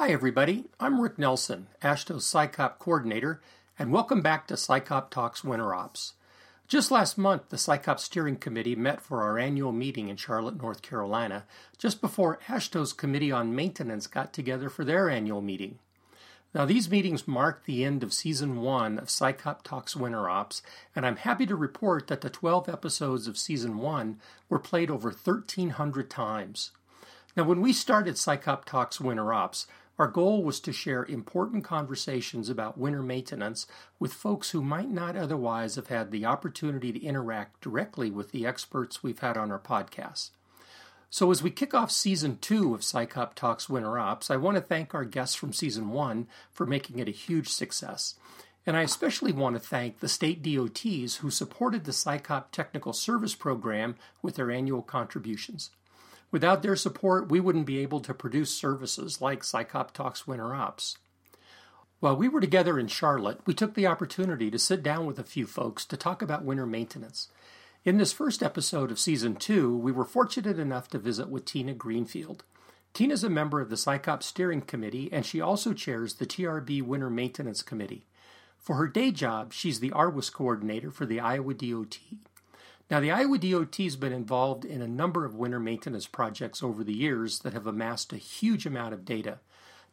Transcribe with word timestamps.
Hi, 0.00 0.10
everybody. 0.10 0.66
I'm 0.78 1.00
Rick 1.00 1.18
Nelson, 1.18 1.66
AASHTO's 1.82 2.24
SICOP 2.24 2.78
coordinator, 2.78 3.40
and 3.76 3.90
welcome 3.90 4.20
back 4.20 4.46
to 4.46 4.54
SICOP 4.54 5.10
Talks 5.10 5.42
Winter 5.42 5.74
Ops. 5.74 6.12
Just 6.68 6.92
last 6.92 7.18
month, 7.18 7.48
the 7.48 7.56
SICOP 7.56 7.98
Steering 7.98 8.36
Committee 8.36 8.76
met 8.76 9.00
for 9.00 9.24
our 9.24 9.40
annual 9.40 9.72
meeting 9.72 10.08
in 10.08 10.14
Charlotte, 10.14 10.56
North 10.62 10.82
Carolina, 10.82 11.46
just 11.78 12.00
before 12.00 12.38
AASHTO's 12.46 12.92
Committee 12.92 13.32
on 13.32 13.56
Maintenance 13.56 14.06
got 14.06 14.32
together 14.32 14.68
for 14.68 14.84
their 14.84 15.10
annual 15.10 15.42
meeting. 15.42 15.80
Now, 16.54 16.64
these 16.64 16.88
meetings 16.88 17.26
mark 17.26 17.64
the 17.64 17.84
end 17.84 18.04
of 18.04 18.12
Season 18.12 18.60
1 18.60 19.00
of 19.00 19.08
SICOP 19.08 19.64
Talks 19.64 19.96
Winter 19.96 20.30
Ops, 20.30 20.62
and 20.94 21.04
I'm 21.04 21.16
happy 21.16 21.44
to 21.46 21.56
report 21.56 22.06
that 22.06 22.20
the 22.20 22.30
12 22.30 22.68
episodes 22.68 23.26
of 23.26 23.36
Season 23.36 23.78
1 23.78 24.20
were 24.48 24.60
played 24.60 24.92
over 24.92 25.08
1,300 25.08 26.08
times. 26.08 26.70
Now, 27.36 27.44
when 27.44 27.60
we 27.60 27.72
started 27.72 28.16
SICOP 28.16 28.64
Talks 28.64 29.00
Winter 29.00 29.32
Ops, 29.32 29.66
our 29.98 30.06
goal 30.06 30.44
was 30.44 30.60
to 30.60 30.72
share 30.72 31.04
important 31.04 31.64
conversations 31.64 32.48
about 32.48 32.78
winter 32.78 33.02
maintenance 33.02 33.66
with 33.98 34.12
folks 34.12 34.50
who 34.50 34.62
might 34.62 34.90
not 34.90 35.16
otherwise 35.16 35.74
have 35.74 35.88
had 35.88 36.12
the 36.12 36.24
opportunity 36.24 36.92
to 36.92 37.04
interact 37.04 37.60
directly 37.60 38.10
with 38.10 38.30
the 38.30 38.46
experts 38.46 39.02
we've 39.02 39.18
had 39.18 39.36
on 39.36 39.50
our 39.50 39.58
podcast. 39.58 40.30
So, 41.10 41.30
as 41.30 41.42
we 41.42 41.50
kick 41.50 41.74
off 41.74 41.90
season 41.90 42.38
two 42.40 42.74
of 42.74 42.82
SICOP 42.82 43.34
Talks 43.34 43.68
Winter 43.68 43.98
Ops, 43.98 44.30
I 44.30 44.36
want 44.36 44.56
to 44.56 44.60
thank 44.60 44.94
our 44.94 45.04
guests 45.04 45.34
from 45.34 45.52
season 45.52 45.90
one 45.90 46.28
for 46.52 46.66
making 46.66 46.98
it 46.98 47.08
a 47.08 47.12
huge 47.12 47.48
success. 47.48 48.14
And 48.66 48.76
I 48.76 48.82
especially 48.82 49.32
want 49.32 49.56
to 49.56 49.60
thank 49.60 50.00
the 50.00 50.08
state 50.08 50.42
DOTs 50.42 51.16
who 51.16 51.30
supported 51.30 51.84
the 51.84 51.92
SICOP 51.92 52.50
Technical 52.52 52.92
Service 52.92 53.34
Program 53.34 53.96
with 54.20 54.34
their 54.34 54.50
annual 54.50 54.82
contributions. 54.82 55.70
Without 56.30 56.62
their 56.62 56.76
support, 56.76 57.30
we 57.30 57.40
wouldn't 57.40 57.66
be 57.66 57.78
able 57.78 58.00
to 58.00 58.12
produce 58.12 58.54
services 58.54 59.20
like 59.20 59.42
SICOP 59.42 59.92
Talks 59.92 60.26
Winter 60.26 60.54
Ops. 60.54 60.98
While 62.00 62.16
we 62.16 62.28
were 62.28 62.40
together 62.40 62.78
in 62.78 62.86
Charlotte, 62.86 63.40
we 63.46 63.54
took 63.54 63.74
the 63.74 63.86
opportunity 63.86 64.50
to 64.50 64.58
sit 64.58 64.82
down 64.82 65.06
with 65.06 65.18
a 65.18 65.24
few 65.24 65.46
folks 65.46 65.84
to 65.86 65.96
talk 65.96 66.22
about 66.22 66.44
winter 66.44 66.66
maintenance. 66.66 67.28
In 67.84 67.96
this 67.96 68.12
first 68.12 68.42
episode 68.42 68.90
of 68.90 68.98
season 68.98 69.36
two, 69.36 69.74
we 69.76 69.90
were 69.90 70.04
fortunate 70.04 70.58
enough 70.58 70.88
to 70.88 70.98
visit 70.98 71.28
with 71.28 71.44
Tina 71.44 71.72
Greenfield. 71.72 72.44
Tina 72.92 73.14
is 73.14 73.24
a 73.24 73.30
member 73.30 73.60
of 73.60 73.70
the 73.70 73.76
SICOP 73.76 74.22
Steering 74.22 74.60
Committee, 74.60 75.08
and 75.12 75.24
she 75.24 75.40
also 75.40 75.72
chairs 75.72 76.14
the 76.14 76.26
TRB 76.26 76.82
Winter 76.82 77.10
Maintenance 77.10 77.62
Committee. 77.62 78.04
For 78.58 78.76
her 78.76 78.86
day 78.86 79.10
job, 79.10 79.52
she's 79.52 79.80
the 79.80 79.90
RWIS 79.90 80.32
coordinator 80.32 80.90
for 80.90 81.06
the 81.06 81.20
Iowa 81.20 81.54
DOT. 81.54 81.98
Now, 82.90 83.00
the 83.00 83.10
Iowa 83.10 83.36
DOT 83.36 83.76
has 83.76 83.96
been 83.96 84.14
involved 84.14 84.64
in 84.64 84.80
a 84.80 84.88
number 84.88 85.26
of 85.26 85.34
winter 85.34 85.60
maintenance 85.60 86.06
projects 86.06 86.62
over 86.62 86.82
the 86.82 86.96
years 86.96 87.40
that 87.40 87.52
have 87.52 87.66
amassed 87.66 88.14
a 88.14 88.16
huge 88.16 88.64
amount 88.64 88.94
of 88.94 89.04
data. 89.04 89.40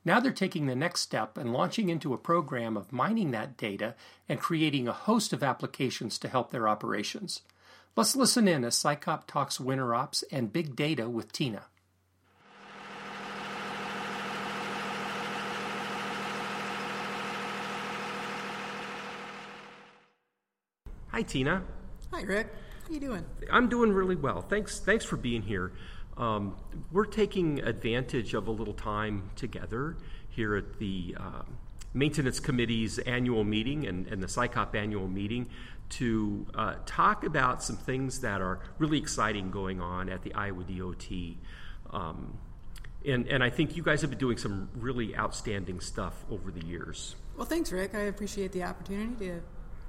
Now 0.06 0.20
they're 0.20 0.32
taking 0.32 0.68
the 0.68 0.76
next 0.76 1.02
step 1.02 1.36
and 1.36 1.52
launching 1.52 1.90
into 1.90 2.14
a 2.14 2.18
program 2.18 2.78
of 2.78 2.94
mining 2.94 3.32
that 3.32 3.58
data 3.58 3.96
and 4.30 4.40
creating 4.40 4.88
a 4.88 4.94
host 4.94 5.34
of 5.34 5.44
applications 5.44 6.20
to 6.20 6.30
help 6.30 6.52
their 6.52 6.70
operations. 6.70 7.42
Let's 7.98 8.16
listen 8.16 8.48
in 8.48 8.64
as 8.64 8.76
SICOP 8.76 9.26
talks 9.26 9.60
winter 9.60 9.96
ops 9.96 10.24
and 10.32 10.54
big 10.54 10.76
data 10.76 11.10
with 11.10 11.32
Tina. 11.34 11.64
Hi, 21.08 21.24
Tina. 21.24 21.64
Hi, 22.12 22.22
Rick. 22.22 22.54
How 22.86 22.94
you 22.94 23.00
doing? 23.00 23.26
I'm 23.52 23.68
doing 23.68 23.92
really 23.92 24.16
well. 24.16 24.42
Thanks. 24.42 24.80
Thanks 24.80 25.04
for 25.04 25.18
being 25.18 25.42
here. 25.42 25.72
Um, 26.18 26.56
we're 26.92 27.06
taking 27.06 27.60
advantage 27.64 28.36
of 28.36 28.48
a 28.48 28.52
little 28.52 28.76
time 28.76 29.32
together 29.36 29.98
here 30.30 30.56
at 30.56 30.78
the 30.78 31.16
uh, 31.20 31.42
Maintenance 31.96 32.40
Committee's 32.40 33.00
annual 33.00 33.44
meeting 33.44 33.88
and, 33.88 34.06
and 34.08 34.22
the 34.22 34.28
SICOP 34.28 34.76
annual 34.76 35.08
meeting 35.08 35.50
to 35.90 36.46
uh, 36.54 36.76
talk 36.86 37.24
about 37.24 37.64
some 37.64 37.76
things 37.76 38.20
that 38.20 38.40
are 38.40 38.60
really 38.78 39.00
exciting 39.00 39.50
going 39.50 39.82
on 39.82 40.08
at 40.08 40.22
the 40.22 40.34
Iowa 40.36 40.64
DOT. 40.64 41.08
Um, 41.92 42.38
and, 43.04 43.28
and 43.28 43.44
I 43.44 43.50
think 43.50 43.76
you 43.76 43.82
guys 43.82 44.02
have 44.02 44.12
been 44.12 44.20
doing 44.20 44.38
some 44.38 44.70
really 44.76 45.16
outstanding 45.18 45.80
stuff 45.80 46.24
over 46.30 46.52
the 46.52 46.64
years. 46.66 47.16
Well, 47.36 47.46
thanks, 47.46 47.72
Rick. 47.72 47.96
I 47.96 48.02
appreciate 48.02 48.52
the 48.52 48.64
opportunity 48.64 49.28
to 49.28 49.42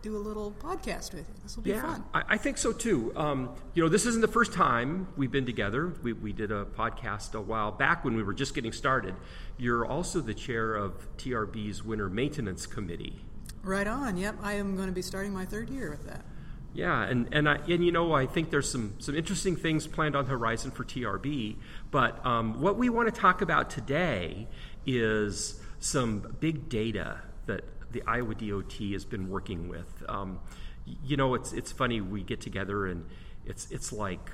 do 0.06 0.16
a 0.16 0.18
little 0.18 0.52
podcast 0.52 1.12
with 1.12 1.28
you. 1.28 1.34
This 1.42 1.56
will 1.56 1.64
be 1.64 1.70
yeah, 1.70 1.82
fun. 1.82 2.04
I, 2.14 2.22
I 2.30 2.36
think 2.36 2.58
so 2.58 2.72
too. 2.72 3.12
Um, 3.16 3.50
you 3.74 3.82
know, 3.82 3.88
this 3.88 4.06
isn't 4.06 4.20
the 4.20 4.28
first 4.28 4.52
time 4.52 5.08
we've 5.16 5.32
been 5.32 5.46
together. 5.46 5.94
We, 6.02 6.12
we 6.12 6.32
did 6.32 6.52
a 6.52 6.64
podcast 6.64 7.34
a 7.34 7.40
while 7.40 7.72
back 7.72 8.04
when 8.04 8.14
we 8.14 8.22
were 8.22 8.34
just 8.34 8.54
getting 8.54 8.72
started. 8.72 9.16
You're 9.58 9.84
also 9.84 10.20
the 10.20 10.34
chair 10.34 10.76
of 10.76 11.16
TRB's 11.16 11.82
Winter 11.82 12.08
Maintenance 12.08 12.66
Committee. 12.66 13.24
Right 13.64 13.88
on. 13.88 14.16
Yep, 14.16 14.36
I 14.42 14.52
am 14.52 14.76
going 14.76 14.86
to 14.86 14.94
be 14.94 15.02
starting 15.02 15.32
my 15.32 15.44
third 15.44 15.70
year 15.70 15.90
with 15.90 16.06
that. 16.06 16.24
Yeah, 16.72 17.02
and 17.02 17.28
and 17.32 17.48
I, 17.48 17.56
and 17.68 17.84
you 17.84 17.90
know 17.90 18.12
I 18.12 18.26
think 18.26 18.50
there's 18.50 18.70
some 18.70 18.94
some 18.98 19.16
interesting 19.16 19.56
things 19.56 19.86
planned 19.86 20.14
on 20.14 20.26
the 20.26 20.30
horizon 20.30 20.70
for 20.70 20.84
TRB. 20.84 21.56
But 21.90 22.24
um, 22.24 22.60
what 22.60 22.76
we 22.76 22.90
want 22.90 23.12
to 23.12 23.20
talk 23.20 23.40
about 23.40 23.70
today 23.70 24.46
is 24.84 25.58
some 25.80 26.36
big 26.38 26.68
data 26.68 27.22
that 27.46 27.64
the 27.92 28.02
Iowa 28.06 28.34
DOT 28.34 28.72
has 28.92 29.04
been 29.04 29.28
working 29.28 29.68
with. 29.68 30.02
Um, 30.08 30.40
you 31.04 31.16
know, 31.16 31.34
it's 31.34 31.52
it's 31.52 31.72
funny 31.72 32.00
we 32.00 32.22
get 32.22 32.40
together 32.40 32.86
and 32.86 33.04
it's 33.44 33.70
it's 33.70 33.92
like, 33.92 34.30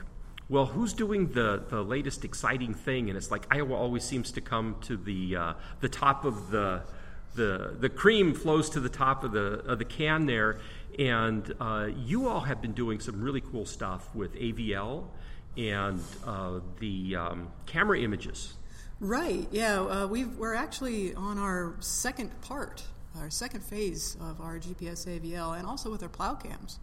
well, 0.48 0.66
who's 0.66 0.92
doing 0.92 1.28
the 1.28 1.62
the 1.68 1.82
latest 1.82 2.24
exciting 2.24 2.74
thing? 2.74 3.08
And 3.08 3.16
it's 3.16 3.30
like 3.30 3.46
Iowa 3.50 3.74
always 3.74 4.04
seems 4.04 4.32
to 4.32 4.40
come 4.40 4.76
to 4.82 4.96
the 4.96 5.36
uh, 5.36 5.52
the 5.80 5.88
top 5.88 6.24
of 6.24 6.50
the 6.50 6.82
the 7.34 7.76
the 7.78 7.88
cream 7.88 8.34
flows 8.34 8.68
to 8.70 8.80
the 8.80 8.88
top 8.88 9.24
of 9.24 9.32
the 9.32 9.60
of 9.66 9.78
the 9.78 9.84
can 9.84 10.26
there. 10.26 10.60
And 10.98 11.54
uh, 11.58 11.88
you 11.96 12.28
all 12.28 12.40
have 12.40 12.60
been 12.60 12.74
doing 12.74 13.00
some 13.00 13.22
really 13.22 13.40
cool 13.40 13.64
stuff 13.64 14.14
with 14.14 14.34
AVL 14.34 15.04
and 15.56 16.02
uh, 16.26 16.60
the 16.80 17.16
um, 17.16 17.48
camera 17.64 17.98
images. 17.98 18.54
Right. 19.00 19.48
Yeah. 19.50 19.80
Uh, 19.80 20.06
we 20.06 20.26
are 20.40 20.54
actually 20.54 21.14
on 21.14 21.38
our 21.38 21.76
second 21.80 22.40
part 22.42 22.84
our 23.18 23.30
second 23.30 23.62
phase 23.62 24.16
of 24.20 24.40
our 24.40 24.58
GPS 24.58 25.06
AVL, 25.06 25.58
and 25.58 25.66
also 25.66 25.90
with 25.90 26.02
our 26.02 26.08
plow 26.08 26.34
cams. 26.34 26.78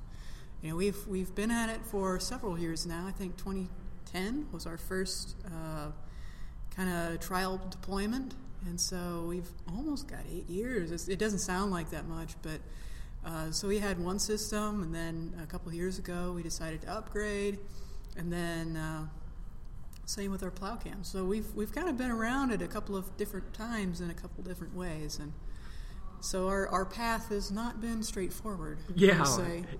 You 0.62 0.72
know, 0.72 0.76
we've 0.76 1.08
we've 1.08 1.34
been 1.36 1.52
at 1.52 1.70
it 1.70 1.86
for 1.86 2.20
several 2.20 2.58
years 2.58 2.86
now. 2.86 3.06
I 3.08 3.12
think 3.12 3.38
2010 3.38 4.48
was 4.52 4.66
our 4.66 4.78
first 4.78 5.36
uh, 5.46 5.92
kind 6.76 6.90
of 6.90 7.20
trial 7.20 7.60
deployment, 7.70 8.36
and 8.66 8.80
so 8.80 9.26
we've 9.28 9.50
almost 9.70 10.08
got 10.08 10.20
eight 10.32 10.50
years. 10.50 10.92
It's, 10.92 11.08
it 11.08 11.20
doesn't 11.20 11.40
sound 11.40 11.72
like 11.72 11.90
that 11.92 12.08
much, 12.08 12.36
but 12.42 12.60
uh, 13.26 13.52
so 13.52 13.68
we 13.68 13.80
had 13.80 14.00
one 14.00 14.20
system, 14.20 14.84
and 14.84 14.94
then 14.94 15.34
a 15.42 15.46
couple 15.46 15.74
years 15.74 15.98
ago 15.98 16.34
we 16.36 16.44
decided 16.44 16.82
to 16.82 16.92
upgrade, 16.92 17.60
and 18.18 18.32
then 18.32 18.76
uh, 18.76 19.08
same 20.06 20.32
with 20.32 20.44
our 20.44 20.52
plow 20.52 20.76
cams. 20.76 21.08
So 21.08 21.24
we've 21.24 21.54
we've 21.56 21.72
kind 21.72 21.88
of 21.88 21.98
been 21.98 22.12
around 22.12 22.52
it 22.52 22.62
a 22.62 22.68
couple 22.68 22.96
of 22.96 23.16
different 23.18 23.54
times 23.54 24.02
in 24.02 24.10
a 24.10 24.14
couple 24.14 24.44
different 24.44 24.76
ways, 24.76 25.20
and 25.20 25.32
so 26.22 26.48
our, 26.48 26.68
our 26.68 26.86
path 26.86 27.30
has 27.30 27.52
not 27.52 27.82
been 27.82 28.04
straightforward. 28.04 28.80
Yeah. 28.96 29.26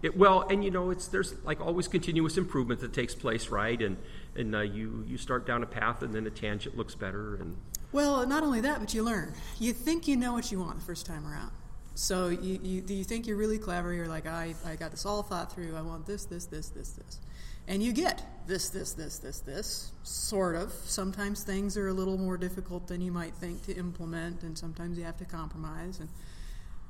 It, 0.02 0.18
well, 0.18 0.42
and 0.50 0.64
you 0.64 0.72
know, 0.72 0.90
it's 0.90 1.08
there's 1.08 1.34
like 1.44 1.60
always 1.62 1.88
continuous 1.88 2.38
improvement 2.38 2.80
that 2.82 2.94
takes 2.94 3.16
place, 3.16 3.50
right? 3.50 3.82
And 3.82 3.98
and 4.36 4.56
uh, 4.56 4.62
you 4.62 5.04
you 5.08 5.18
start 5.18 5.46
down 5.46 5.64
a 5.64 5.68
path, 5.68 6.02
and 6.02 6.14
then 6.14 6.26
a 6.28 6.30
tangent 6.30 6.78
looks 6.78 6.96
better. 6.96 7.36
And 7.36 7.58
well, 7.92 8.26
not 8.26 8.44
only 8.44 8.62
that, 8.62 8.80
but 8.80 8.94
you 8.94 9.04
learn. 9.04 9.34
You 9.60 9.74
think 9.74 10.08
you 10.08 10.16
know 10.16 10.34
what 10.34 10.52
you 10.52 10.60
want 10.60 10.78
the 10.78 10.86
first 10.86 11.06
time 11.06 11.28
around. 11.28 11.52
So 11.96 12.30
you, 12.30 12.60
you, 12.64 12.84
you 12.88 13.04
think 13.04 13.28
you're 13.28 13.36
really 13.36 13.58
clever. 13.58 13.94
You're 13.94 14.08
like, 14.08 14.26
I, 14.26 14.56
I 14.66 14.78
got 14.78 14.92
this 14.92 15.06
all 15.06 15.22
thought 15.22 15.52
through. 15.52 15.76
I 15.76 15.82
want 15.82 16.06
this, 16.06 16.24
this, 16.24 16.46
this, 16.46 16.70
this, 16.70 16.92
this. 16.92 17.20
And 17.68 17.84
you 17.84 17.92
get 17.92 18.26
this, 18.48 18.70
this, 18.70 18.94
this, 18.94 19.20
this, 19.20 19.42
this, 19.42 19.92
sort 20.04 20.56
of. 20.56 20.72
Sometimes 20.72 21.44
things 21.44 21.76
are 21.76 21.90
a 21.90 21.94
little 21.94 22.18
more 22.18 22.38
difficult 22.38 22.88
than 22.88 23.02
you 23.02 23.12
might 23.12 23.36
think 23.36 23.64
to 23.66 23.76
implement, 23.76 24.44
and 24.44 24.58
sometimes 24.58 24.98
you 24.98 25.04
have 25.04 25.18
to 25.18 25.26
compromise. 25.26 26.00
And 26.00 26.08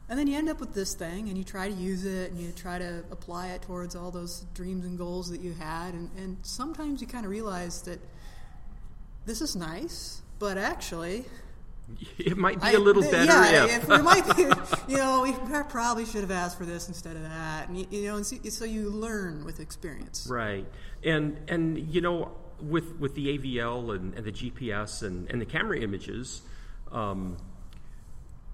and 0.10 0.18
then 0.18 0.26
you 0.26 0.36
end 0.36 0.50
up 0.50 0.60
with 0.60 0.74
this 0.74 0.96
thing, 0.96 1.30
and 1.30 1.38
you 1.38 1.44
try 1.44 1.70
to 1.70 1.74
use 1.74 2.04
it, 2.04 2.32
and 2.32 2.42
you 2.42 2.52
try 2.52 2.80
to 2.80 3.04
apply 3.12 3.50
it 3.50 3.62
towards 3.62 3.96
all 3.96 4.10
those 4.10 4.46
dreams 4.56 4.84
and 4.84 4.98
goals 4.98 5.30
that 5.30 5.40
you 5.40 5.54
had. 5.54 5.94
And, 5.94 6.10
and 6.18 6.38
sometimes 6.42 7.00
you 7.00 7.08
kind 7.08 7.26
of 7.26 7.32
realize 7.32 7.84
that 7.84 8.00
this 9.26 9.40
is 9.40 9.56
nice, 9.56 10.24
but 10.40 10.58
actually, 10.58 11.26
it 12.18 12.38
might 12.38 12.60
be 12.60 12.68
I, 12.68 12.72
a 12.72 12.80
little 12.80 13.04
better. 13.04 13.26
Yeah, 13.26 13.66
if. 13.66 13.84
if 13.84 13.90
we 13.90 14.02
might 14.02 14.36
be, 14.36 14.44
you 14.92 14.98
know, 14.98 15.22
we 15.22 15.34
probably 15.64 16.06
should 16.06 16.22
have 16.22 16.32
asked 16.32 16.58
for 16.58 16.66
this 16.66 16.88
instead 16.88 17.16
of 17.16 17.22
that, 17.22 17.70
and 17.70 17.78
you, 17.78 17.86
you 17.92 18.08
know, 18.08 18.16
and 18.16 18.26
so, 18.26 18.38
so, 18.50 18.66
you 18.66 18.90
learn 18.90 19.46
with 19.46 19.60
experience. 19.60 20.28
Right, 20.28 20.66
and 21.04 21.38
and 21.48 21.78
you 21.94 22.02
know, 22.02 22.32
with 22.60 23.00
with 23.00 23.14
the 23.14 23.38
AVL 23.38 23.96
and, 23.96 24.16
and 24.16 24.26
the 24.26 24.32
GPS 24.32 25.04
and, 25.04 25.30
and 25.30 25.40
the 25.40 25.46
camera 25.46 25.80
images. 25.80 26.42
Um, 26.92 27.38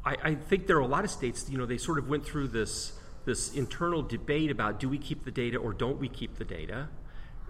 I, 0.05 0.17
I 0.23 0.35
think 0.35 0.67
there 0.67 0.77
are 0.77 0.81
a 0.81 0.87
lot 0.87 1.03
of 1.03 1.11
states, 1.11 1.49
you 1.49 1.57
know, 1.57 1.65
they 1.65 1.77
sort 1.77 1.97
of 1.97 2.07
went 2.07 2.25
through 2.25 2.49
this 2.49 2.93
this 3.25 3.55
internal 3.55 4.03
debate 4.03 4.51
about 4.51 4.79
do 4.79 4.87
we 4.87 4.99
keep 4.99 5.25
the 5.25 5.31
data 5.31 5.57
or 5.57 5.73
don't 5.73 5.99
we 5.99 6.07
keep 6.07 6.37
the 6.37 6.45
data, 6.45 6.87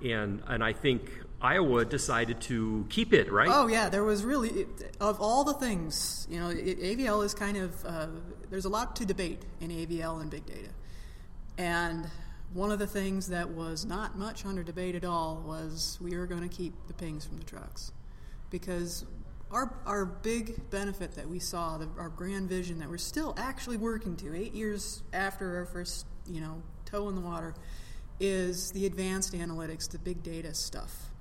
and 0.03 0.41
and 0.47 0.63
I 0.63 0.71
think 0.71 1.11
Iowa 1.41 1.83
decided 1.83 2.39
to 2.41 2.85
keep 2.89 3.13
it, 3.13 3.29
right? 3.31 3.49
Oh 3.51 3.67
yeah, 3.67 3.89
there 3.89 4.03
was 4.03 4.23
really 4.23 4.67
of 5.01 5.19
all 5.19 5.43
the 5.43 5.53
things, 5.53 6.27
you 6.29 6.39
know, 6.39 6.49
it, 6.49 6.79
AVL 6.79 7.25
is 7.25 7.33
kind 7.33 7.57
of 7.57 7.85
uh, 7.85 8.07
there's 8.49 8.65
a 8.65 8.69
lot 8.69 8.95
to 8.97 9.05
debate 9.05 9.43
in 9.59 9.69
AVL 9.69 10.21
and 10.21 10.31
big 10.31 10.45
data, 10.45 10.69
and 11.57 12.09
one 12.53 12.71
of 12.71 12.79
the 12.79 12.87
things 12.87 13.27
that 13.27 13.49
was 13.49 13.85
not 13.85 14.17
much 14.17 14.45
under 14.45 14.63
debate 14.63 14.95
at 14.95 15.03
all 15.03 15.43
was 15.45 15.99
we 16.01 16.15
were 16.15 16.25
going 16.25 16.47
to 16.47 16.55
keep 16.55 16.73
the 16.87 16.93
pings 16.93 17.25
from 17.25 17.37
the 17.37 17.43
trucks. 17.43 17.91
Because 18.49 19.05
our 19.51 19.73
our 19.85 20.05
big 20.05 20.69
benefit 20.69 21.15
that 21.15 21.27
we 21.27 21.39
saw, 21.39 21.77
the, 21.77 21.87
our 21.97 22.09
grand 22.09 22.49
vision 22.49 22.79
that 22.79 22.89
we're 22.89 22.97
still 22.97 23.33
actually 23.37 23.77
working 23.77 24.15
to, 24.17 24.35
eight 24.35 24.53
years 24.53 25.03
after 25.13 25.57
our 25.57 25.65
first, 25.65 26.05
you 26.27 26.41
know, 26.41 26.61
toe 26.85 27.09
in 27.09 27.15
the 27.15 27.21
water, 27.21 27.53
is 28.19 28.71
the 28.71 28.85
advanced 28.85 29.33
analytics, 29.33 29.89
the 29.89 29.99
big 29.99 30.23
data 30.23 30.53
stuff. 30.53 31.11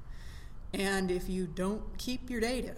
And 0.73 1.11
if 1.11 1.29
you 1.29 1.47
don't 1.47 1.83
keep 1.99 2.31
your 2.31 2.41
data, 2.41 2.75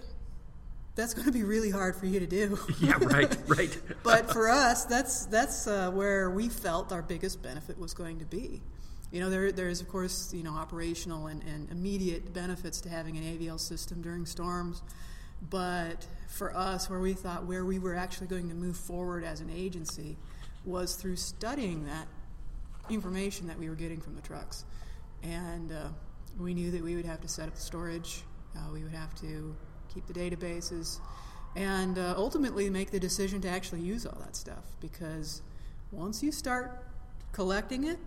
that's 0.96 1.14
going 1.14 1.26
to 1.26 1.32
be 1.32 1.44
really 1.44 1.70
hard 1.70 1.94
for 1.94 2.06
you 2.06 2.20
to 2.20 2.26
do. 2.26 2.58
yeah, 2.80 2.94
right, 3.00 3.36
right. 3.46 3.78
but 4.02 4.30
for 4.30 4.48
us, 4.48 4.84
that's 4.84 5.26
that's 5.26 5.66
uh, 5.66 5.90
where 5.90 6.30
we 6.30 6.48
felt 6.48 6.92
our 6.92 7.02
biggest 7.02 7.42
benefit 7.42 7.78
was 7.78 7.94
going 7.94 8.18
to 8.18 8.24
be. 8.24 8.62
You 9.12 9.20
know, 9.20 9.30
there 9.30 9.52
there's 9.52 9.80
of 9.80 9.88
course 9.88 10.32
you 10.34 10.42
know 10.42 10.54
operational 10.54 11.28
and, 11.28 11.42
and 11.44 11.70
immediate 11.70 12.32
benefits 12.32 12.80
to 12.82 12.88
having 12.88 13.16
an 13.16 13.24
AVL 13.24 13.60
system 13.60 14.02
during 14.02 14.26
storms, 14.26 14.82
but 15.42 16.06
for 16.28 16.54
us, 16.56 16.90
where 16.90 17.00
we 17.00 17.12
thought 17.12 17.44
where 17.44 17.64
we 17.64 17.78
were 17.78 17.94
actually 17.94 18.26
going 18.26 18.48
to 18.48 18.54
move 18.54 18.76
forward 18.76 19.24
as 19.24 19.40
an 19.40 19.50
agency 19.50 20.16
was 20.64 20.94
through 20.94 21.16
studying 21.16 21.84
that 21.86 22.06
information 22.90 23.46
that 23.46 23.58
we 23.58 23.68
were 23.68 23.74
getting 23.74 24.00
from 24.00 24.14
the 24.14 24.22
trucks, 24.22 24.64
and 25.22 25.72
uh, 25.72 25.88
we 26.38 26.54
knew 26.54 26.70
that 26.70 26.82
we 26.82 26.96
would 26.96 27.06
have 27.06 27.20
to 27.20 27.28
set 27.28 27.48
up 27.48 27.54
the 27.54 27.60
storage, 27.60 28.22
uh, 28.56 28.60
we 28.72 28.82
would 28.82 28.92
have 28.92 29.14
to 29.20 29.54
keep 29.92 30.06
the 30.06 30.12
databases, 30.12 30.98
and 31.54 31.98
uh, 31.98 32.14
ultimately 32.16 32.68
make 32.68 32.90
the 32.90 33.00
decision 33.00 33.40
to 33.40 33.48
actually 33.48 33.80
use 33.80 34.06
all 34.06 34.18
that 34.20 34.36
stuff 34.36 34.64
because 34.80 35.42
once 35.92 36.22
you 36.22 36.30
start 36.30 36.84
collecting 37.32 37.84
it, 37.84 37.98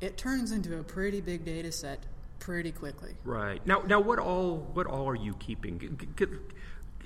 it 0.00 0.16
turns 0.16 0.52
into 0.52 0.78
a 0.78 0.82
pretty 0.82 1.20
big 1.20 1.44
data 1.44 1.72
set 1.72 2.04
pretty 2.38 2.72
quickly. 2.72 3.14
Right 3.24 3.64
now, 3.66 3.82
now 3.86 4.00
what 4.00 4.18
all 4.18 4.58
what 4.74 4.86
all 4.86 5.08
are 5.08 5.16
you 5.16 5.34
keeping? 5.34 5.98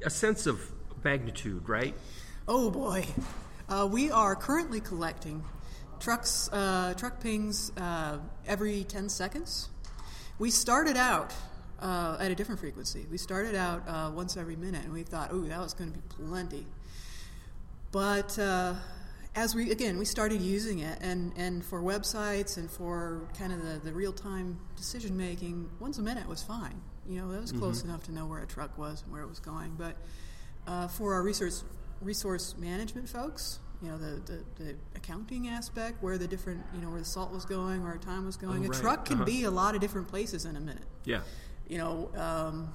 A 0.05 0.11
sense 0.11 0.47
of 0.47 0.61
magnitude, 1.05 1.69
right? 1.69 1.95
Oh 2.47 2.71
boy, 2.71 3.07
uh, 3.69 3.89
we 3.91 4.11
are 4.11 4.37
currently 4.37 4.81
collecting 4.81 5.45
trucks 6.01 6.49
uh, 6.53 6.95
truck 6.97 7.21
pings 7.21 7.73
uh, 7.77 8.19
every 8.47 8.85
ten 8.85 9.09
seconds. 9.09 9.69
We 10.39 10.51
started 10.51 10.97
out 10.97 11.35
uh, 11.81 12.17
at 12.21 12.31
a 12.31 12.35
different 12.35 12.61
frequency. 12.61 13.07
We 13.11 13.19
started 13.19 13.55
out 13.55 13.89
uh, 13.89 14.11
once 14.15 14.37
every 14.37 14.57
minute, 14.57 14.85
and 14.85 14.93
we 14.93 15.03
thought, 15.03 15.31
"Oh, 15.33 15.41
that 15.43 15.59
was 15.59 15.75
going 15.75 15.93
to 15.93 15.99
be 15.99 16.05
plenty." 16.09 16.67
But 17.91 18.39
uh, 18.39 18.75
as 19.35 19.55
we 19.55 19.71
again 19.71 19.99
we 19.99 20.05
started 20.05 20.41
using 20.41 20.81
it 20.81 20.99
and, 21.01 21.33
and 21.37 21.65
for 21.65 21.81
websites 21.81 22.57
and 22.57 22.71
for 22.71 23.29
kind 23.39 23.53
of 23.53 23.63
the, 23.63 23.79
the 23.85 23.93
real 23.93 24.13
time 24.13 24.59
decision 24.77 25.17
making 25.17 25.71
once 25.79 25.99
a 25.99 26.03
minute 26.03 26.27
was 26.29 26.43
fine 26.43 26.81
you 27.09 27.21
know 27.21 27.31
that 27.31 27.41
was 27.41 27.53
close 27.53 27.81
mm-hmm. 27.81 27.91
enough 27.91 28.05
to 28.05 28.13
know 28.13 28.27
where 28.27 28.43
a 28.43 28.47
truck 28.47 28.77
was 28.79 29.03
and 29.03 29.13
where 29.13 29.23
it 29.23 29.29
was 29.29 29.41
going 29.41 29.75
but 29.77 29.97
uh, 30.67 30.87
for 30.89 31.15
our 31.15 31.23
resource 31.23 31.65
resource 32.01 32.55
management 32.59 33.09
folks 33.09 33.59
you 33.83 33.89
know 33.89 33.97
the, 33.97 34.21
the, 34.33 34.65
the, 34.65 34.77
accounting 34.97 35.49
aspect 35.49 36.03
where 36.03 36.19
the 36.19 36.27
different 36.27 36.61
you 36.75 36.81
know 36.81 36.91
where 36.91 36.99
the 36.99 37.05
salt 37.05 37.33
was 37.33 37.45
going 37.45 37.83
where 37.83 37.93
our 37.93 37.99
time 37.99 38.27
was 38.27 38.37
going 38.37 38.65
oh, 38.65 38.69
right. 38.69 38.79
a 38.79 38.83
truck 38.83 39.05
can 39.05 39.17
uh-huh. 39.17 39.25
be 39.25 39.45
a 39.45 39.51
lot 39.51 39.75
of 39.75 39.81
different 39.81 40.09
places 40.09 40.45
in 40.45 40.57
a 40.57 40.61
minute 40.61 40.85
yeah 41.05 41.21
you 41.69 41.79
know 41.79 42.11
um, 42.17 42.73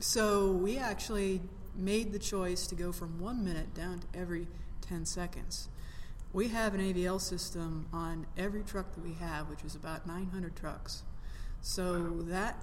so 0.00 0.52
we 0.52 0.78
actually 0.78 1.40
made 1.74 2.12
the 2.12 2.18
choice 2.18 2.66
to 2.66 2.74
go 2.74 2.90
from 2.92 3.20
one 3.20 3.44
minute 3.44 3.74
down 3.74 3.98
to 4.00 4.18
every 4.18 4.46
10 4.82 5.04
seconds 5.04 5.68
we 6.36 6.48
have 6.48 6.74
an 6.74 6.80
AVL 6.80 7.18
system 7.18 7.86
on 7.94 8.26
every 8.36 8.62
truck 8.62 8.94
that 8.94 9.02
we 9.02 9.14
have, 9.14 9.48
which 9.48 9.64
is 9.64 9.74
about 9.74 10.06
900 10.06 10.54
trucks. 10.54 11.02
So 11.62 11.92
wow. 12.02 12.24
that 12.28 12.62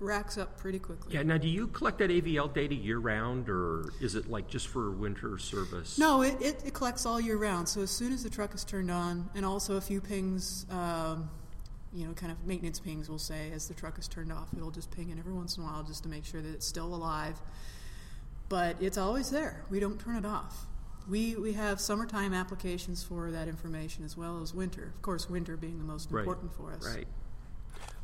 racks 0.00 0.38
up 0.38 0.58
pretty 0.58 0.78
quickly. 0.78 1.14
Yeah. 1.14 1.22
Now, 1.22 1.38
do 1.38 1.46
you 1.48 1.68
collect 1.68 1.98
that 1.98 2.10
AVL 2.10 2.52
data 2.52 2.74
year 2.74 2.98
round, 2.98 3.48
or 3.48 3.92
is 4.00 4.14
it 4.14 4.28
like 4.28 4.48
just 4.48 4.68
for 4.68 4.90
winter 4.90 5.38
service? 5.38 5.98
No, 5.98 6.22
it, 6.22 6.40
it, 6.40 6.62
it 6.64 6.74
collects 6.74 7.06
all 7.06 7.20
year 7.20 7.36
round. 7.36 7.68
So 7.68 7.82
as 7.82 7.90
soon 7.90 8.12
as 8.12 8.22
the 8.22 8.30
truck 8.30 8.54
is 8.54 8.64
turned 8.64 8.90
on, 8.90 9.28
and 9.34 9.44
also 9.44 9.76
a 9.76 9.80
few 9.80 10.00
pings, 10.00 10.66
um, 10.70 11.30
you 11.92 12.06
know, 12.06 12.14
kind 12.14 12.32
of 12.32 12.44
maintenance 12.46 12.80
pings, 12.80 13.08
we'll 13.08 13.18
say, 13.18 13.50
as 13.52 13.68
the 13.68 13.74
truck 13.74 13.98
is 13.98 14.08
turned 14.08 14.32
off, 14.32 14.48
it'll 14.56 14.70
just 14.70 14.90
ping 14.90 15.10
in 15.10 15.18
every 15.18 15.32
once 15.32 15.56
in 15.56 15.62
a 15.62 15.66
while 15.66 15.82
just 15.82 16.02
to 16.04 16.08
make 16.08 16.24
sure 16.24 16.40
that 16.40 16.52
it's 16.52 16.66
still 16.66 16.94
alive. 16.94 17.40
But 18.48 18.76
it's 18.80 18.98
always 18.98 19.30
there. 19.30 19.64
We 19.70 19.78
don't 19.78 20.00
turn 20.00 20.16
it 20.16 20.26
off. 20.26 20.66
We, 21.08 21.34
we 21.36 21.52
have 21.54 21.80
summertime 21.80 22.34
applications 22.34 23.02
for 23.02 23.30
that 23.30 23.48
information 23.48 24.04
as 24.04 24.16
well 24.16 24.42
as 24.42 24.54
winter. 24.54 24.92
Of 24.94 25.02
course, 25.02 25.28
winter 25.28 25.56
being 25.56 25.78
the 25.78 25.84
most 25.84 26.10
right. 26.10 26.20
important 26.20 26.52
for 26.54 26.72
us. 26.72 26.94
Right. 26.94 27.06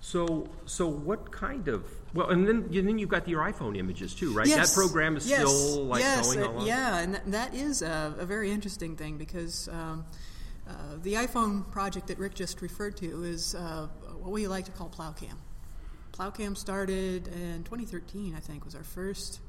So, 0.01 0.49
so 0.67 0.87
what 0.87 1.33
kind 1.33 1.69
of 1.69 1.85
well, 2.15 2.31
and 2.31 2.47
then 2.47 2.69
and 2.73 2.89
then 2.89 2.99
you've 2.99 3.09
got 3.09 3.29
your 3.29 3.43
iPhone 3.43 3.77
images 3.77 4.15
too, 4.15 4.33
right? 4.33 4.47
Yes. 4.47 4.71
That 4.71 4.81
program 4.81 5.17
is 5.17 5.29
yes. 5.29 5.41
still 5.41 5.85
like 5.85 6.03
yes. 6.03 6.27
going 6.27 6.47
uh, 6.47 6.51
along. 6.51 6.67
Yeah, 6.67 6.99
and 6.99 7.21
that 7.27 7.55
is 7.55 7.83
a, 7.83 8.15
a 8.19 8.25
very 8.25 8.51
interesting 8.51 8.97
thing 8.97 9.19
because 9.19 9.69
um, 9.69 10.05
uh, 10.69 10.73
the 11.03 11.15
iPhone 11.15 11.71
project 11.71 12.09
that 12.09 12.19
Rick 12.19 12.35
just 12.35 12.63
referred 12.63 12.97
to 12.99 13.25
is 13.25 13.55
uh, 13.55 13.89
what 14.21 14.33
we 14.33 14.49
like 14.49 14.65
to 14.65 14.73
call 14.73 14.89
PlowCam. 14.89 15.35
PlowCam 16.13 16.57
started 16.57 17.29
in 17.29 17.63
2013, 17.65 18.35
I 18.35 18.41
think, 18.41 18.65
was 18.65 18.75
our 18.75 18.85
first 18.85 19.41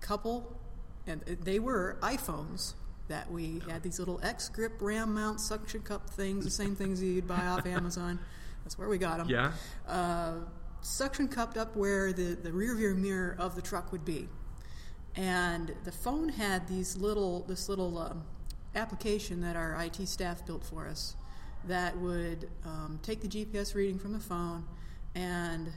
couple, 0.00 0.58
and 1.06 1.22
they 1.22 1.58
were 1.58 1.96
iPhones 2.02 2.74
that 3.08 3.30
we 3.30 3.60
had 3.68 3.82
these 3.82 3.98
little 3.98 4.20
X 4.22 4.48
grip 4.48 4.74
ram 4.80 5.14
mount 5.14 5.40
suction 5.40 5.80
cup 5.80 6.10
things, 6.10 6.44
the 6.44 6.50
same 6.50 6.76
things 6.76 7.02
you'd 7.02 7.26
buy 7.26 7.46
off 7.46 7.66
Amazon. 7.66 8.20
That's 8.70 8.78
where 8.78 8.88
we 8.88 8.98
got 8.98 9.18
them. 9.18 9.28
Yeah. 9.28 9.50
Uh, 9.88 10.34
suction 10.80 11.26
cupped 11.26 11.56
up 11.56 11.74
where 11.74 12.12
the, 12.12 12.36
the 12.36 12.52
rear 12.52 12.76
view 12.76 12.94
mirror 12.94 13.34
of 13.36 13.56
the 13.56 13.62
truck 13.62 13.90
would 13.90 14.04
be. 14.04 14.28
And 15.16 15.74
the 15.82 15.90
phone 15.90 16.28
had 16.28 16.68
these 16.68 16.96
little 16.96 17.40
this 17.48 17.68
little 17.68 17.98
um, 17.98 18.22
application 18.76 19.40
that 19.40 19.56
our 19.56 19.74
IT 19.82 20.06
staff 20.06 20.46
built 20.46 20.62
for 20.62 20.86
us 20.86 21.16
that 21.64 21.98
would 21.98 22.48
um, 22.64 23.00
take 23.02 23.22
the 23.22 23.26
GPS 23.26 23.74
reading 23.74 23.98
from 23.98 24.12
the 24.12 24.20
phone, 24.20 24.64
and 25.16 25.72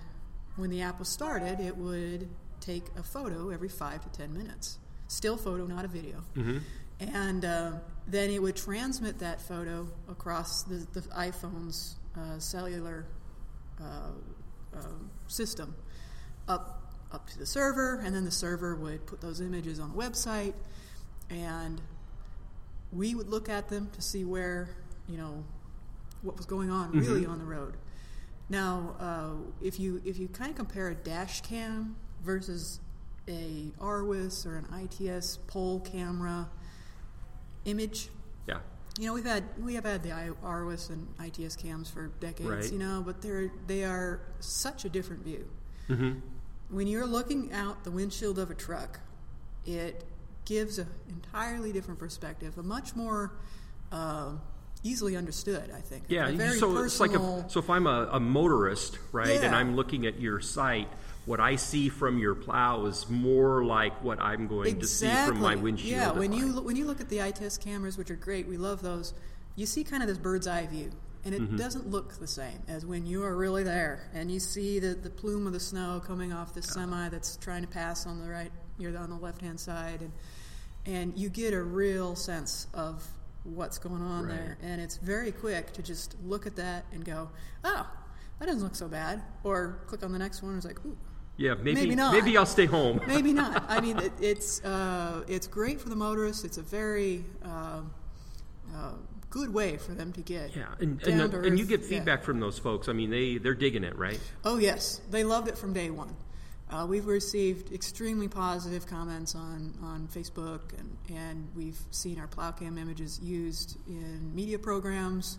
when 0.55 0.69
the 0.69 0.83
app 0.83 0.99
was 0.99 1.09
started, 1.09 1.59
it 1.59 1.75
would 1.75 2.29
take 2.59 2.83
a 2.95 3.01
photo 3.01 3.49
every 3.49 3.69
five 3.69 4.03
to 4.03 4.09
ten 4.09 4.31
minutes. 4.31 4.77
Still 5.07 5.35
photo, 5.35 5.65
not 5.65 5.83
a 5.83 5.87
video. 5.87 6.23
Mm-hmm 6.35 6.59
and 6.99 7.43
uh, 7.43 7.71
then 8.07 8.29
it 8.29 8.41
would 8.41 8.55
transmit 8.55 9.19
that 9.19 9.41
photo 9.41 9.87
across 10.07 10.63
the, 10.63 10.87
the 10.93 11.01
iPhone's 11.09 11.95
uh, 12.17 12.39
cellular 12.39 13.05
uh, 13.81 14.11
um, 14.75 15.09
system 15.27 15.75
up 16.47 16.79
up 17.11 17.27
to 17.29 17.37
the 17.37 17.45
server, 17.45 18.01
and 18.03 18.15
then 18.15 18.25
the 18.25 18.31
server 18.31 18.75
would 18.75 19.05
put 19.05 19.21
those 19.21 19.39
images 19.39 19.79
on 19.79 19.91
the 19.91 19.97
website, 19.97 20.53
and 21.29 21.79
we 22.91 23.13
would 23.13 23.27
look 23.27 23.49
at 23.49 23.69
them 23.69 23.89
to 23.93 24.01
see 24.01 24.25
where 24.25 24.69
you 25.07 25.17
know 25.17 25.43
what 26.21 26.37
was 26.37 26.45
going 26.45 26.71
on 26.71 26.91
really 26.91 27.21
mm-hmm. 27.21 27.31
on 27.31 27.39
the 27.39 27.45
road. 27.45 27.75
Now, 28.49 28.95
uh, 28.99 29.51
if 29.61 29.79
you 29.79 30.01
if 30.05 30.17
you 30.17 30.27
kind 30.27 30.49
of 30.49 30.57
compare 30.57 30.89
a 30.89 30.95
dash 30.95 31.41
cam 31.41 31.95
versus 32.23 32.79
a 33.27 33.71
RWIS 33.79 34.45
or 34.45 34.57
an 34.57 34.67
ITS 34.83 35.37
pole 35.47 35.79
camera, 35.79 36.49
image. 37.65 38.09
You 38.99 39.07
know, 39.07 39.13
we've 39.13 39.25
had 39.25 39.43
we 39.59 39.73
have 39.73 39.85
had 39.85 40.03
the 40.03 40.09
RWIS 40.09 40.89
and 40.89 41.07
ITS 41.23 41.55
cams 41.55 41.89
for 41.89 42.07
decades. 42.19 42.49
Right. 42.49 42.71
You 42.71 42.77
know, 42.77 43.01
but 43.05 43.21
they're 43.21 43.51
they 43.67 43.83
are 43.83 44.21
such 44.39 44.85
a 44.85 44.89
different 44.89 45.23
view. 45.23 45.47
Mm-hmm. 45.89 46.19
When 46.69 46.87
you're 46.87 47.05
looking 47.05 47.51
out 47.53 47.83
the 47.83 47.91
windshield 47.91 48.37
of 48.37 48.51
a 48.51 48.55
truck, 48.55 48.99
it 49.65 50.03
gives 50.45 50.77
an 50.77 50.87
entirely 51.09 51.71
different 51.71 51.99
perspective, 51.99 52.57
a 52.57 52.63
much 52.63 52.95
more 52.95 53.33
uh, 53.91 54.33
easily 54.83 55.15
understood. 55.15 55.71
I 55.75 55.81
think. 55.81 56.05
Yeah. 56.07 56.27
so 56.27 56.73
personal, 56.73 56.83
it's 56.83 56.99
like 56.99 57.13
a, 57.13 57.45
so 57.49 57.59
if 57.59 57.69
I'm 57.69 57.87
a, 57.87 58.09
a 58.11 58.19
motorist, 58.19 58.99
right, 59.11 59.29
yeah. 59.29 59.45
and 59.45 59.55
I'm 59.55 59.75
looking 59.75 60.05
at 60.05 60.19
your 60.19 60.39
site 60.39 60.87
what 61.25 61.39
I 61.39 61.55
see 61.55 61.89
from 61.89 62.17
your 62.17 62.35
plow 62.35 62.85
is 62.85 63.09
more 63.09 63.63
like 63.63 64.03
what 64.03 64.21
I'm 64.21 64.47
going 64.47 64.67
exactly. 64.67 64.81
to 64.81 64.87
see 64.87 65.27
from 65.27 65.39
my 65.39 65.55
windshield. 65.55 65.91
Yeah, 65.91 66.11
when 66.11 66.33
you 66.33 66.61
when 66.61 66.75
you 66.75 66.85
look 66.85 66.99
at 66.99 67.09
the 67.09 67.19
ITS 67.19 67.57
cameras, 67.57 67.97
which 67.97 68.11
are 68.11 68.15
great, 68.15 68.47
we 68.47 68.57
love 68.57 68.81
those. 68.81 69.13
You 69.55 69.65
see 69.65 69.83
kind 69.83 70.03
of 70.03 70.09
this 70.09 70.17
bird's 70.17 70.47
eye 70.47 70.65
view, 70.65 70.91
and 71.23 71.33
it 71.33 71.41
mm-hmm. 71.41 71.55
doesn't 71.57 71.87
look 71.87 72.19
the 72.19 72.27
same 72.27 72.61
as 72.67 72.85
when 72.85 73.05
you 73.05 73.23
are 73.23 73.35
really 73.35 73.63
there 73.63 74.09
and 74.13 74.31
you 74.31 74.39
see 74.39 74.79
the, 74.79 74.95
the 74.95 75.09
plume 75.09 75.47
of 75.47 75.53
the 75.53 75.59
snow 75.59 76.01
coming 76.05 76.33
off 76.33 76.53
the 76.53 76.61
semi 76.61 77.07
that's 77.09 77.37
trying 77.37 77.61
to 77.61 77.67
pass 77.67 78.05
on 78.05 78.19
the 78.19 78.29
right, 78.29 78.51
you're 78.77 78.97
on 78.97 79.09
the 79.09 79.15
left 79.15 79.41
hand 79.41 79.59
side, 79.59 80.01
and 80.01 80.11
and 80.85 81.17
you 81.17 81.29
get 81.29 81.53
a 81.53 81.63
real 81.63 82.15
sense 82.15 82.67
of 82.73 83.07
what's 83.43 83.77
going 83.77 84.01
on 84.01 84.25
right. 84.25 84.35
there, 84.35 84.57
and 84.61 84.81
it's 84.81 84.97
very 84.97 85.31
quick 85.31 85.71
to 85.73 85.81
just 85.81 86.15
look 86.25 86.45
at 86.45 86.57
that 86.57 86.85
and 86.91 87.05
go, 87.05 87.29
oh, 87.63 87.87
that 88.39 88.47
doesn't 88.47 88.63
look 88.63 88.75
so 88.75 88.87
bad. 88.89 89.21
Or 89.43 89.79
click 89.87 90.03
on 90.03 90.11
the 90.11 90.19
next 90.19 90.41
one 90.41 90.51
and 90.51 90.57
it's 90.57 90.65
like, 90.65 90.83
ooh, 90.85 90.97
Yeah, 91.37 91.55
maybe 91.55 91.73
Maybe 91.73 91.95
not. 91.95 92.13
maybe 92.13 92.37
I'll 92.37 92.45
stay 92.45 92.65
home. 92.67 93.01
maybe 93.07 93.33
not. 93.33 93.63
I 93.69 93.81
mean, 93.81 93.97
it, 93.99 94.11
it's 94.21 94.63
uh, 94.63 95.23
it's 95.27 95.47
great 95.47 95.81
for 95.81 95.89
the 95.89 95.95
motorists. 95.95 96.43
It's 96.43 96.57
a 96.57 96.61
very 96.61 97.25
uh, 97.43 97.81
uh, 98.73 98.91
good 99.31 99.51
way 99.51 99.77
for 99.77 99.93
them 99.93 100.13
to 100.13 100.21
get 100.21 100.55
Yeah, 100.55 100.65
and 100.79 101.01
and, 101.07 101.33
and 101.33 101.57
you 101.59 101.65
get 101.65 101.81
Yeah. 101.81 101.87
feedback 101.87 102.23
from 102.23 102.39
those 102.39 102.59
folks. 102.59 102.87
I 102.87 102.93
mean, 102.93 103.09
they 103.09 103.37
they're 103.39 103.55
digging 103.55 103.83
it, 103.83 103.97
right? 103.97 104.19
Oh 104.45 104.57
yes, 104.57 105.01
they 105.09 105.23
loved 105.23 105.47
it 105.47 105.57
from 105.57 105.73
day 105.73 105.89
one. 105.89 106.15
Uh, 106.69 106.87
we've 106.87 107.05
received 107.05 107.71
extremely 107.71 108.27
positive 108.27 108.87
comments 108.87 109.35
on, 109.35 109.75
on 109.83 110.07
Facebook, 110.07 110.73
and, 110.79 110.97
and 111.15 111.47
we've 111.55 111.77
seen 111.91 112.17
our 112.19 112.27
PlowCam 112.27 112.79
images 112.79 113.19
used 113.21 113.77
in 113.87 114.33
media 114.33 114.57
programs. 114.57 115.37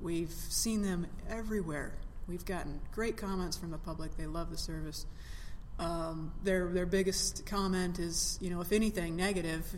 We've 0.00 0.30
seen 0.32 0.82
them 0.82 1.06
everywhere. 1.30 1.92
We've 2.32 2.46
gotten 2.46 2.80
great 2.92 3.18
comments 3.18 3.58
from 3.58 3.72
the 3.72 3.76
public. 3.76 4.16
They 4.16 4.24
love 4.24 4.50
the 4.50 4.56
service. 4.56 5.04
Um, 5.78 6.32
their 6.42 6.68
their 6.68 6.86
biggest 6.86 7.44
comment 7.44 7.98
is, 7.98 8.38
you 8.40 8.48
know, 8.48 8.62
if 8.62 8.72
anything, 8.72 9.16
negative, 9.16 9.70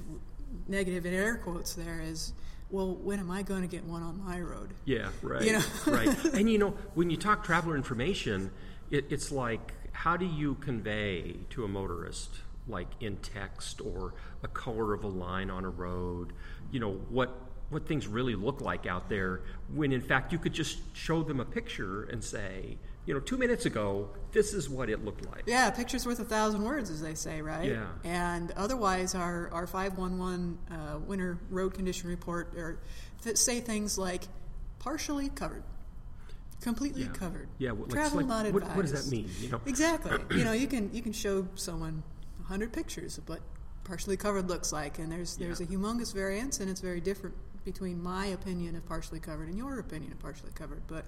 negative 0.68 1.04
in 1.04 1.14
air 1.14 1.34
quotes. 1.36 1.74
There 1.74 2.00
is, 2.00 2.32
well, 2.70 2.94
when 2.94 3.18
am 3.18 3.28
I 3.28 3.42
going 3.42 3.62
to 3.62 3.66
get 3.66 3.84
one 3.84 4.04
on 4.04 4.24
my 4.24 4.40
road? 4.40 4.70
Yeah, 4.84 5.08
right. 5.20 5.42
You 5.42 5.54
know? 5.54 5.64
right. 5.88 6.24
And 6.26 6.48
you 6.48 6.58
know, 6.58 6.76
when 6.94 7.10
you 7.10 7.16
talk 7.16 7.42
traveler 7.42 7.74
information, 7.74 8.52
it, 8.88 9.06
it's 9.10 9.32
like, 9.32 9.72
how 9.90 10.16
do 10.16 10.24
you 10.24 10.54
convey 10.54 11.34
to 11.50 11.64
a 11.64 11.68
motorist, 11.68 12.30
like 12.68 12.86
in 13.00 13.16
text 13.16 13.80
or 13.80 14.14
a 14.44 14.48
color 14.48 14.94
of 14.94 15.02
a 15.02 15.08
line 15.08 15.50
on 15.50 15.64
a 15.64 15.70
road, 15.70 16.32
you 16.70 16.78
know, 16.78 16.92
what 17.08 17.34
what 17.70 17.86
things 17.86 18.06
really 18.06 18.34
look 18.34 18.60
like 18.60 18.86
out 18.86 19.08
there 19.08 19.40
when 19.74 19.92
in 19.92 20.00
fact 20.00 20.32
you 20.32 20.38
could 20.38 20.52
just 20.52 20.78
show 20.94 21.22
them 21.22 21.40
a 21.40 21.44
picture 21.44 22.04
and 22.04 22.22
say, 22.22 22.76
you 23.06 23.12
know, 23.14 23.20
two 23.20 23.36
minutes 23.36 23.66
ago, 23.66 24.08
this 24.32 24.54
is 24.54 24.68
what 24.70 24.88
it 24.88 25.04
looked 25.04 25.26
like. 25.30 25.42
Yeah, 25.46 25.68
a 25.68 25.72
picture's 25.72 26.06
worth 26.06 26.20
a 26.20 26.24
thousand 26.24 26.62
words, 26.62 26.88
as 26.90 27.02
they 27.02 27.14
say, 27.14 27.42
right? 27.42 27.68
Yeah. 27.70 27.86
And 28.04 28.50
otherwise, 28.52 29.14
our, 29.14 29.50
our 29.52 29.66
511 29.66 30.58
uh, 30.70 30.98
winter 31.00 31.38
road 31.50 31.74
condition 31.74 32.08
report 32.08 32.52
or 32.56 32.78
th- 33.22 33.36
say 33.36 33.60
things 33.60 33.98
like 33.98 34.22
partially 34.78 35.28
covered, 35.28 35.64
completely 36.62 37.02
Yeah. 37.02 37.08
covered, 37.08 37.48
Yeah, 37.58 37.72
well, 37.72 37.88
travel 37.88 38.18
like, 38.18 38.26
not 38.26 38.46
what- 38.52 38.62
advised. 38.62 38.76
what 38.76 38.86
does 38.86 39.04
that 39.04 39.10
mean, 39.14 39.28
you 39.40 39.50
know? 39.50 39.60
Exactly. 39.66 40.12
you 40.38 40.44
know, 40.44 40.52
you 40.52 40.66
can 40.66 40.90
you 40.94 41.02
can 41.02 41.12
show 41.12 41.46
someone 41.56 42.02
100 42.40 42.72
pictures 42.72 43.18
of 43.18 43.28
what 43.28 43.40
partially 43.84 44.16
covered 44.16 44.48
looks 44.48 44.72
like, 44.72 44.98
and 44.98 45.10
there's 45.12 45.36
there's 45.36 45.60
Yeah. 45.60 45.66
a 45.66 45.70
humongous 45.70 46.14
variance, 46.14 46.60
and 46.60 46.70
it's 46.70 46.80
very 46.80 47.00
different 47.00 47.34
between 47.64 48.02
my 48.02 48.26
opinion 48.26 48.76
of 48.76 48.86
partially 48.86 49.20
covered 49.20 49.48
and 49.48 49.56
your 49.56 49.78
opinion 49.78 50.12
of 50.12 50.18
partially 50.20 50.50
covered. 50.54 50.82
But 50.86 51.04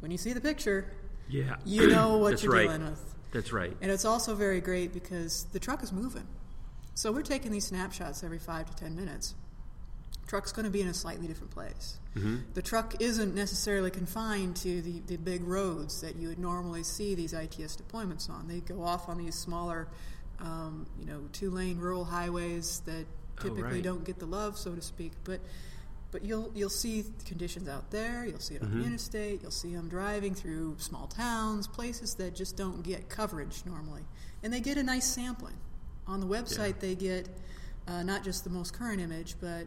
when 0.00 0.10
you 0.10 0.18
see 0.18 0.32
the 0.32 0.40
picture, 0.40 0.90
Yeah. 1.28 1.56
you 1.64 1.88
know 1.88 2.18
what 2.18 2.42
you're 2.42 2.52
right. 2.52 2.62
dealing 2.64 2.84
with. 2.84 3.14
That's 3.32 3.52
right. 3.52 3.76
And 3.80 3.90
it's 3.90 4.04
also 4.04 4.34
very 4.34 4.60
great 4.60 4.92
because 4.92 5.44
the 5.52 5.58
truck 5.58 5.82
is 5.82 5.92
moving. 5.92 6.26
So 6.94 7.10
we're 7.10 7.22
taking 7.22 7.50
these 7.50 7.66
snapshots 7.66 8.22
every 8.22 8.38
five 8.38 8.70
to 8.70 8.76
ten 8.76 8.94
minutes. 8.94 9.34
Truck's 10.28 10.52
going 10.52 10.64
to 10.64 10.70
be 10.70 10.80
in 10.80 10.88
a 10.88 10.94
slightly 10.94 11.26
different 11.26 11.50
place. 11.50 11.98
The 12.54 12.62
truck 12.62 12.94
isn't 13.02 13.34
necessarily 13.34 13.90
confined 13.90 14.54
to 14.58 14.80
the, 14.80 15.00
the 15.08 15.16
big 15.16 15.42
roads 15.42 16.00
that 16.00 16.14
you 16.14 16.28
would 16.28 16.38
normally 16.38 16.84
see 16.84 17.16
these 17.16 17.32
ITS 17.32 17.76
deployments 17.76 18.30
on. 18.30 18.46
They 18.46 18.60
go 18.60 18.84
off 18.84 19.08
on 19.08 19.18
these 19.18 19.34
smaller, 19.34 19.88
um, 20.38 20.86
you 20.96 21.06
know, 21.06 21.22
two 21.32 21.50
lane 21.50 21.78
rural 21.78 22.04
highways 22.04 22.80
that 22.86 23.04
Oh, 23.40 23.42
typically 23.42 23.62
right. 23.64 23.82
don't 23.82 24.04
get 24.04 24.20
the 24.20 24.26
love, 24.26 24.56
so 24.56 24.76
to 24.76 24.80
speak. 24.80 25.10
But 25.24 25.40
but 26.14 26.24
you'll 26.24 26.48
you'll 26.54 26.70
see 26.70 27.04
conditions 27.26 27.68
out 27.68 27.90
there. 27.90 28.24
You'll 28.24 28.38
see 28.38 28.54
it 28.54 28.62
on 28.62 28.68
Mm-hmm. 28.68 28.80
the 28.80 28.86
interstate. 28.86 29.42
You'll 29.42 29.50
see 29.50 29.74
them 29.74 29.88
driving 29.88 30.32
through 30.32 30.76
small 30.78 31.08
towns, 31.08 31.66
places 31.66 32.14
that 32.14 32.36
just 32.36 32.56
don't 32.56 32.82
get 32.84 33.08
coverage 33.08 33.62
normally, 33.66 34.02
and 34.44 34.52
they 34.52 34.60
get 34.60 34.78
a 34.78 34.82
nice 34.84 35.06
sampling. 35.06 35.56
On 36.06 36.20
the 36.20 36.26
website, 36.26 36.78
they 36.78 36.94
get 36.94 37.28
uh, 37.88 38.04
not 38.04 38.22
just 38.22 38.44
the 38.44 38.50
most 38.50 38.72
current 38.72 39.00
image, 39.00 39.34
but 39.40 39.66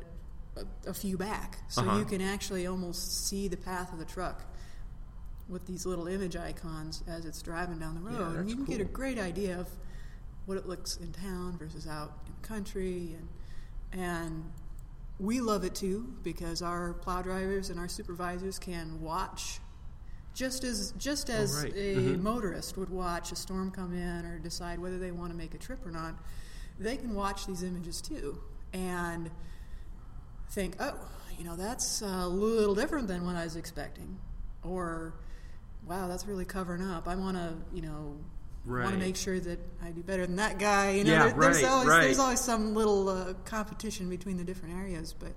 a, 0.56 0.90
a 0.90 0.94
few 0.94 1.18
back, 1.18 1.60
so 1.68 1.82
Uh-huh. 1.82 2.00
you 2.00 2.06
can 2.06 2.22
actually 2.22 2.66
almost 2.66 3.28
see 3.28 3.48
the 3.50 3.58
path 3.58 3.92
of 3.92 4.00
the 4.00 4.06
truck 4.06 4.44
with 5.50 5.66
these 5.68 5.86
little 5.86 6.08
image 6.08 6.36
icons 6.38 7.04
as 7.08 7.26
it's 7.26 7.42
driving 7.42 7.78
down 7.80 8.02
the 8.02 8.10
Yeah, 8.12 8.20
road, 8.20 8.38
and 8.38 8.50
you 8.50 8.56
can 8.56 8.66
get 8.66 8.80
a 8.82 8.86
great 8.86 9.20
idea 9.20 9.60
of 9.60 9.68
what 10.46 10.58
it 10.58 10.66
looks 10.66 10.96
in 10.98 11.12
town 11.12 11.58
versus 11.58 11.86
out 11.88 12.14
in 12.26 12.34
the 12.42 12.48
country, 12.48 13.16
and 13.20 13.28
and 14.02 14.44
we 15.20 15.42
love 15.42 15.64
it 15.64 15.74
too 15.76 16.14
because 16.24 16.62
our 16.62 16.94
plow 16.94 17.22
drivers 17.22 17.70
and 17.70 17.80
our 17.80 17.88
supervisors 17.88 18.60
can 18.60 19.02
watch 19.02 19.60
just 20.34 20.64
as 20.64 20.92
just 20.98 21.30
as 21.30 21.58
Oh, 21.58 21.64
right. 21.64 21.74
a 21.76 21.96
Mhm. 21.96 22.22
motorist 22.22 22.78
would 22.78 22.90
watch 22.90 23.32
a 23.32 23.36
storm 23.36 23.72
come 23.72 23.94
in 23.94 24.26
or 24.26 24.38
decide 24.38 24.78
whether 24.80 25.00
they 25.00 25.12
want 25.12 25.32
to 25.32 25.38
make 25.38 25.56
a 25.56 25.58
trip 25.58 25.84
or 25.86 25.92
not. 25.92 26.16
They 26.80 26.96
can 26.98 27.16
watch 27.16 27.48
these 27.48 27.64
images 27.64 28.02
too 28.02 28.40
and 28.72 29.32
think, 30.50 30.76
"Oh, 30.80 30.96
you 31.38 31.44
know, 31.44 31.56
that's 31.56 32.02
a 32.04 32.28
little 32.28 32.76
different 32.76 33.08
than 33.08 33.26
what 33.26 33.36
I 33.36 33.44
was 33.44 33.56
expecting," 33.56 34.20
or 34.64 35.16
"Wow, 35.88 36.08
that's 36.08 36.28
really 36.28 36.46
covering 36.46 36.84
up. 36.84 37.08
I 37.08 37.16
want 37.16 37.38
to, 37.38 37.56
you 37.74 37.82
know." 37.82 38.18
Want 38.68 38.94
to 38.94 39.00
make 39.00 39.16
sure 39.16 39.40
that 39.40 39.60
I 39.84 39.92
do 39.92 40.02
better 40.04 40.26
than 40.26 40.36
that 40.38 40.60
guy. 40.60 40.92
You 40.92 41.04
know, 41.04 41.12
Yeah, 41.12 41.24
there- 41.30 41.40
there's 41.40 41.64
right, 41.64 41.72
always 41.72 41.88
right. 41.90 42.02
there's 42.04 42.20
always 42.20 42.40
some 42.42 42.74
little 42.76 43.10
uh, 43.10 43.34
competition 43.46 44.10
between 44.10 44.38
the 44.38 44.44
different 44.44 44.76
areas, 44.76 45.14
but 45.18 45.34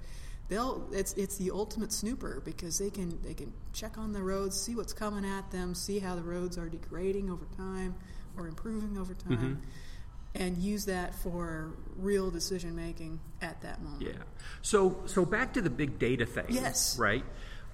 they'll 0.48 0.86
it's 0.92 1.12
it's 1.14 1.36
the 1.36 1.50
ultimate 1.52 1.92
snooper 1.92 2.42
because 2.44 2.78
they 2.78 2.90
can 2.90 3.18
they 3.22 3.34
can 3.34 3.52
check 3.72 3.96
on 3.98 4.12
the 4.12 4.22
roads, 4.22 4.60
see 4.60 4.74
what's 4.74 4.92
coming 4.92 5.24
at 5.24 5.50
them, 5.50 5.74
see 5.74 5.98
how 6.00 6.14
the 6.16 6.22
roads 6.22 6.58
are 6.58 6.68
degrading 6.68 7.30
over 7.30 7.46
time 7.56 7.94
or 8.36 8.48
improving 8.48 8.98
over 8.98 9.14
time, 9.14 9.38
Mm-hmm. 9.38 9.54
and 10.42 10.58
use 10.58 10.84
that 10.86 11.14
for 11.14 11.72
real 11.96 12.30
decision 12.30 12.74
making 12.76 13.20
at 13.42 13.60
that 13.62 13.82
moment. 13.82 14.02
Yeah. 14.02 14.12
So 14.62 15.02
so 15.06 15.24
back 15.24 15.52
to 15.54 15.62
the 15.62 15.70
big 15.70 15.98
data 15.98 16.26
thing. 16.26 16.46
Yes. 16.48 16.98
Right. 16.98 17.24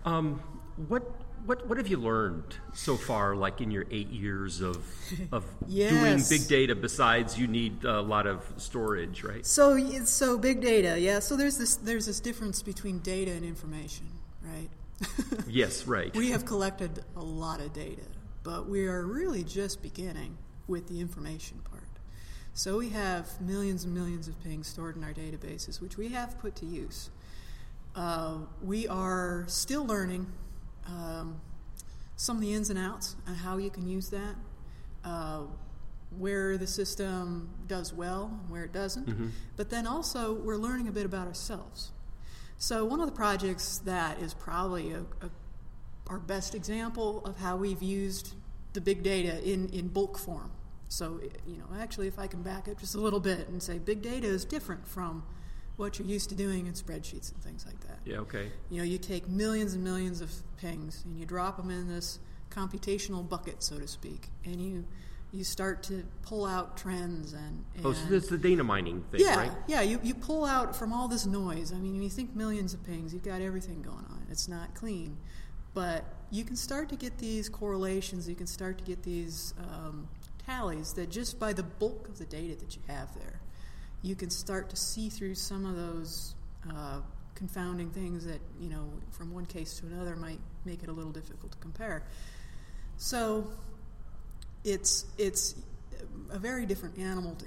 Um, 0.05 0.41
what 0.89 1.03
what 1.45 1.67
what 1.69 1.79
have 1.79 1.89
you 1.89 1.97
learned 1.99 2.57
so 2.73 2.97
far, 2.97 3.35
like 3.37 3.61
in 3.61 3.71
your 3.71 3.85
eight 3.91 4.09
years 4.11 4.61
of 4.61 4.85
of 5.33 5.45
Yes. 5.67 5.91
doing 6.29 6.39
big 6.39 6.49
data? 6.49 6.75
Besides, 6.75 7.39
you 7.39 7.47
need 7.47 7.85
a 7.85 8.01
lot 8.01 8.27
of 8.27 8.43
storage, 8.57 9.23
right? 9.23 9.45
So 9.45 9.77
so 10.05 10.39
big 10.39 10.61
data, 10.61 10.99
yeah. 10.99 11.19
So 11.21 11.37
there's 11.37 11.59
this 11.59 11.77
there's 11.77 12.07
this 12.07 12.21
difference 12.21 12.63
between 12.63 13.01
data 13.01 13.33
and 13.33 13.45
information, 13.45 14.07
right? 14.43 14.71
Yes. 15.49 15.87
Right. 15.87 16.15
We 16.17 16.31
have 16.31 16.45
collected 16.45 17.05
a 17.17 17.23
lot 17.23 17.61
of 17.61 17.73
data, 17.73 18.03
but 18.43 18.69
we 18.69 18.87
are 18.87 19.05
really 19.05 19.45
just 19.45 19.83
beginning 19.83 20.37
with 20.67 20.89
the 20.89 21.01
information 21.01 21.61
part. 21.71 21.83
So 22.55 22.79
we 22.79 22.89
have 22.91 23.41
millions 23.41 23.85
and 23.85 23.95
millions 23.95 24.29
of 24.29 24.43
pings 24.43 24.67
stored 24.67 24.97
in 24.97 25.05
our 25.05 25.13
databases, 25.13 25.81
which 25.81 25.99
we 25.99 26.09
have 26.09 26.39
put 26.39 26.57
to 26.57 26.67
use. 26.67 27.11
Uh, 27.95 28.39
we 28.63 28.89
are 28.89 29.45
still 29.47 29.87
learning 29.87 30.27
um, 30.89 31.41
some 32.17 32.37
of 32.37 32.43
the 32.43 32.53
ins 32.55 32.71
and 32.71 32.79
outs 32.79 33.17
and 33.27 33.37
how 33.37 33.57
you 33.59 33.71
can 33.71 33.87
use 33.89 34.09
that, 34.11 34.35
uh, 35.05 35.43
where 36.19 36.57
the 36.57 36.67
system 36.67 37.51
does 37.67 37.93
well, 37.93 38.41
where 38.49 38.65
it 38.65 38.73
doesn't. 38.73 39.07
But 39.57 39.71
then 39.71 39.87
also, 39.87 40.35
we're 40.35 40.57
learning 40.57 40.89
a 40.89 40.93
bit 40.93 41.05
about 41.05 41.27
ourselves. 41.27 41.91
So, 42.59 42.85
one 42.85 43.01
of 43.01 43.07
the 43.07 43.13
projects 43.13 43.79
that 43.79 44.21
is 44.21 44.33
probably 44.33 44.93
a, 44.93 45.01
a, 45.01 45.31
our 46.07 46.19
best 46.19 46.55
example 46.55 47.23
of 47.27 47.37
how 47.39 47.57
we've 47.57 47.83
used 47.83 48.35
the 48.73 48.81
big 48.81 49.03
data 49.03 49.43
in, 49.43 49.69
in 49.71 49.89
bulk 49.89 50.17
form. 50.19 50.51
So, 50.89 51.21
you 51.47 51.57
know, 51.59 51.67
actually, 51.79 52.07
if 52.07 52.19
I 52.19 52.27
can 52.27 52.43
back 52.43 52.69
up 52.69 52.79
just 52.79 52.95
a 52.95 53.01
little 53.01 53.21
bit 53.21 53.49
and 53.49 53.63
say 53.63 53.79
big 53.79 54.03
data 54.03 54.27
is 54.27 54.45
different 54.45 54.87
from 54.87 55.25
what 55.77 55.99
you're 55.99 56.09
used 56.09 56.29
to 56.31 56.35
doing 56.35 56.67
in 56.67 56.73
spreadsheets 56.73 57.33
and 57.33 57.43
things 57.43 57.67
like 57.67 57.79
that. 57.81 57.99
Yeah. 58.05 58.19
Okay. 58.19 58.51
You 58.71 58.79
know, 58.79 58.85
you 58.85 58.99
take 58.99 59.29
millions 59.29 59.75
and 59.75 59.85
millions 59.85 60.21
of 60.21 60.33
pings 60.57 61.03
and 61.05 61.19
you 61.19 61.27
drop 61.27 61.57
them 61.59 61.71
in 61.71 61.87
this 61.89 62.19
computational 62.51 63.29
bucket, 63.29 63.63
so 63.63 63.79
to 63.79 63.87
speak, 63.87 64.29
and 64.45 64.61
you 64.61 64.85
you 65.33 65.43
start 65.45 65.83
to 65.83 66.05
pull 66.23 66.47
out 66.47 66.77
trends 66.79 67.33
and, 67.35 67.65
and 67.77 67.85
Oh, 67.85 67.93
so 67.93 68.07
that's 68.09 68.29
the 68.29 68.39
data 68.39 68.63
mining 68.65 69.03
thing, 69.11 69.21
yeah, 69.21 69.37
right? 69.37 69.51
yeah. 69.67 69.83
You, 69.83 70.01
you 70.03 70.15
pull 70.15 70.45
out 70.47 70.75
from 70.75 70.93
all 70.93 71.09
this 71.09 71.27
noise. 71.27 71.73
I 71.73 71.77
mean, 71.77 71.93
when 71.95 72.03
you 72.03 72.09
think 72.09 72.35
millions 72.35 72.73
of 72.73 72.83
pings, 72.85 73.13
you've 73.13 73.25
got 73.25 73.43
everything 73.43 73.83
going 73.83 74.07
on. 74.09 74.25
It's 74.31 74.49
not 74.49 74.75
clean, 74.75 75.19
but 75.75 76.05
you 76.31 76.45
can 76.45 76.57
start 76.57 76.89
to 76.91 76.97
get 76.97 77.19
these 77.19 77.49
correlations. 77.51 78.27
You 78.29 78.37
can 78.37 78.47
start 78.47 78.79
to 78.79 78.85
get 78.85 79.03
these 79.03 79.53
um, 79.59 80.09
tallies 80.47 80.93
that 80.95 81.11
just 81.11 81.39
by 81.39 81.53
the 81.53 81.65
bulk 81.65 82.09
of 82.09 82.19
the 82.19 82.25
data 82.25 82.55
that 82.57 82.77
you 82.77 82.83
have 82.87 83.13
there, 83.17 83.41
you 84.07 84.15
can 84.15 84.31
start 84.31 84.71
to 84.71 84.77
see 84.77 85.09
through 85.09 85.35
some 85.35 85.67
of 85.67 85.77
those 85.77 86.37
uh, 86.71 87.01
confounding 87.35 87.91
things 87.91 88.25
that 88.25 88.41
you 88.61 88.69
know 88.69 88.89
from 89.11 89.35
one 89.35 89.45
case 89.45 89.79
to 89.81 89.87
another 89.87 90.15
might 90.17 90.39
make 90.65 90.83
it 90.83 90.89
a 90.89 90.93
little 90.93 91.11
difficult 91.11 91.53
to 91.53 91.59
compare. 91.59 92.05
So 92.97 93.51
it's 94.65 95.07
it's 95.19 95.57
a 96.31 96.39
very 96.39 96.67
different 96.67 96.99
animal 96.99 97.35
to 97.35 97.47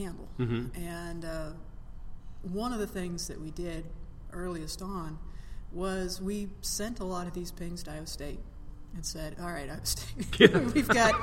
handle. 0.00 0.28
And 0.76 1.24
uh, 1.24 1.50
one 2.42 2.72
of 2.72 2.78
the 2.78 2.86
things 2.86 3.28
that 3.28 3.40
we 3.40 3.50
did 3.50 3.84
earliest 4.32 4.80
on 4.80 5.18
was 5.72 6.22
we 6.22 6.48
sent 6.62 7.00
a 7.00 7.04
lot 7.04 7.26
of 7.26 7.34
these 7.34 7.50
pings 7.50 7.82
to 7.82 7.92
Iowa 7.92 8.06
State 8.06 8.40
and 8.94 9.04
said, 9.04 9.36
"All 9.40 9.52
right, 9.52 9.68
Iowa 9.68 9.84
State, 9.84 10.54
we've 10.74 10.88
got 10.88 11.14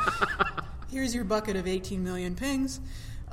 here's 0.92 1.15
your 1.15 1.24
bucket 1.24 1.56
of 1.56 1.68
18 1.68 2.04
million 2.04 2.36
pings. 2.36 2.80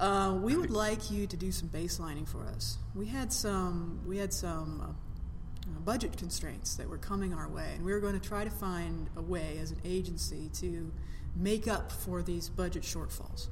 Uh, 0.02 0.34
we 0.34 0.56
would 0.56 0.72
like 0.72 1.12
you 1.12 1.28
to 1.28 1.36
do 1.36 1.52
some 1.52 1.68
baselining 1.68 2.26
for 2.26 2.44
us. 2.44 2.76
We 2.92 3.06
had 3.06 3.32
some 3.32 4.00
we 4.04 4.18
had 4.18 4.32
some 4.32 4.80
uh, 4.82 5.80
budget 5.84 6.16
constraints 6.16 6.74
that 6.74 6.88
were 6.88 6.98
coming 6.98 7.32
our 7.32 7.48
way, 7.48 7.70
and 7.76 7.84
we 7.84 7.92
were 7.92 8.00
going 8.00 8.18
to 8.18 8.28
try 8.28 8.42
to 8.42 8.50
find 8.50 9.08
a 9.16 9.22
way 9.22 9.58
as 9.62 9.70
an 9.70 9.80
agency 9.84 10.50
to 10.54 10.92
make 11.36 11.68
up 11.68 11.92
for 11.92 12.20
these 12.20 12.48
budget 12.48 12.82
shortfalls. 12.82 13.46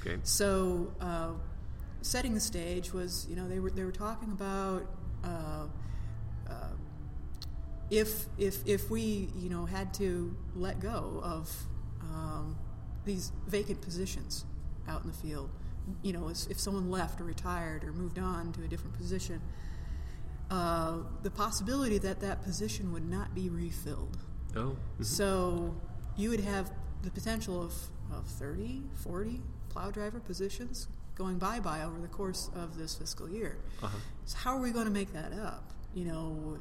Okay. 0.00 0.16
So, 0.24 0.92
uh, 1.00 1.30
setting 2.02 2.34
the 2.34 2.40
stage 2.40 2.92
was, 2.92 3.28
you 3.30 3.36
know, 3.36 3.48
they 3.48 3.60
were 3.60 3.70
they 3.70 3.84
were 3.84 3.92
talking 3.92 4.32
about 4.32 4.86
uh, 5.22 5.66
uh, 6.50 6.72
if 7.88 8.26
if 8.36 8.66
if 8.66 8.90
we, 8.90 9.28
you 9.36 9.48
know, 9.48 9.64
had 9.64 9.94
to 9.94 10.36
let 10.56 10.80
go 10.80 11.20
of 11.22 11.48
um, 12.02 12.56
these 13.04 13.30
vacant 13.46 13.80
positions 13.80 14.44
out 14.88 15.04
in 15.04 15.06
the 15.06 15.16
field, 15.16 15.50
you 16.02 16.12
know, 16.12 16.28
if 16.28 16.58
someone 16.58 16.90
left 16.90 17.20
or 17.20 17.24
retired 17.24 17.84
or 17.84 17.92
moved 17.92 18.18
on 18.18 18.52
to 18.52 18.62
a 18.62 18.68
different 18.68 18.96
position, 18.96 19.40
uh, 20.50 20.98
the 21.22 21.30
possibility 21.30 21.98
that 21.98 22.20
that 22.20 22.42
position 22.42 22.92
would 22.92 23.08
not 23.08 23.34
be 23.34 23.48
refilled. 23.48 24.18
Oh. 24.56 24.60
Mm-hmm. 24.60 25.02
So 25.02 25.74
you 26.16 26.30
would 26.30 26.40
have 26.40 26.70
the 27.02 27.10
potential 27.10 27.62
of, 27.62 27.74
of 28.12 28.26
30, 28.26 28.82
40 28.94 29.40
plow 29.68 29.90
driver 29.90 30.20
positions 30.20 30.88
going 31.16 31.38
bye 31.38 31.60
bye 31.60 31.82
over 31.82 32.00
the 32.00 32.08
course 32.08 32.50
of 32.54 32.76
this 32.76 32.96
fiscal 32.96 33.28
year. 33.28 33.58
Uh-huh. 33.82 33.96
So, 34.24 34.36
how 34.38 34.56
are 34.56 34.60
we 34.60 34.70
going 34.70 34.86
to 34.86 34.92
make 34.92 35.12
that 35.12 35.32
up? 35.32 35.70
You 35.94 36.06
know, 36.06 36.58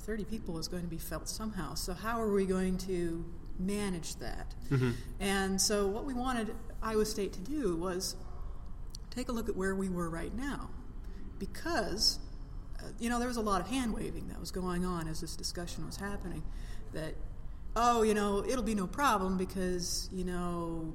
30 0.00 0.24
people 0.24 0.58
is 0.58 0.68
going 0.68 0.82
to 0.82 0.88
be 0.88 0.98
felt 0.98 1.28
somehow. 1.28 1.74
So, 1.74 1.94
how 1.94 2.20
are 2.20 2.32
we 2.32 2.46
going 2.46 2.78
to 2.78 3.24
manage 3.58 4.16
that? 4.16 4.54
Mm-hmm. 4.70 4.90
And 5.20 5.60
so, 5.60 5.86
what 5.86 6.04
we 6.04 6.14
wanted 6.14 6.54
Iowa 6.82 7.04
State 7.04 7.32
to 7.34 7.40
do 7.40 7.76
was 7.76 8.16
take 9.18 9.28
a 9.28 9.32
look 9.32 9.48
at 9.48 9.56
where 9.56 9.74
we 9.74 9.88
were 9.88 10.08
right 10.08 10.34
now. 10.34 10.70
Because, 11.38 12.18
uh, 12.80 12.88
you 12.98 13.08
know, 13.08 13.18
there 13.18 13.28
was 13.28 13.36
a 13.36 13.42
lot 13.42 13.60
of 13.60 13.68
hand 13.68 13.92
waving 13.92 14.28
that 14.28 14.38
was 14.38 14.50
going 14.50 14.84
on 14.84 15.08
as 15.08 15.20
this 15.20 15.36
discussion 15.36 15.84
was 15.86 15.96
happening. 15.96 16.42
That, 16.92 17.14
oh, 17.76 18.02
you 18.02 18.14
know, 18.14 18.44
it'll 18.44 18.62
be 18.62 18.74
no 18.74 18.86
problem 18.86 19.36
because, 19.36 20.08
you 20.12 20.24
know, 20.24 20.92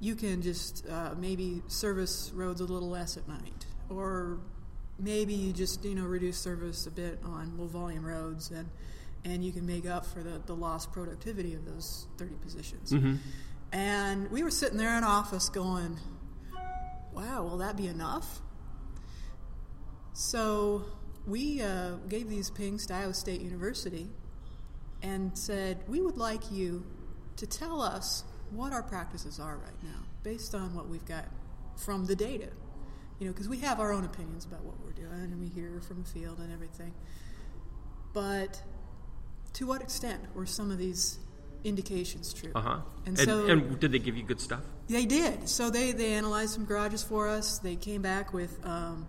you 0.00 0.14
can 0.14 0.42
just 0.42 0.86
uh, 0.88 1.14
maybe 1.18 1.62
service 1.68 2.30
roads 2.34 2.60
a 2.60 2.64
little 2.64 2.88
less 2.88 3.16
at 3.16 3.28
night. 3.28 3.66
Or 3.88 4.38
maybe 4.98 5.34
you 5.34 5.52
just, 5.52 5.84
you 5.84 5.94
know, 5.94 6.04
reduce 6.04 6.38
service 6.38 6.86
a 6.86 6.90
bit 6.90 7.18
on 7.24 7.56
low 7.58 7.66
volume 7.66 8.04
roads 8.04 8.50
and 8.50 8.68
and 9.24 9.44
you 9.44 9.50
can 9.50 9.66
make 9.66 9.86
up 9.86 10.06
for 10.06 10.22
the, 10.22 10.40
the 10.46 10.54
lost 10.54 10.92
productivity 10.92 11.54
of 11.54 11.64
those 11.64 12.06
30 12.16 12.36
positions. 12.36 12.92
Mm-hmm. 12.92 13.16
And 13.72 14.30
we 14.30 14.44
were 14.44 14.52
sitting 14.52 14.78
there 14.78 14.96
in 14.96 15.02
office 15.02 15.48
going, 15.48 15.98
wow, 17.16 17.42
will 17.42 17.56
that 17.58 17.76
be 17.76 17.86
enough? 17.86 18.40
So 20.12 20.84
we 21.26 21.62
uh, 21.62 21.94
gave 22.08 22.28
these 22.28 22.50
pings 22.50 22.86
to 22.86 22.94
Iowa 22.94 23.14
State 23.14 23.40
University 23.40 24.08
and 25.02 25.36
said, 25.36 25.82
we 25.88 26.00
would 26.00 26.18
like 26.18 26.52
you 26.52 26.84
to 27.36 27.46
tell 27.46 27.80
us 27.80 28.22
what 28.50 28.72
our 28.72 28.82
practices 28.82 29.40
are 29.40 29.56
right 29.56 29.82
now 29.82 30.04
based 30.22 30.54
on 30.54 30.74
what 30.74 30.88
we've 30.88 31.04
got 31.06 31.24
from 31.76 32.04
the 32.04 32.14
data. 32.14 32.48
You 33.18 33.26
know, 33.26 33.32
because 33.32 33.48
we 33.48 33.58
have 33.58 33.80
our 33.80 33.92
own 33.92 34.04
opinions 34.04 34.44
about 34.44 34.62
what 34.62 34.74
we're 34.84 34.92
doing 34.92 35.10
and 35.10 35.40
we 35.40 35.48
hear 35.48 35.80
from 35.80 36.02
the 36.02 36.08
field 36.08 36.38
and 36.38 36.52
everything. 36.52 36.92
But 38.12 38.62
to 39.54 39.66
what 39.66 39.80
extent 39.80 40.22
were 40.34 40.44
some 40.44 40.70
of 40.70 40.76
these 40.76 41.18
indications 41.66 42.32
true? 42.32 42.52
Uh-huh. 42.54 42.78
And, 43.04 43.18
And, 43.18 43.28
so 43.28 43.46
and 43.46 43.78
did 43.80 43.92
they 43.92 43.98
give 43.98 44.16
you 44.16 44.22
good 44.22 44.40
stuff? 44.40 44.60
they 44.88 45.04
did. 45.04 45.48
So 45.48 45.68
they, 45.70 45.92
they 45.92 46.12
analyzed 46.14 46.54
some 46.54 46.64
garages 46.64 47.02
for 47.02 47.28
us. 47.28 47.58
They 47.58 47.76
came 47.76 48.02
back 48.02 48.32
with 48.32 48.64
um, 48.64 49.08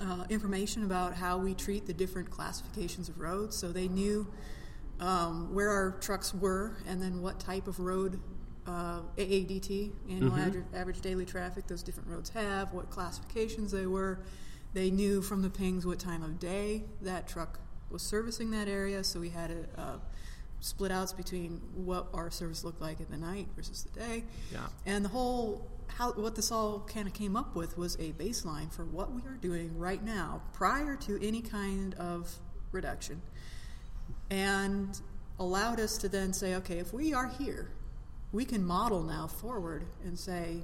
uh, 0.00 0.24
information 0.28 0.84
about 0.84 1.14
how 1.14 1.38
we 1.38 1.54
treat 1.54 1.86
the 1.86 1.94
different 1.94 2.30
classifications 2.30 3.08
of 3.08 3.18
roads. 3.18 3.56
So 3.56 3.72
they 3.72 3.88
knew 3.88 4.26
um, 5.00 5.54
where 5.54 5.70
our 5.70 5.92
trucks 6.00 6.34
were 6.34 6.76
and 6.86 7.00
then 7.00 7.22
what 7.22 7.40
type 7.40 7.66
of 7.68 7.80
road 7.80 8.20
uh, 8.66 9.00
AADT, 9.16 9.92
annual 10.10 10.32
Mhm. 10.32 10.46
average, 10.46 10.64
average 10.74 11.00
daily 11.00 11.24
traffic, 11.24 11.68
those 11.68 11.84
different 11.84 12.08
roads 12.10 12.30
have, 12.30 12.72
what 12.72 12.90
classifications 12.90 13.70
they 13.70 13.86
were. 13.86 14.18
They 14.74 14.90
knew 14.90 15.22
from 15.22 15.42
the 15.42 15.50
pings 15.50 15.86
what 15.86 16.00
time 16.00 16.22
of 16.24 16.40
day 16.40 16.82
that 17.00 17.28
truck 17.28 17.60
was 17.90 18.02
servicing 18.02 18.50
that 18.50 18.66
area. 18.66 19.04
So 19.04 19.20
we 19.20 19.28
had 19.30 19.50
a, 19.52 19.80
uh, 19.80 19.98
split 20.60 20.90
outs 20.90 21.12
between 21.12 21.60
what 21.74 22.08
our 22.14 22.30
service 22.30 22.64
looked 22.64 22.80
like 22.80 22.98
in 23.00 23.06
the 23.10 23.16
night 23.16 23.48
versus 23.56 23.82
the 23.84 24.00
day. 24.00 24.24
Yeah. 24.52 24.60
And 24.84 25.04
the 25.04 25.08
whole 25.08 25.68
how 25.88 26.12
what 26.12 26.34
this 26.34 26.50
all 26.50 26.80
kind 26.92 27.06
of 27.06 27.14
came 27.14 27.36
up 27.36 27.54
with 27.54 27.78
was 27.78 27.94
a 27.96 28.12
baseline 28.12 28.72
for 28.72 28.84
what 28.84 29.12
we 29.12 29.22
are 29.22 29.38
doing 29.40 29.78
right 29.78 30.02
now 30.02 30.42
prior 30.52 30.96
to 30.96 31.26
any 31.26 31.40
kind 31.40 31.94
of 31.94 32.34
reduction. 32.72 33.22
And 34.30 35.00
allowed 35.38 35.80
us 35.80 35.98
to 35.98 36.08
then 36.08 36.32
say, 36.32 36.56
okay, 36.56 36.78
if 36.78 36.92
we 36.92 37.14
are 37.14 37.28
here, 37.28 37.70
we 38.32 38.44
can 38.44 38.64
model 38.64 39.02
now 39.02 39.26
forward 39.26 39.84
and 40.04 40.18
say, 40.18 40.58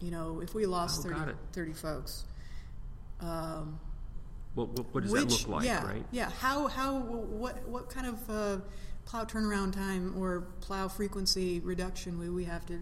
you 0.00 0.10
know, 0.10 0.40
if 0.40 0.54
we 0.54 0.66
lost 0.66 1.06
Oh, 1.06 1.10
30, 1.10 1.32
30 1.52 1.72
folks, 1.72 2.24
um, 3.20 3.78
What, 4.54 4.68
what, 4.70 4.94
what 4.94 5.02
does 5.04 5.12
which, 5.12 5.22
that 5.22 5.48
look 5.48 5.48
like, 5.48 5.66
yeah, 5.66 5.84
right? 5.86 6.04
Yeah. 6.10 6.30
How 6.40 6.66
how 6.66 6.98
what 6.98 7.66
what 7.68 7.88
kind 7.90 8.06
of 8.06 8.30
uh, 8.30 8.56
plow 9.04 9.24
turnaround 9.24 9.72
time 9.72 10.14
or 10.16 10.42
plow 10.60 10.88
frequency 10.88 11.60
reduction 11.60 12.18
would 12.18 12.32
we 12.32 12.44
have 12.44 12.66
to 12.66 12.80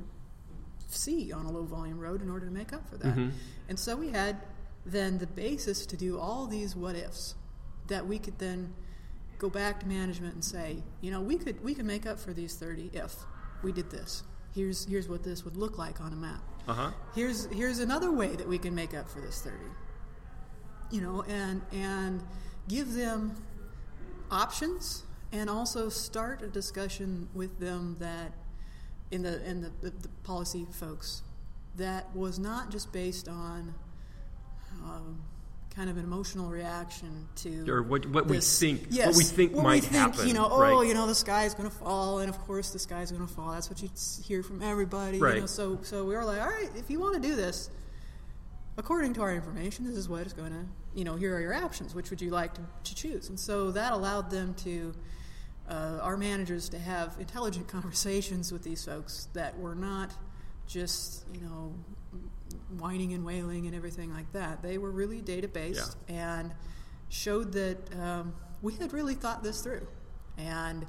see 0.88 1.32
on 1.32 1.44
a 1.44 1.50
low 1.50 1.64
volume 1.64 1.98
road 1.98 2.22
in 2.22 2.30
order 2.30 2.46
to 2.46 2.52
make 2.52 2.72
up 2.72 2.88
for 2.88 2.96
that? 2.98 3.14
Mhm. 3.14 3.32
And 3.68 3.78
so 3.78 3.96
we 3.96 4.10
had 4.10 4.36
then 4.84 5.18
the 5.18 5.26
basis 5.26 5.84
to 5.86 5.96
do 5.96 6.18
all 6.18 6.46
these 6.46 6.76
what 6.76 6.94
ifs 6.96 7.34
that 7.88 8.06
we 8.06 8.18
could 8.18 8.38
then 8.38 8.72
go 9.38 9.50
back 9.50 9.80
to 9.80 9.86
management 9.86 10.34
and 10.34 10.44
say, 10.44 10.82
you 11.00 11.10
know, 11.10 11.20
we 11.20 11.36
could 11.36 11.62
we 11.62 11.74
could 11.74 11.84
make 11.84 12.06
up 12.06 12.18
for 12.18 12.32
these 12.32 12.54
thirty 12.54 12.90
if 12.94 13.14
we 13.62 13.72
did 13.72 13.90
this. 13.90 14.22
Here's 14.54 14.86
here's 14.86 15.08
what 15.08 15.22
this 15.24 15.44
would 15.44 15.56
look 15.56 15.76
like 15.76 16.00
on 16.00 16.12
a 16.12 16.16
map 16.16 16.40
Uh 16.66 16.72
huh. 16.72 16.90
here's 17.14 17.44
here's 17.52 17.78
another 17.80 18.10
way 18.10 18.34
that 18.36 18.48
we 18.48 18.56
can 18.56 18.74
make 18.74 18.94
up 18.94 19.06
for 19.06 19.20
this 19.20 19.42
30 19.42 19.56
you 20.90 21.00
know 21.00 21.22
and 21.28 21.62
and 21.72 22.22
give 22.68 22.92
them 22.94 23.36
options 24.30 25.02
and 25.32 25.48
also 25.50 25.88
start 25.88 26.42
a 26.42 26.48
discussion 26.48 27.28
with 27.34 27.58
them 27.58 27.96
that 28.00 28.32
in 29.10 29.22
the 29.22 29.44
in 29.48 29.62
the, 29.62 29.70
the, 29.82 29.90
the 29.90 30.08
policy 30.24 30.66
folks 30.72 31.22
that 31.76 32.14
was 32.14 32.38
not 32.38 32.70
just 32.70 32.92
based 32.92 33.28
on 33.28 33.74
um, 34.84 35.20
kind 35.74 35.90
of 35.90 35.96
an 35.98 36.04
emotional 36.04 36.48
reaction 36.48 37.28
to 37.36 37.70
Or 37.70 37.82
what- 37.82 38.06
what 38.06 38.26
we 38.26 38.40
think- 38.40 38.88
what 38.90 39.14
we 39.14 39.24
think 39.24 39.52
what 39.54 39.62
might 39.62 39.74
we 39.74 39.80
think, 39.82 39.92
happen, 39.92 40.26
you 40.28 40.34
know 40.34 40.48
oh 40.50 40.60
right. 40.60 40.88
you 40.88 40.94
know 40.94 41.06
the 41.06 41.14
sky's 41.14 41.54
going 41.54 41.68
to 41.68 41.76
fall 41.76 42.20
and 42.20 42.28
of 42.30 42.38
course 42.40 42.70
the 42.70 42.78
sky 42.78 43.02
is 43.02 43.12
going 43.12 43.26
to 43.26 43.32
fall 43.32 43.52
that's 43.52 43.68
what 43.68 43.82
you 43.82 43.90
hear 44.24 44.42
from 44.42 44.62
everybody 44.62 45.18
Right. 45.20 45.34
you 45.36 45.40
know 45.42 45.46
so 45.46 45.78
so 45.82 46.04
we 46.04 46.14
were 46.14 46.24
like 46.24 46.40
all 46.40 46.48
right 46.48 46.70
if 46.76 46.90
you 46.90 46.98
want 46.98 47.14
to 47.14 47.20
do 47.28 47.36
this 47.36 47.70
according 48.78 49.14
to 49.14 49.22
our 49.22 49.34
information 49.34 49.84
this 49.84 49.96
is 49.96 50.08
what 50.08 50.26
is 50.26 50.32
going 50.32 50.52
to 50.52 50.64
you 50.94 51.04
know 51.04 51.16
here 51.16 51.34
are 51.34 51.40
your 51.40 51.54
options 51.54 51.94
which 51.94 52.10
would 52.10 52.20
you 52.20 52.30
like 52.30 52.54
to, 52.54 52.62
to 52.84 52.94
choose? 52.94 53.28
And 53.28 53.38
so 53.38 53.70
that 53.72 53.92
allowed 53.92 54.30
them 54.30 54.54
to 54.64 54.94
uh, 55.68 55.98
our 56.02 56.16
managers 56.16 56.68
to 56.70 56.78
have 56.78 57.16
intelligent 57.18 57.68
conversations 57.76 58.52
with 58.52 58.62
these 58.62 58.84
folks 58.84 59.28
that 59.32 59.58
were 59.58 59.74
not 59.74 60.14
just 60.66 61.24
you 61.32 61.40
know 61.40 61.74
whining 62.78 63.12
and 63.12 63.24
wailing 63.24 63.66
and 63.66 63.74
everything 63.74 64.12
like 64.12 64.30
that. 64.32 64.62
They 64.62 64.78
were 64.78 64.90
really 64.90 65.20
data 65.20 65.48
based 65.48 65.96
and 66.08 66.52
showed 67.08 67.52
that 67.52 67.78
um, 68.00 68.34
we 68.62 68.74
had 68.74 68.92
really 68.92 69.14
thought 69.14 69.42
this 69.42 69.60
through. 69.60 69.86
And 70.38 70.86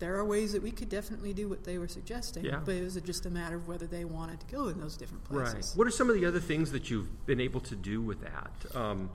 there 0.00 0.16
are 0.16 0.24
ways 0.24 0.52
that 0.52 0.62
we 0.62 0.70
could 0.72 0.88
definitely 0.88 1.32
do 1.32 1.48
what 1.48 1.62
they 1.64 1.78
were 1.78 1.86
suggesting 1.86 2.44
Yeah. 2.44 2.60
but 2.64 2.74
it 2.74 2.82
was 2.82 2.94
just 2.96 3.26
a 3.26 3.30
matter 3.30 3.56
of 3.56 3.68
whether 3.68 3.86
they 3.86 4.04
wanted 4.04 4.40
to 4.40 4.46
go 4.46 4.68
in 4.68 4.80
those 4.80 4.96
different 4.96 5.22
places 5.24 5.54
Right. 5.54 5.78
What 5.78 5.86
are 5.86 5.90
some 5.92 6.08
of 6.10 6.16
the 6.16 6.26
other 6.26 6.40
things 6.40 6.72
that 6.72 6.90
you've 6.90 7.26
been 7.26 7.40
able 7.40 7.60
to 7.60 7.76
do 7.76 8.00
with 8.02 8.20
that? 8.22 8.50
Um, 8.74 9.10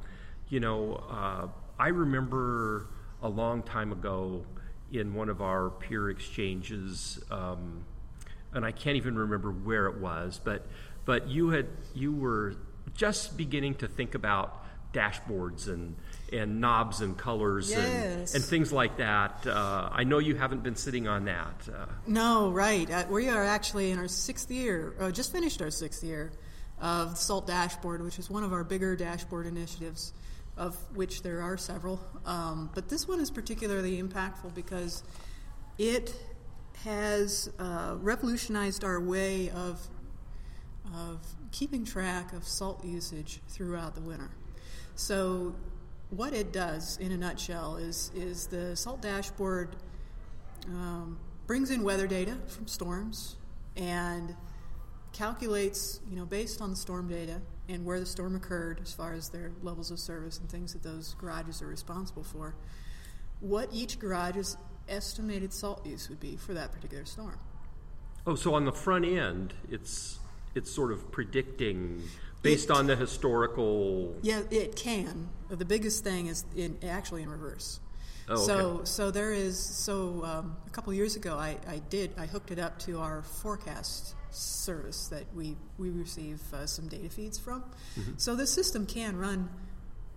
you 0.47 0.59
know, 0.59 1.03
uh, 1.09 1.47
I 1.77 1.89
remember 1.89 2.87
a 3.21 3.27
long 3.27 3.63
time 3.63 3.91
ago 3.91 4.45
in 4.91 5.13
one 5.15 5.27
of 5.29 5.41
our 5.41 5.71
peer 5.71 6.09
exchanges, 6.11 7.19
um, 7.31 7.83
and 8.53 8.63
I 8.63 8.71
can't 8.71 8.95
even 8.95 9.17
remember 9.17 9.51
where 9.51 9.87
it 9.87 9.97
was, 9.97 10.39
but 10.43 10.67
but 11.05 11.27
you 11.27 11.49
had 11.49 11.67
you 11.93 12.13
were 12.13 12.55
just 12.93 13.35
beginning 13.35 13.75
to 13.75 13.87
think 13.87 14.15
about 14.15 14.63
dashboards 14.93 15.67
and 15.67 15.95
and 16.35 16.59
knobs 16.61 17.01
and 17.01 17.17
colors 17.17 17.69
Yes. 17.71 18.33
and, 18.33 18.35
and 18.35 18.43
things 18.43 18.71
like 18.71 18.97
that. 18.97 19.45
Uh, 19.47 19.89
I 19.91 20.03
know 20.03 20.19
you 20.19 20.35
haven't 20.35 20.63
been 20.63 20.75
sitting 20.75 21.07
on 21.07 21.25
that. 21.25 21.67
Uh, 21.73 21.85
No, 22.07 22.51
right. 22.51 22.89
Uh, 22.89 23.05
we 23.09 23.29
are 23.29 23.43
actually 23.43 23.91
in 23.91 23.99
our 23.99 24.07
sixth 24.07 24.51
year, 24.51 24.93
uh, 24.99 25.11
just 25.11 25.31
finished 25.31 25.61
our 25.61 25.71
sixth 25.71 26.03
year 26.03 26.31
of 26.79 27.11
the 27.11 27.15
SALT 27.15 27.47
Dashboard, 27.47 28.03
which 28.03 28.19
is 28.19 28.29
one 28.29 28.43
of 28.43 28.51
our 28.53 28.63
bigger 28.63 28.95
dashboard 28.95 29.45
initiatives, 29.47 30.13
of 30.57 30.75
which 30.93 31.21
there 31.23 31.41
are 31.41 31.57
several. 31.57 31.99
Um, 32.25 32.69
but 32.75 32.89
this 32.89 33.07
one 33.07 33.19
is 33.19 33.31
particularly 33.31 34.01
impactful 34.01 34.53
because 34.53 35.03
it 35.77 36.13
has 36.83 37.49
uh, 37.59 37.95
revolutionized 37.99 38.83
our 38.83 38.99
way 38.99 39.49
of 39.49 39.79
of 40.93 41.19
keeping 41.51 41.83
track 41.83 42.31
of 42.31 42.47
salt 42.47 42.85
usage 42.85 43.39
throughout 43.49 43.95
the 43.95 44.01
winter. 44.01 44.29
So, 44.93 45.55
what 46.09 46.33
it 46.33 46.51
does, 46.51 46.97
in 46.97 47.11
a 47.11 47.17
nutshell, 47.17 47.77
is 47.77 48.11
is 48.15 48.47
the 48.47 48.75
salt 48.75 49.01
dashboard 49.01 49.75
um, 50.67 51.19
brings 51.47 51.71
in 51.71 51.83
weather 51.83 52.07
data 52.07 52.35
from 52.47 52.67
storms 52.67 53.35
and 53.75 54.35
calculates, 55.11 55.99
you 56.09 56.15
know, 56.15 56.25
based 56.25 56.61
on 56.61 56.69
the 56.69 56.75
storm 56.75 57.07
data 57.07 57.41
and 57.69 57.85
where 57.85 57.99
the 57.99 58.05
storm 58.05 58.35
occurred, 58.35 58.79
as 58.83 58.93
far 58.93 59.13
as 59.13 59.29
their 59.29 59.51
levels 59.61 59.91
of 59.91 59.99
service 59.99 60.39
and 60.39 60.49
things 60.49 60.73
that 60.73 60.83
those 60.83 61.15
garages 61.15 61.61
are 61.61 61.67
responsible 61.67 62.23
for, 62.23 62.55
what 63.39 63.69
each 63.71 63.99
garage's 63.99 64.57
estimated 64.87 65.51
salt 65.51 65.85
use 65.85 66.09
would 66.09 66.19
be 66.19 66.35
for 66.35 66.53
that 66.53 66.71
particular 66.71 67.05
storm. 67.05 67.39
Oh, 68.27 68.35
so 68.35 68.53
on 68.53 68.65
the 68.65 68.71
front 68.71 69.05
end, 69.05 69.53
it's 69.69 70.19
it's 70.53 70.71
sort 70.71 70.91
of 70.91 71.11
predicting 71.11 72.01
based 72.41 72.69
it, 72.69 72.75
on 72.75 72.87
the 72.87 72.95
historical. 72.95 74.15
Yeah, 74.21 74.41
it 74.51 74.75
can. 74.75 75.29
The 75.49 75.65
biggest 75.65 76.03
thing 76.03 76.27
is 76.27 76.45
in, 76.55 76.77
actually 76.83 77.23
in 77.23 77.29
reverse. 77.29 77.79
Oh, 78.27 78.35
so 78.37 78.53
okay. 78.53 78.85
so 78.85 79.11
there 79.11 79.31
is 79.31 79.59
so 79.59 80.23
um, 80.25 80.57
a 80.65 80.69
couple 80.71 80.91
years 80.93 81.15
ago 81.15 81.37
I, 81.37 81.57
I 81.67 81.79
did 81.89 82.11
I 82.17 82.25
hooked 82.25 82.49
it 82.49 82.57
up 82.57 82.79
to 82.79 82.99
our 82.99 83.21
forecast 83.21 84.15
service 84.31 85.07
that 85.09 85.25
we 85.35 85.55
we 85.77 85.91
receive 85.91 86.41
uh, 86.53 86.65
some 86.65 86.87
data 86.87 87.09
feeds 87.09 87.37
from. 87.37 87.63
Mm-hmm. 87.99 88.13
So 88.17 88.35
the 88.35 88.47
system 88.47 88.85
can 88.87 89.17
run 89.17 89.49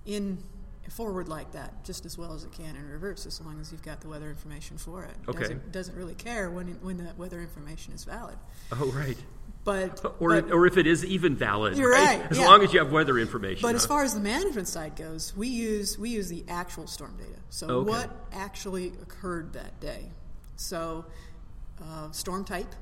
in 0.07 0.43
forward 0.91 1.29
like 1.29 1.53
that 1.53 1.85
just 1.85 2.07
as 2.07 2.17
well 2.17 2.33
as 2.33 2.45
it 2.45 2.53
can 2.53 2.75
in 2.75 2.89
reverse 2.89 3.27
as 3.27 3.41
long 3.43 3.61
as 3.61 3.71
you've 3.71 3.83
got 3.83 4.01
the 4.01 4.09
weather 4.09 4.31
information 4.31 4.79
for 4.79 5.05
it. 5.05 5.15
Okay. 5.29 5.41
Doesn't, 5.41 5.73
doesn't 5.73 5.97
really 5.97 6.15
care 6.15 6.51
when 6.51 6.69
when 6.81 6.97
the 6.97 7.13
weather 7.19 7.41
information 7.41 7.93
is 7.93 8.05
valid. 8.05 8.39
Oh 8.73 8.91
right. 8.93 9.19
But 9.69 10.03
or 10.19 10.41
but, 10.41 10.51
or 10.51 10.67
if 10.67 10.79
it 10.79 10.87
is 10.87 11.05
even 11.05 11.37
valid. 11.37 11.77
You're 11.77 11.93
right. 11.93 12.23
As 12.31 12.39
yeah. 12.39 12.47
long 12.47 12.63
as 12.63 12.73
you 12.73 12.79
have 12.79 12.91
weather 12.91 13.19
information. 13.19 13.61
But 13.61 13.73
huh? 13.73 13.77
as 13.77 13.85
far 13.87 14.03
as 14.03 14.15
the 14.15 14.21
management 14.21 14.67
side 14.67 14.97
goes, 14.97 15.37
we 15.37 15.49
use 15.49 15.99
we 15.99 16.09
use 16.09 16.29
the 16.29 16.43
actual 16.49 16.87
storm 16.87 17.17
data. 17.19 17.39
So 17.51 17.67
Okay. 17.69 17.91
what 17.91 18.11
actually 18.33 18.89
occurred 19.03 19.53
that 19.53 19.79
day. 19.79 20.07
So 20.57 21.05
uh, 21.83 22.11
storm 22.13 22.45
type. 22.45 22.75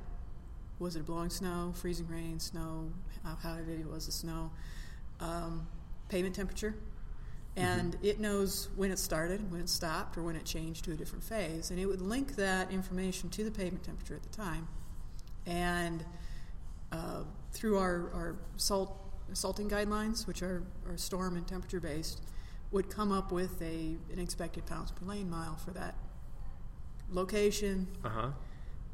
Was 0.78 0.94
it 0.94 1.06
blowing 1.06 1.30
snow, 1.30 1.72
freezing 1.74 2.06
rain, 2.06 2.38
snow? 2.38 2.92
How, 3.24 3.34
how 3.42 3.54
heavy 3.54 3.82
was 3.82 4.06
the 4.06 4.12
snow? 4.12 4.52
Um, 5.18 5.66
pavement 6.08 6.36
temperature, 6.36 6.74
and 7.56 7.96
it 8.02 8.20
knows 8.20 8.68
when 8.76 8.90
it 8.90 8.98
started, 8.98 9.50
when 9.50 9.60
it 9.60 9.70
stopped, 9.70 10.18
or 10.18 10.22
when 10.22 10.36
it 10.36 10.44
changed 10.44 10.84
to 10.84 10.92
a 10.92 10.94
different 10.94 11.24
phase, 11.24 11.70
and 11.70 11.80
it 11.80 11.86
would 11.86 12.02
link 12.02 12.36
that 12.36 12.70
information 12.70 13.30
to 13.30 13.42
the 13.42 13.50
pavement 13.50 13.84
temperature 13.84 14.14
at 14.14 14.22
the 14.22 14.28
time, 14.28 14.68
and 15.46 16.04
uh, 16.96 17.24
through 17.52 17.78
our, 17.78 18.10
our 18.14 18.36
salt 18.56 18.98
salting 19.32 19.68
guidelines, 19.68 20.26
which 20.26 20.42
are, 20.42 20.62
are 20.88 20.96
storm 20.96 21.36
and 21.36 21.46
temperature 21.46 21.80
based, 21.80 22.22
would 22.70 22.88
come 22.88 23.12
up 23.12 23.32
with 23.32 23.60
a 23.62 23.96
an 24.12 24.18
expected 24.18 24.64
pounds 24.66 24.90
per 24.92 25.04
lane 25.06 25.28
mile 25.30 25.56
for 25.56 25.72
that 25.72 25.94
location. 27.10 27.86
Uh 28.04 28.08
huh. 28.08 28.28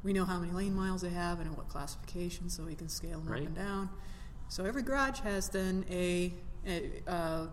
We 0.03 0.13
know 0.13 0.25
how 0.25 0.39
many 0.41 0.53
lane 0.53 0.75
miles 0.75 1.03
they 1.03 1.11
have 1.11 1.39
and 1.39 1.49
in 1.49 1.55
what 1.57 1.69
classification, 1.69 2.49
so 2.51 2.65
we 2.65 2.75
can 2.75 2.89
scale 2.89 3.21
them 3.21 3.33
Right. 3.33 3.43
up 3.43 3.47
and 3.47 3.57
down. 3.57 3.89
So 4.49 4.65
every 4.65 4.83
garage 4.83 5.21
has 5.21 5.49
then 5.49 5.85
a, 5.91 6.33
a 6.67 6.91
uh, 7.07 7.47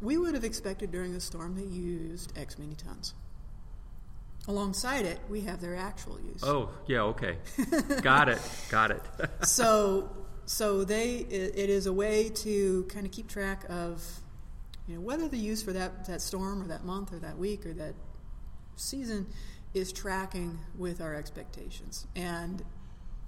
we 0.00 0.16
would 0.16 0.34
have 0.34 0.44
expected 0.44 0.90
during 0.92 1.12
the 1.12 1.20
storm 1.20 1.56
they 1.56 1.64
used 1.64 2.36
X 2.38 2.58
many 2.58 2.74
tons. 2.74 3.14
Alongside 4.48 5.04
it, 5.04 5.20
we 5.28 5.42
have 5.42 5.60
their 5.60 5.76
actual 5.76 6.18
use. 6.20 6.42
Oh 6.42 6.70
yeah. 6.86 7.02
Okay. 7.02 7.36
Got 8.02 8.30
it. 8.30 8.40
Got 8.70 8.90
it. 8.90 9.02
so 9.42 10.10
so 10.46 10.84
they 10.84 11.16
it, 11.16 11.68
is 11.68 11.86
a 11.86 11.92
way 11.92 12.30
to 12.30 12.84
kind 12.84 13.04
of 13.04 13.12
keep 13.12 13.28
track 13.28 13.64
of 13.68 14.02
you 14.86 14.94
know 14.94 15.00
whether 15.02 15.28
the 15.28 15.36
use 15.36 15.62
for 15.62 15.72
that 15.74 16.06
that 16.06 16.22
storm 16.22 16.62
or 16.62 16.66
that 16.68 16.84
month 16.84 17.12
or 17.12 17.18
that 17.18 17.36
week 17.36 17.66
or 17.66 17.74
that 17.74 17.94
season 18.76 19.26
is 19.74 19.92
tracking 19.92 20.58
with 20.76 21.02
our 21.02 21.14
expectations 21.14 22.06
and 22.16 22.64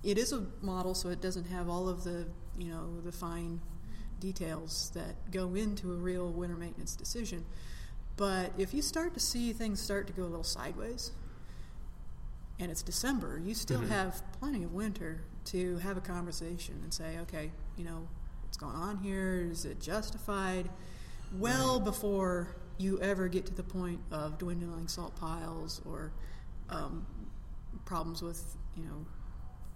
it 0.03 0.17
is 0.17 0.33
a 0.33 0.47
model 0.63 0.95
so 0.95 1.11
it 1.11 1.21
doesn't 1.21 1.45
have 1.45 1.69
all 1.69 1.89
of 1.89 2.05
the 2.05 2.27
you 2.59 2.71
know 2.71 3.01
the 3.05 3.13
fine 3.13 3.61
details 4.19 4.91
that 4.95 5.31
go 5.31 5.55
into 5.55 5.93
a 5.93 5.97
real 5.97 6.31
winter 6.33 6.57
maintenance 6.57 6.97
decision 6.97 7.45
but 8.21 8.53
if 8.59 8.75
you 8.75 8.83
start 8.83 9.15
to 9.15 9.21
see 9.21 9.55
things 9.55 9.81
start 9.81 10.07
to 10.07 10.13
go 10.13 10.25
a 10.25 10.25
little 10.25 10.45
sideways 10.45 11.13
and 12.59 12.71
it's 12.71 12.83
December, 12.83 13.41
you 13.43 13.55
still 13.55 13.81
have 13.81 14.23
plenty 14.39 14.63
of 14.63 14.75
winter 14.75 15.23
to 15.47 15.79
have 15.79 15.97
a 15.97 16.03
conversation 16.03 16.79
and 16.83 16.93
say, 16.93 17.17
okay, 17.23 17.51
you 17.79 17.85
know, 17.85 18.07
what's 18.43 18.59
going 18.59 18.77
on 18.77 18.99
here? 18.99 19.49
Is 19.51 19.65
it 19.65 19.81
justified? 19.81 20.69
Well 21.39 21.81
before 21.81 22.55
you 22.77 23.01
ever 23.01 23.27
get 23.29 23.47
to 23.47 23.55
the 23.55 23.63
point 23.63 24.01
of 24.11 24.37
dwindling 24.37 24.87
salt 24.89 25.17
piles 25.17 25.81
or 25.87 26.13
um, 26.69 27.07
problems 27.87 28.21
with, 28.21 28.55
you 28.77 28.83
know, 28.83 29.07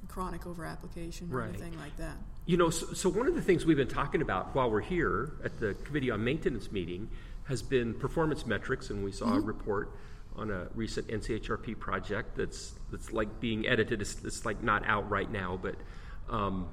chronic 0.08 0.46
over 0.46 0.66
application 0.66 1.30
or 1.32 1.38
Right. 1.38 1.48
anything 1.48 1.78
like 1.78 1.96
that. 1.96 2.18
You 2.44 2.58
know, 2.58 2.68
so, 2.68 2.92
so 2.92 3.08
one 3.08 3.26
of 3.26 3.34
the 3.34 3.40
things 3.40 3.64
we've 3.64 3.78
been 3.78 3.88
talking 3.88 4.20
about 4.20 4.54
while 4.54 4.70
we're 4.70 4.82
here 4.82 5.32
at 5.42 5.58
the 5.60 5.72
Committee 5.84 6.10
on 6.10 6.22
Maintenance 6.22 6.70
meeting 6.70 7.08
has 7.44 7.62
been 7.62 7.94
performance 7.94 8.46
metrics, 8.46 8.90
and 8.90 9.04
we 9.04 9.12
saw 9.12 9.34
a 9.34 9.40
report 9.40 9.96
on 10.36 10.50
a 10.50 10.68
recent 10.74 11.06
NCHRP 11.08 11.78
project 11.78 12.36
that's 12.36 12.74
that's 12.90 13.12
like 13.12 13.40
being 13.40 13.66
edited. 13.66 14.00
It's, 14.00 14.22
it's 14.24 14.44
like 14.44 14.62
not 14.62 14.86
out 14.86 15.08
right 15.10 15.30
now, 15.30 15.58
but 15.60 15.76
um, 16.28 16.68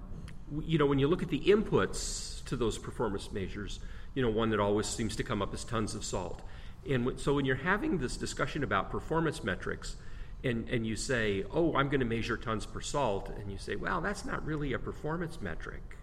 you 0.63 0.77
know, 0.77 0.85
when 0.85 0.99
you 0.99 1.07
look 1.07 1.23
at 1.23 1.29
the 1.29 1.39
inputs 1.39 2.43
to 2.45 2.55
those 2.55 2.77
performance 2.77 3.31
measures, 3.31 3.79
you 4.13 4.21
know, 4.21 4.29
one 4.29 4.49
that 4.49 4.59
always 4.59 4.87
seems 4.87 5.15
to 5.17 5.23
come 5.23 5.41
up 5.41 5.53
is 5.53 5.63
tons 5.63 5.95
of 5.95 6.03
salt. 6.03 6.41
And 6.89 7.05
w- 7.05 7.17
so 7.17 7.33
when 7.33 7.45
you're 7.45 7.55
having 7.55 7.99
this 7.99 8.17
discussion 8.17 8.63
about 8.63 8.91
performance 8.91 9.43
metrics, 9.43 9.95
and, 10.43 10.67
and 10.69 10.85
you 10.85 10.95
say, 10.95 11.45
oh, 11.51 11.75
I'm 11.75 11.87
going 11.87 11.99
to 11.99 12.05
measure 12.05 12.35
tons 12.35 12.65
per 12.65 12.81
salt, 12.81 13.29
and 13.39 13.51
you 13.51 13.57
say, 13.57 13.75
well, 13.75 14.01
that's 14.01 14.25
not 14.25 14.45
really 14.45 14.73
a 14.73 14.79
performance 14.79 15.39
metric. 15.39 15.97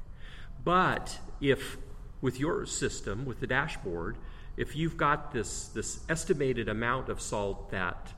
But 0.64 1.18
if 1.40 1.76
with 2.20 2.38
your 2.38 2.64
system, 2.66 3.24
with 3.24 3.40
the 3.40 3.46
dashboard, 3.46 4.16
if 4.59 4.75
you've 4.75 4.97
got 4.97 5.33
this, 5.33 5.68
this 5.68 6.01
estimated 6.09 6.68
amount 6.68 7.09
of 7.09 7.21
salt 7.21 7.71
that, 7.71 8.12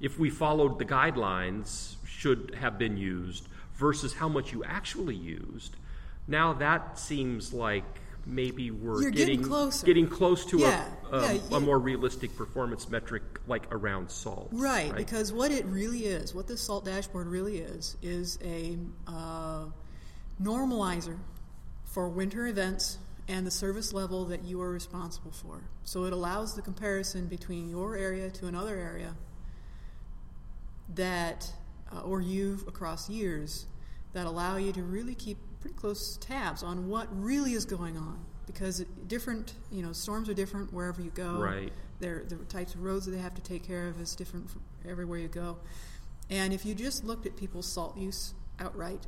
if 0.00 0.18
we 0.18 0.30
followed 0.30 0.78
the 0.78 0.86
guidelines, 0.86 1.96
should 2.06 2.56
have 2.58 2.78
been 2.78 2.96
used 2.96 3.46
versus 3.74 4.14
how 4.14 4.28
much 4.28 4.52
you 4.52 4.64
actually 4.64 5.14
used, 5.14 5.76
now 6.26 6.54
that 6.54 6.98
seems 6.98 7.52
like 7.52 7.84
maybe 8.24 8.70
we're 8.70 9.02
You're 9.02 9.10
getting 9.10 9.42
closer. 9.42 9.84
getting 9.84 10.08
close 10.08 10.46
to 10.46 10.58
Yeah, 10.58 10.84
a, 11.10 11.16
a, 11.16 11.34
yeah, 11.34 11.40
a 11.52 11.60
more 11.60 11.78
realistic 11.78 12.34
performance 12.36 12.88
metric 12.88 13.22
like 13.46 13.66
around 13.70 14.10
salt. 14.10 14.48
Right, 14.52 14.94
because 14.96 15.30
what 15.30 15.50
it 15.50 15.66
really 15.66 16.06
is, 16.06 16.34
what 16.34 16.46
this 16.46 16.62
salt 16.62 16.86
dashboard 16.86 17.26
really 17.26 17.58
is, 17.58 17.96
is 18.00 18.38
a 18.42 18.78
uh, 19.06 19.64
normalizer 20.40 21.18
for 21.84 22.08
winter 22.08 22.46
events 22.46 22.98
and 23.28 23.46
the 23.46 23.50
service 23.50 23.92
level 23.92 24.24
that 24.26 24.44
you 24.44 24.60
are 24.60 24.70
responsible 24.70 25.30
for. 25.30 25.62
So 25.84 26.04
it 26.04 26.12
allows 26.12 26.54
the 26.54 26.62
comparison 26.62 27.26
between 27.26 27.68
your 27.68 27.96
area 27.96 28.30
to 28.30 28.46
another 28.46 28.76
area 28.76 29.14
that, 30.94 31.52
uh, 31.92 32.00
or 32.00 32.20
you 32.20 32.58
across 32.66 33.08
years, 33.08 33.66
that 34.12 34.26
allow 34.26 34.56
you 34.56 34.72
to 34.72 34.82
really 34.82 35.14
keep 35.14 35.38
pretty 35.60 35.76
close 35.76 36.16
tabs 36.18 36.62
on 36.62 36.88
what 36.88 37.08
really 37.12 37.52
is 37.52 37.64
going 37.64 37.96
on. 37.96 38.24
Because 38.46 38.84
different, 39.06 39.54
you 39.70 39.82
know, 39.82 39.92
storms 39.92 40.28
are 40.28 40.34
different 40.34 40.72
wherever 40.72 41.00
you 41.00 41.10
go. 41.10 41.38
Right. 41.38 41.72
Their, 42.00 42.24
the 42.28 42.36
types 42.36 42.74
of 42.74 42.82
roads 42.82 43.06
that 43.06 43.12
they 43.12 43.18
have 43.18 43.34
to 43.34 43.42
take 43.42 43.64
care 43.64 43.86
of 43.86 44.00
is 44.00 44.16
different 44.16 44.50
everywhere 44.86 45.18
you 45.18 45.28
go. 45.28 45.58
And 46.28 46.52
if 46.52 46.66
you 46.66 46.74
just 46.74 47.04
looked 47.04 47.24
at 47.24 47.36
people's 47.36 47.70
salt 47.70 47.96
use 47.96 48.34
outright, 48.58 49.06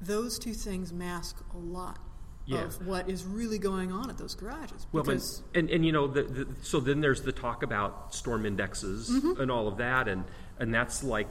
those 0.00 0.38
two 0.38 0.52
things 0.52 0.92
mask 0.92 1.36
a 1.54 1.56
lot 1.56 1.98
Yeah. 2.46 2.64
of 2.64 2.86
what 2.86 3.08
is 3.08 3.24
really 3.24 3.58
going 3.58 3.90
on 3.90 4.10
at 4.10 4.18
those 4.18 4.34
garages. 4.34 4.86
Well, 4.92 5.02
because 5.02 5.42
and, 5.54 5.70
and 5.70 5.84
you 5.84 5.92
know, 5.92 6.06
the, 6.06 6.22
the, 6.24 6.46
so 6.62 6.78
then 6.78 7.00
there's 7.00 7.22
the 7.22 7.32
talk 7.32 7.62
about 7.62 8.14
storm 8.14 8.44
indexes 8.44 9.08
Mm-hmm. 9.10 9.40
and 9.40 9.50
all 9.50 9.66
of 9.66 9.78
that, 9.78 10.08
and 10.08 10.24
and 10.58 10.72
that's 10.74 11.02
like 11.02 11.28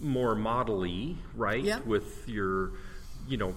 more 0.00 0.34
model-y, 0.34 1.14
right? 1.34 1.62
Yeah. 1.62 1.80
With 1.80 2.28
your, 2.28 2.70
you 3.28 3.36
know, 3.36 3.54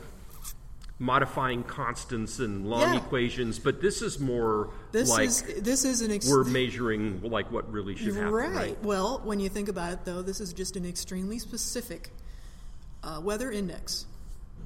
modifying 0.97 1.63
constants 1.63 2.39
and 2.39 2.67
long 2.69 2.81
Yeah. 2.93 2.97
equations, 2.97 3.59
but 3.59 3.81
this 3.81 4.01
is 4.01 4.19
more 4.19 4.69
this 4.91 5.09
like 5.09 5.27
is 5.27 5.41
this 5.61 5.83
is 5.85 6.01
an 6.01 6.11
ex- 6.11 6.27
we're 6.27 6.43
measuring 6.45 7.21
like 7.21 7.51
what 7.51 7.71
really 7.71 7.95
should 7.95 8.15
happen, 8.15 8.31
right. 8.33 8.51
right? 8.51 8.83
Well, 8.83 9.21
when 9.23 9.39
you 9.39 9.49
think 9.49 9.67
about 9.69 9.91
it, 9.93 10.05
though, 10.05 10.21
this 10.21 10.39
is 10.39 10.53
just 10.53 10.75
an 10.77 10.85
extremely 10.85 11.37
specific 11.37 12.11
uh, 13.03 13.19
weather 13.21 13.51
index 13.51 14.05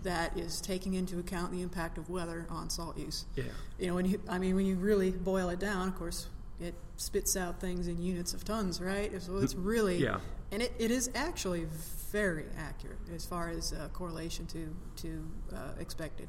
that 0.03 0.37
is 0.37 0.61
taking 0.61 0.93
into 0.93 1.19
account 1.19 1.51
the 1.51 1.61
impact 1.61 1.97
of 1.97 2.09
weather 2.09 2.45
on 2.49 2.69
salt 2.69 2.97
use. 2.97 3.25
Yeah. 3.35 3.43
You 3.77 3.87
know, 3.87 3.95
when 3.95 4.05
you, 4.05 4.21
I 4.29 4.37
mean, 4.39 4.55
when 4.55 4.65
you 4.65 4.75
really 4.75 5.11
boil 5.11 5.49
it 5.49 5.59
down, 5.59 5.87
of 5.87 5.95
course, 5.95 6.27
it 6.59 6.73
spits 6.97 7.37
out 7.37 7.59
things 7.61 7.87
in 7.87 8.01
units 8.01 8.33
of 8.33 8.43
tons, 8.43 8.81
right? 8.81 9.11
So 9.21 9.37
it's 9.37 9.55
really 9.55 9.97
Yeah. 10.03 10.19
and 10.51 10.61
it, 10.61 10.73
it 10.77 10.91
is 10.91 11.09
actually 11.15 11.67
very 12.11 12.45
accurate 12.57 12.97
as 13.15 13.25
far 13.25 13.49
as 13.49 13.71
uh, 13.73 13.87
correlation 13.93 14.45
to 14.47 14.75
to 14.97 15.31
uh, 15.55 15.57
expected. 15.79 16.27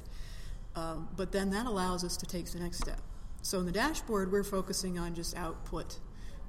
Um, 0.76 1.08
but 1.16 1.32
then 1.32 1.50
that 1.50 1.66
allows 1.66 2.04
us 2.04 2.16
to 2.18 2.26
take 2.26 2.46
the 2.50 2.60
next 2.60 2.78
step. 2.78 3.00
So 3.42 3.58
in 3.58 3.66
the 3.66 3.72
dashboard, 3.72 4.30
we're 4.30 4.44
focusing 4.44 4.98
on 4.98 5.14
just 5.14 5.36
output. 5.36 5.98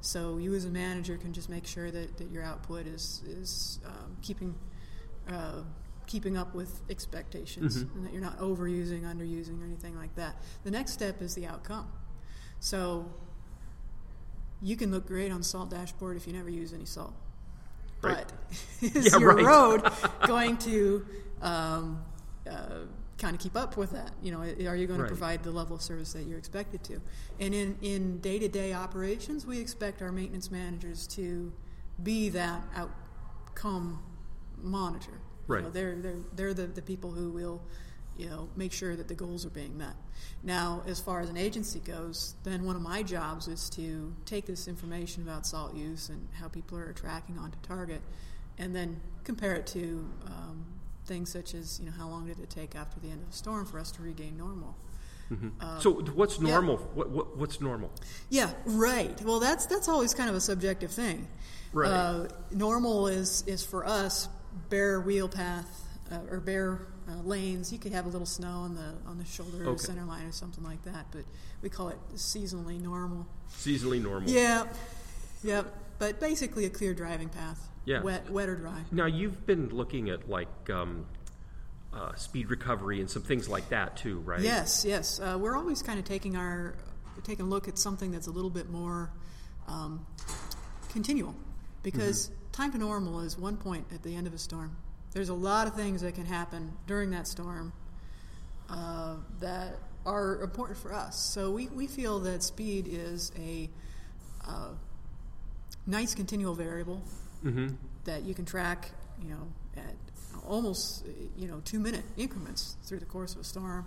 So 0.01 0.37
you 0.37 0.53
as 0.53 0.65
a 0.65 0.69
manager 0.69 1.17
can 1.17 1.31
just 1.33 1.49
make 1.49 1.65
sure 1.65 1.89
that, 1.89 2.17
that 2.17 2.29
your 2.29 2.43
output 2.43 2.85
is 2.85 3.23
is 3.25 3.79
um, 3.85 4.17
keeping 4.21 4.53
uh, 5.29 5.61
keeping 6.11 6.35
up 6.37 6.53
with 6.53 6.81
expectations 6.89 7.77
and 7.77 8.05
that 8.05 8.11
you're 8.11 8.21
not 8.21 8.37
overusing, 8.39 9.03
underusing, 9.03 9.61
or 9.61 9.65
anything 9.65 9.95
like 9.95 10.13
that. 10.15 10.35
The 10.63 10.71
next 10.71 10.91
step 10.91 11.21
is 11.21 11.35
the 11.35 11.45
outcome. 11.47 11.87
So 12.59 13.05
you 14.61 14.75
can 14.75 14.91
look 14.91 15.07
great 15.07 15.31
on 15.31 15.41
salt 15.43 15.69
dashboard 15.69 16.17
if 16.17 16.27
you 16.27 16.33
never 16.33 16.49
use 16.49 16.73
any 16.73 16.85
salt. 16.85 17.13
Right. 18.01 18.25
But 18.81 18.91
is 18.95 19.13
Yeah, 19.13 19.19
your 19.19 19.35
right. 19.35 19.45
road 19.45 19.91
going 20.27 20.57
to 20.59 21.05
um, 21.41 22.03
uh, 22.49 22.85
kind 23.17 23.35
of 23.35 23.41
keep 23.41 23.55
up 23.55 23.77
with 23.77 23.91
that? 23.91 24.11
You 24.21 24.31
know, 24.31 24.41
are 24.41 24.75
you 24.75 24.87
going 24.87 24.99
Right. 24.99 25.07
to 25.07 25.15
provide 25.15 25.43
the 25.43 25.51
level 25.51 25.75
of 25.77 25.81
service 25.81 26.11
that 26.13 26.23
you're 26.23 26.39
expected 26.39 26.83
to? 26.85 26.99
And 27.39 27.53
in 27.55 27.77
in 27.81 28.19
day 28.19 28.37
to 28.39 28.47
day 28.49 28.73
operations, 28.73 29.45
we 29.45 29.59
expect 29.59 30.01
our 30.01 30.11
maintenance 30.11 30.51
managers 30.51 31.07
to 31.07 31.53
be 32.03 32.29
that 32.29 32.61
outcome 32.75 34.03
monitor. 34.61 35.20
You 35.59 35.67
know, 35.67 35.71
they're 35.71 35.95
they're 35.95 36.19
they're 36.35 36.53
the, 36.53 36.67
the 36.67 36.81
people 36.81 37.11
who 37.11 37.29
will, 37.29 37.61
you 38.17 38.29
know, 38.29 38.49
make 38.55 38.71
sure 38.71 38.95
that 38.95 39.07
the 39.07 39.15
goals 39.15 39.45
are 39.45 39.49
being 39.49 39.77
met. 39.77 39.95
Now, 40.43 40.83
as 40.87 40.99
far 40.99 41.19
as 41.21 41.29
an 41.29 41.37
agency 41.37 41.79
goes, 41.79 42.35
then 42.43 42.63
one 42.65 42.75
of 42.75 42.81
my 42.81 43.03
jobs 43.03 43.47
is 43.47 43.69
to 43.71 44.13
take 44.25 44.45
this 44.45 44.67
information 44.67 45.23
about 45.23 45.45
salt 45.45 45.75
use 45.75 46.09
and 46.09 46.27
how 46.39 46.47
people 46.47 46.77
are 46.77 46.93
tracking 46.93 47.37
onto 47.37 47.57
target, 47.59 48.01
and 48.57 48.75
then 48.75 48.99
compare 49.23 49.53
it 49.53 49.67
to 49.67 50.07
um, 50.25 50.65
things 51.05 51.31
such 51.31 51.53
as 51.53 51.79
you 51.79 51.85
know 51.85 51.91
how 51.97 52.07
long 52.07 52.25
did 52.27 52.39
it 52.39 52.49
take 52.49 52.75
after 52.75 52.99
the 52.99 53.09
end 53.09 53.21
of 53.21 53.29
a 53.29 53.33
storm 53.33 53.65
for 53.65 53.79
us 53.79 53.91
to 53.91 54.01
regain 54.01 54.37
normal. 54.37 54.75
so 55.79 55.93
what's 56.13 56.39
yeah. 56.39 56.49
normal? 56.49 56.77
What, 56.77 57.09
what, 57.09 57.37
what's 57.37 57.61
normal? 57.61 57.91
Yeah, 58.29 58.51
right. 58.65 59.19
Well, 59.21 59.39
that's 59.39 59.65
that's 59.65 59.87
always 59.87 60.13
kind 60.13 60.29
of 60.29 60.35
a 60.35 60.41
subjective 60.41 60.91
thing. 60.91 61.27
Right. 61.73 61.89
Uh, 61.89 62.27
normal 62.51 63.07
is 63.07 63.43
is 63.47 63.63
for 63.63 63.85
us 63.85 64.27
bare 64.69 64.99
wheel 65.01 65.27
path 65.27 65.83
uh, 66.11 66.19
or 66.29 66.39
bare 66.39 66.87
uh, 67.09 67.15
lanes. 67.23 67.71
You 67.71 67.79
could 67.79 67.91
have 67.93 68.05
a 68.05 68.09
little 68.09 68.25
snow 68.27 68.49
on 68.49 68.75
the 68.75 68.93
on 69.09 69.17
the 69.17 69.25
shoulder 69.25 69.63
or 69.65 69.69
Okay. 69.71 69.83
center 69.83 70.03
line 70.05 70.25
or 70.25 70.31
something 70.31 70.63
like 70.63 70.83
that, 70.83 71.07
but 71.11 71.23
we 71.61 71.69
call 71.69 71.89
it 71.89 71.97
seasonally 72.15 72.81
normal. 72.81 73.27
Seasonally 73.53 74.01
normal. 74.01 74.29
Yeah, 74.29 74.65
yep. 75.43 75.73
But 75.99 76.19
basically, 76.19 76.65
a 76.65 76.69
clear 76.69 76.93
driving 76.93 77.29
path. 77.29 77.67
Yeah. 77.85 78.01
Wet, 78.01 78.29
wet 78.29 78.47
or 78.47 78.55
dry. 78.55 78.79
Now 78.91 79.05
you've 79.07 79.45
been 79.47 79.69
looking 79.69 80.09
at 80.09 80.29
like 80.29 80.69
um, 80.69 81.05
uh, 81.93 82.13
speed 82.15 82.49
recovery 82.51 82.99
and 83.01 83.09
some 83.09 83.23
things 83.23 83.49
like 83.49 83.69
that 83.69 83.97
too, 83.97 84.19
right? 84.19 84.39
Yes, 84.41 84.85
yes. 84.87 85.19
Uh, 85.19 85.37
we're 85.39 85.55
always 85.57 85.81
kind 85.81 85.97
of 85.99 86.05
taking 86.05 86.35
our 86.35 86.75
taking 87.23 87.45
a 87.45 87.49
look 87.49 87.67
at 87.67 87.77
something 87.77 88.11
that's 88.11 88.27
a 88.27 88.31
little 88.31 88.49
bit 88.49 88.69
more 88.69 89.11
um, 89.67 90.05
continual, 90.89 91.35
because 91.83 92.31
time 92.51 92.71
to 92.71 92.77
normal 92.77 93.21
is 93.21 93.37
one 93.37 93.57
point 93.57 93.85
at 93.93 94.03
the 94.03 94.15
end 94.15 94.27
of 94.27 94.33
a 94.33 94.37
storm. 94.37 94.75
There's 95.13 95.29
a 95.29 95.33
lot 95.33 95.67
of 95.67 95.75
things 95.75 96.01
that 96.01 96.15
can 96.15 96.25
happen 96.25 96.71
during 96.87 97.11
that 97.11 97.27
storm 97.27 97.73
uh, 98.69 99.15
that 99.39 99.75
are 100.05 100.41
important 100.41 100.77
for 100.77 100.93
us. 100.93 101.19
So 101.19 101.51
we, 101.51 101.67
we 101.67 101.87
feel 101.87 102.19
that 102.19 102.43
speed 102.43 102.87
is 102.89 103.31
a 103.37 103.69
uh, 104.47 104.69
nice 105.85 106.15
continual 106.15 106.53
variable 106.53 107.01
that 108.05 108.23
you 108.23 108.33
can 108.33 108.45
track, 108.45 108.91
you 109.21 109.29
know, 109.29 109.47
at 109.77 109.95
almost 110.47 111.05
you 111.37 111.47
know 111.47 111.61
two 111.65 111.79
minute 111.79 112.03
increments 112.17 112.75
through 112.83 112.99
the 112.99 113.05
course 113.05 113.33
of 113.35 113.41
a 113.41 113.43
storm. 113.43 113.85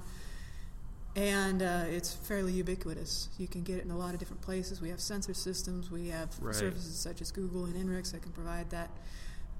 And 1.16 1.62
uh, 1.62 1.84
it's 1.88 2.12
fairly 2.12 2.52
ubiquitous. 2.52 3.28
You 3.38 3.46
can 3.46 3.62
get 3.62 3.78
it 3.78 3.84
in 3.84 3.90
a 3.92 3.96
lot 3.96 4.14
of 4.14 4.18
different 4.20 4.42
places. 4.42 4.80
We 4.80 4.88
have 4.90 5.00
sensor 5.00 5.32
systems. 5.34 5.90
We 5.90 6.08
have 6.08 6.28
Right. 6.40 6.54
services 6.54 6.96
such 6.96 7.20
as 7.20 7.30
Google 7.30 7.66
and 7.66 7.74
Inrix 7.74 8.10
that 8.12 8.22
can 8.22 8.32
provide 8.32 8.70
that. 8.70 8.90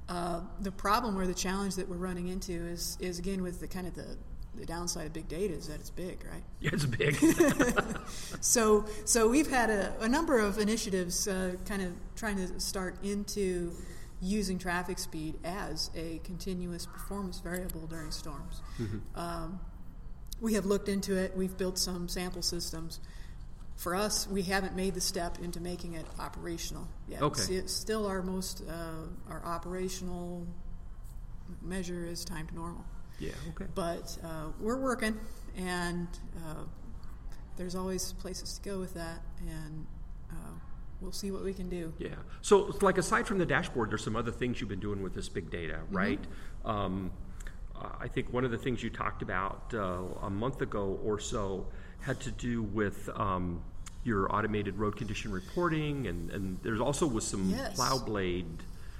Uh, 0.08 0.40
the 0.60 0.72
problem 0.72 1.16
or 1.16 1.26
the 1.26 1.34
challenge 1.34 1.76
that 1.76 1.88
we're 1.88 1.96
running 1.96 2.28
into 2.28 2.52
is, 2.52 2.98
is 3.00 3.18
again 3.18 3.42
with 3.42 3.60
the 3.60 3.66
kind 3.68 3.86
of 3.86 3.94
the, 3.94 4.16
the 4.56 4.66
downside 4.66 5.06
of 5.06 5.12
big 5.14 5.28
data 5.28 5.54
is 5.54 5.68
that 5.68 5.80
it's 5.80 5.90
big, 5.90 6.22
right? 6.30 6.42
Yeah, 6.60 6.70
it's 6.74 6.84
big. 6.86 7.16
So, 8.40 8.84
so 9.06 9.28
we've 9.28 9.48
had 9.50 9.70
a, 9.70 9.94
a 10.00 10.08
number 10.08 10.38
of 10.38 10.58
initiatives, 10.58 11.26
uh, 11.26 11.54
kind 11.66 11.82
of 11.82 11.92
trying 12.16 12.36
to 12.36 12.60
start 12.60 12.96
into 13.02 13.72
using 14.20 14.58
traffic 14.58 14.98
speed 14.98 15.36
as 15.44 15.90
a 15.96 16.20
continuous 16.24 16.84
performance 16.86 17.40
variable 17.40 17.86
during 17.86 18.10
storms. 18.10 18.60
Um, 19.14 19.60
we 20.44 20.52
have 20.54 20.66
looked 20.66 20.90
into 20.90 21.16
it. 21.16 21.34
We've 21.34 21.56
built 21.56 21.78
some 21.78 22.06
sample 22.06 22.42
systems. 22.42 23.00
For 23.76 23.96
us, 23.96 24.28
we 24.28 24.42
haven't 24.42 24.76
made 24.76 24.92
the 24.94 25.00
step 25.00 25.38
into 25.42 25.58
making 25.58 25.94
it 25.94 26.04
operational 26.20 26.86
yet. 27.08 27.22
Okay. 27.22 27.40
It's, 27.40 27.48
it's 27.50 27.72
still 27.72 28.06
our 28.06 28.22
most 28.22 28.62
uh, 28.68 29.32
our 29.32 29.42
operational 29.44 30.46
measure 31.62 32.06
is 32.06 32.24
time 32.24 32.46
to 32.48 32.54
normal. 32.54 32.84
yeah. 33.18 33.32
Okay. 33.50 33.64
But 33.74 34.16
uh, 34.22 34.50
we're 34.60 34.76
working, 34.78 35.18
and 35.56 36.06
uh, 36.36 36.62
there's 37.56 37.74
always 37.74 38.12
places 38.12 38.58
to 38.58 38.68
go 38.70 38.78
with 38.78 38.94
that, 38.94 39.20
and 39.40 39.86
uh, 40.30 40.34
we'll 41.00 41.10
see 41.12 41.30
what 41.30 41.42
we 41.42 41.54
can 41.54 41.68
do. 41.70 41.92
Yeah. 41.98 42.10
So, 42.42 42.68
it's 42.68 42.82
like 42.82 42.98
aside 42.98 43.26
from 43.26 43.38
the 43.38 43.46
dashboard, 43.46 43.90
there's 43.90 44.04
some 44.04 44.14
other 44.16 44.30
things 44.32 44.60
you've 44.60 44.70
been 44.70 44.78
doing 44.80 45.02
with 45.02 45.14
this 45.14 45.28
big 45.30 45.50
data, 45.50 45.78
Mm-hmm. 45.86 45.96
right? 45.96 46.20
Um, 46.64 47.10
uh, 47.10 47.23
I 48.00 48.08
think 48.08 48.32
one 48.32 48.44
of 48.44 48.50
the 48.50 48.58
things 48.58 48.82
you 48.82 48.90
talked 48.90 49.22
about 49.22 49.72
uh, 49.74 49.98
a 50.22 50.30
month 50.30 50.60
ago 50.62 50.98
or 51.04 51.18
so 51.20 51.66
had 52.00 52.20
to 52.20 52.30
do 52.30 52.62
with 52.62 53.08
um, 53.14 53.62
your 54.04 54.34
automated 54.34 54.76
road 54.78 54.96
condition 54.96 55.32
reporting, 55.32 56.06
and, 56.06 56.30
and 56.30 56.58
there's 56.62 56.80
also 56.80 57.06
was 57.06 57.26
some 57.26 57.50
Yes. 57.50 57.74
plow 57.76 57.98
blade 57.98 58.46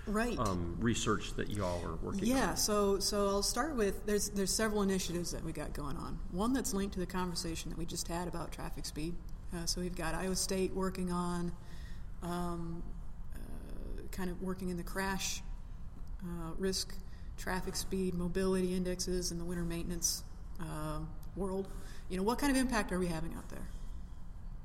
Right. 0.07 0.39
um, 0.39 0.77
research 0.81 1.33
that 1.35 1.49
y'all 1.51 1.83
are 1.85 1.97
working 1.97 2.23
on. 2.25 2.37
Yeah, 2.37 2.55
so 2.55 2.99
so 2.99 3.27
I'll 3.29 3.43
start 3.43 3.75
with 3.75 4.05
there's 4.05 4.29
there's 4.31 4.53
several 4.55 4.83
initiatives 4.83 5.31
that 5.33 5.43
we 5.43 5.51
got 5.53 5.73
going 5.73 5.97
on. 5.97 6.19
One 6.31 6.53
that's 6.53 6.75
linked 6.75 6.93
to 6.95 7.01
the 7.01 7.07
conversation 7.07 7.71
that 7.71 7.79
we 7.79 7.87
just 7.87 8.07
had 8.09 8.29
about 8.29 8.53
traffic 8.53 8.85
speed. 8.85 9.15
Uh, 9.55 9.65
so 9.65 9.81
we've 9.81 9.97
got 9.97 10.15
Iowa 10.15 10.37
State 10.37 10.75
working 10.75 11.11
on 11.11 11.53
um, 12.23 12.83
uh, 13.35 13.39
kind 14.11 14.29
of 14.31 14.43
working 14.43 14.69
in 14.69 14.77
the 14.77 14.83
crash 14.83 15.43
uh, 16.23 16.53
risk, 16.59 16.95
traffic 17.37 17.77
speed, 17.77 18.15
mobility 18.15 18.75
indexes 18.75 19.31
in 19.33 19.39
the 19.39 19.45
winter 19.45 19.65
maintenance 19.65 20.25
um 20.61 21.09
world. 21.37 21.69
You 22.09 22.17
know, 22.17 22.23
what 22.23 22.39
kind 22.39 22.51
of 22.55 22.57
impact 22.61 22.93
are 22.93 22.99
we 22.99 23.07
having 23.09 23.35
out 23.35 23.49
there? 23.49 23.67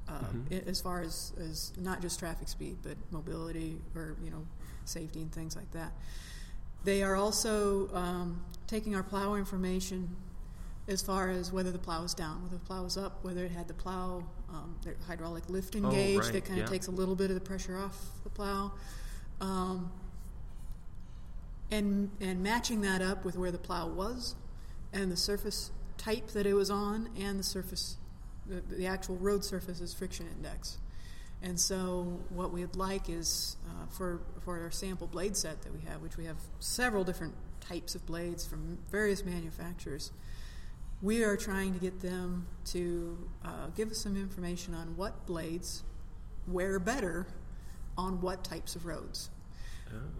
Uh, 0.08 0.14
i- 0.52 0.70
As 0.70 0.82
far 0.82 1.02
as, 1.02 1.34
as 1.40 1.72
not 1.78 2.02
just 2.02 2.20
traffic 2.20 2.48
speed, 2.48 2.78
but 2.84 2.96
mobility 3.12 3.80
or 3.96 4.16
you 4.24 4.30
know 4.32 4.46
safety 4.86 5.22
and 5.22 5.32
things 5.32 5.56
like 5.56 5.72
that. 5.72 5.92
They 6.84 7.04
are 7.04 7.16
also 7.16 7.94
um, 7.94 8.44
taking 8.68 8.96
our 8.96 9.04
plow 9.04 9.36
information 9.36 10.16
as 10.88 11.02
far 11.02 11.30
as 11.30 11.52
whether 11.52 11.72
the 11.72 11.78
plow 11.78 12.04
is 12.04 12.14
down, 12.14 12.42
whether 12.44 12.56
the 12.58 12.66
plow 12.66 12.86
is 12.86 12.98
up, 12.98 13.24
whether 13.24 13.44
it 13.46 13.52
had 13.52 13.68
the 13.68 13.74
plow 13.74 14.24
um, 14.50 14.76
the 14.84 14.96
hydraulic 15.08 15.48
lifting 15.50 15.86
Oh, 15.86 15.92
gauge 15.92 16.20
right, 16.20 16.34
that 16.34 16.46
kind 16.46 16.60
of 16.60 16.66
yeah. 16.66 16.72
takes 16.72 16.88
a 16.88 16.92
little 16.92 17.16
bit 17.16 17.30
of 17.30 17.36
the 17.36 17.42
pressure 17.42 17.78
off 17.78 17.96
the 18.24 18.30
plow. 18.30 18.72
Um, 19.42 19.92
and 21.72 22.10
and 22.20 22.42
matching 22.42 22.82
that 22.82 23.02
up 23.02 23.26
with 23.26 23.38
where 23.38 23.52
the 23.52 23.58
plow 23.58 23.88
was 23.88 24.36
and 24.94 25.12
the 25.12 25.18
surface 25.18 25.72
type 25.98 26.28
that 26.30 26.46
it 26.46 26.54
was 26.54 26.70
on 26.70 27.10
and 27.20 27.40
the 27.40 27.44
surface 27.44 27.98
the, 28.48 28.62
the 28.76 28.88
actual 28.88 29.16
road 29.18 29.46
surface's 29.46 29.94
friction 29.94 30.28
index. 30.36 30.80
And 31.42 31.60
so 31.60 32.20
what 32.30 32.52
we'd 32.52 32.76
like 32.76 33.10
is 33.10 33.58
uh, 33.68 33.86
for 33.90 34.22
for 34.42 34.60
our 34.60 34.72
sample 34.72 35.08
blade 35.08 35.38
set 35.38 35.62
that 35.62 35.74
we 35.74 35.82
have 35.82 36.02
which 36.02 36.18
we 36.18 36.26
have 36.26 36.38
several 36.60 37.04
different 37.04 37.36
types 37.62 37.96
of 37.96 38.06
blades 38.06 38.46
from 38.46 38.80
various 38.90 39.24
manufacturers 39.24 40.12
we 41.02 41.24
are 41.24 41.38
trying 41.38 41.74
to 41.74 41.80
get 41.80 42.02
them 42.02 42.46
to 42.66 43.18
uh, 43.46 43.68
give 43.76 43.90
us 43.90 43.98
some 43.98 44.18
information 44.18 44.74
on 44.74 44.98
what 44.98 45.26
blades 45.26 45.84
wear 46.48 46.80
better 46.80 47.26
on 47.98 48.20
what 48.22 48.44
types 48.44 48.76
of 48.76 48.86
roads 48.86 49.30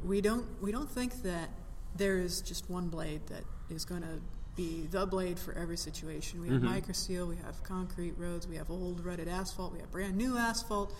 we 0.04 0.22
don't 0.22 0.46
we 0.62 0.72
don't 0.72 0.90
think 0.90 1.22
that 1.24 1.50
there 1.96 2.18
is 2.20 2.42
just 2.42 2.70
one 2.70 2.88
blade 2.90 3.22
that 3.28 3.44
is 3.70 3.86
going 3.86 4.02
to 4.02 4.22
be 4.56 4.88
the 4.92 5.06
blade 5.06 5.40
for 5.40 5.54
every 5.54 5.78
situation. 5.78 6.42
We 6.42 6.50
have 6.50 6.62
microseal, 6.62 7.28
we 7.28 7.36
have 7.38 7.64
concrete 7.64 8.14
roads, 8.18 8.48
we 8.48 8.58
have 8.58 8.70
old 8.70 9.04
rutted 9.06 9.28
asphalt, 9.28 9.74
we 9.74 9.80
have 9.80 9.92
brand 9.92 10.16
new 10.18 10.38
asphalt. 10.38 10.94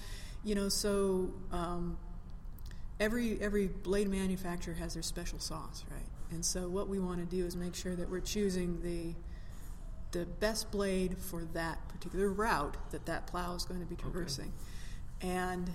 You 0.44 0.56
know, 0.56 0.70
so 0.70 1.32
um, 1.52 1.98
every 3.00 3.40
every 3.42 3.68
blade 3.68 4.10
manufacturer 4.10 4.74
has 4.76 4.94
their 4.94 5.04
special 5.04 5.40
sauce, 5.40 5.84
right? 5.92 6.06
And 6.32 6.46
so 6.46 6.70
what 6.70 6.88
we 6.88 7.00
want 7.00 7.20
to 7.20 7.26
do 7.26 7.46
is 7.46 7.56
make 7.56 7.76
sure 7.76 7.96
that 7.96 8.10
we're 8.10 8.20
choosing 8.22 8.82
the 8.82 9.16
the 10.12 10.26
best 10.26 10.72
blade 10.72 11.18
for 11.18 11.44
that 11.54 11.88
particular 11.90 12.30
route 12.32 12.78
that 12.92 13.06
that 13.06 13.28
plow 13.28 13.54
is 13.56 13.66
going 13.66 13.80
to 13.80 13.86
be 13.86 13.96
traversing. 13.96 14.52
and 15.22 15.70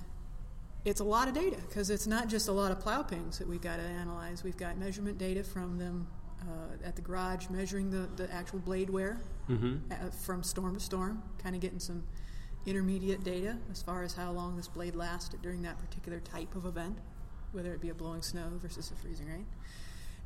it's 0.84 1.00
a 1.00 1.04
lot 1.04 1.28
of 1.28 1.34
data 1.34 1.56
because 1.68 1.90
it's 1.90 2.06
not 2.06 2.28
just 2.28 2.48
a 2.48 2.52
lot 2.52 2.70
of 2.70 2.80
plow 2.80 3.02
pings 3.02 3.38
that 3.38 3.48
we've 3.48 3.62
got 3.62 3.76
to 3.76 3.82
analyze. 3.82 4.44
We've 4.44 4.56
got 4.56 4.76
measurement 4.76 5.18
data 5.18 5.42
from 5.42 5.78
them 5.78 6.06
uh, 6.42 6.86
at 6.86 6.94
the 6.96 7.02
garage, 7.02 7.48
measuring 7.48 7.90
the, 7.90 8.08
the 8.16 8.32
actual 8.32 8.58
blade 8.58 8.90
wear 8.90 9.20
Mm-hmm. 9.48 9.92
uh, 9.92 10.08
from 10.10 10.42
storm 10.42 10.72
to 10.74 10.80
storm, 10.80 11.22
kind 11.36 11.54
of 11.54 11.60
getting 11.60 11.78
some 11.78 12.02
intermediate 12.64 13.22
data 13.24 13.58
as 13.70 13.82
far 13.82 14.02
as 14.02 14.14
how 14.14 14.32
long 14.32 14.56
this 14.56 14.68
blade 14.68 14.94
lasted 14.94 15.42
during 15.42 15.60
that 15.62 15.78
particular 15.78 16.18
type 16.20 16.56
of 16.56 16.64
event, 16.64 16.96
whether 17.52 17.74
it 17.74 17.82
be 17.82 17.90
a 17.90 17.94
blowing 17.94 18.22
snow 18.22 18.44
versus 18.54 18.90
a 18.90 18.94
freezing 18.94 19.28
rain. 19.28 19.44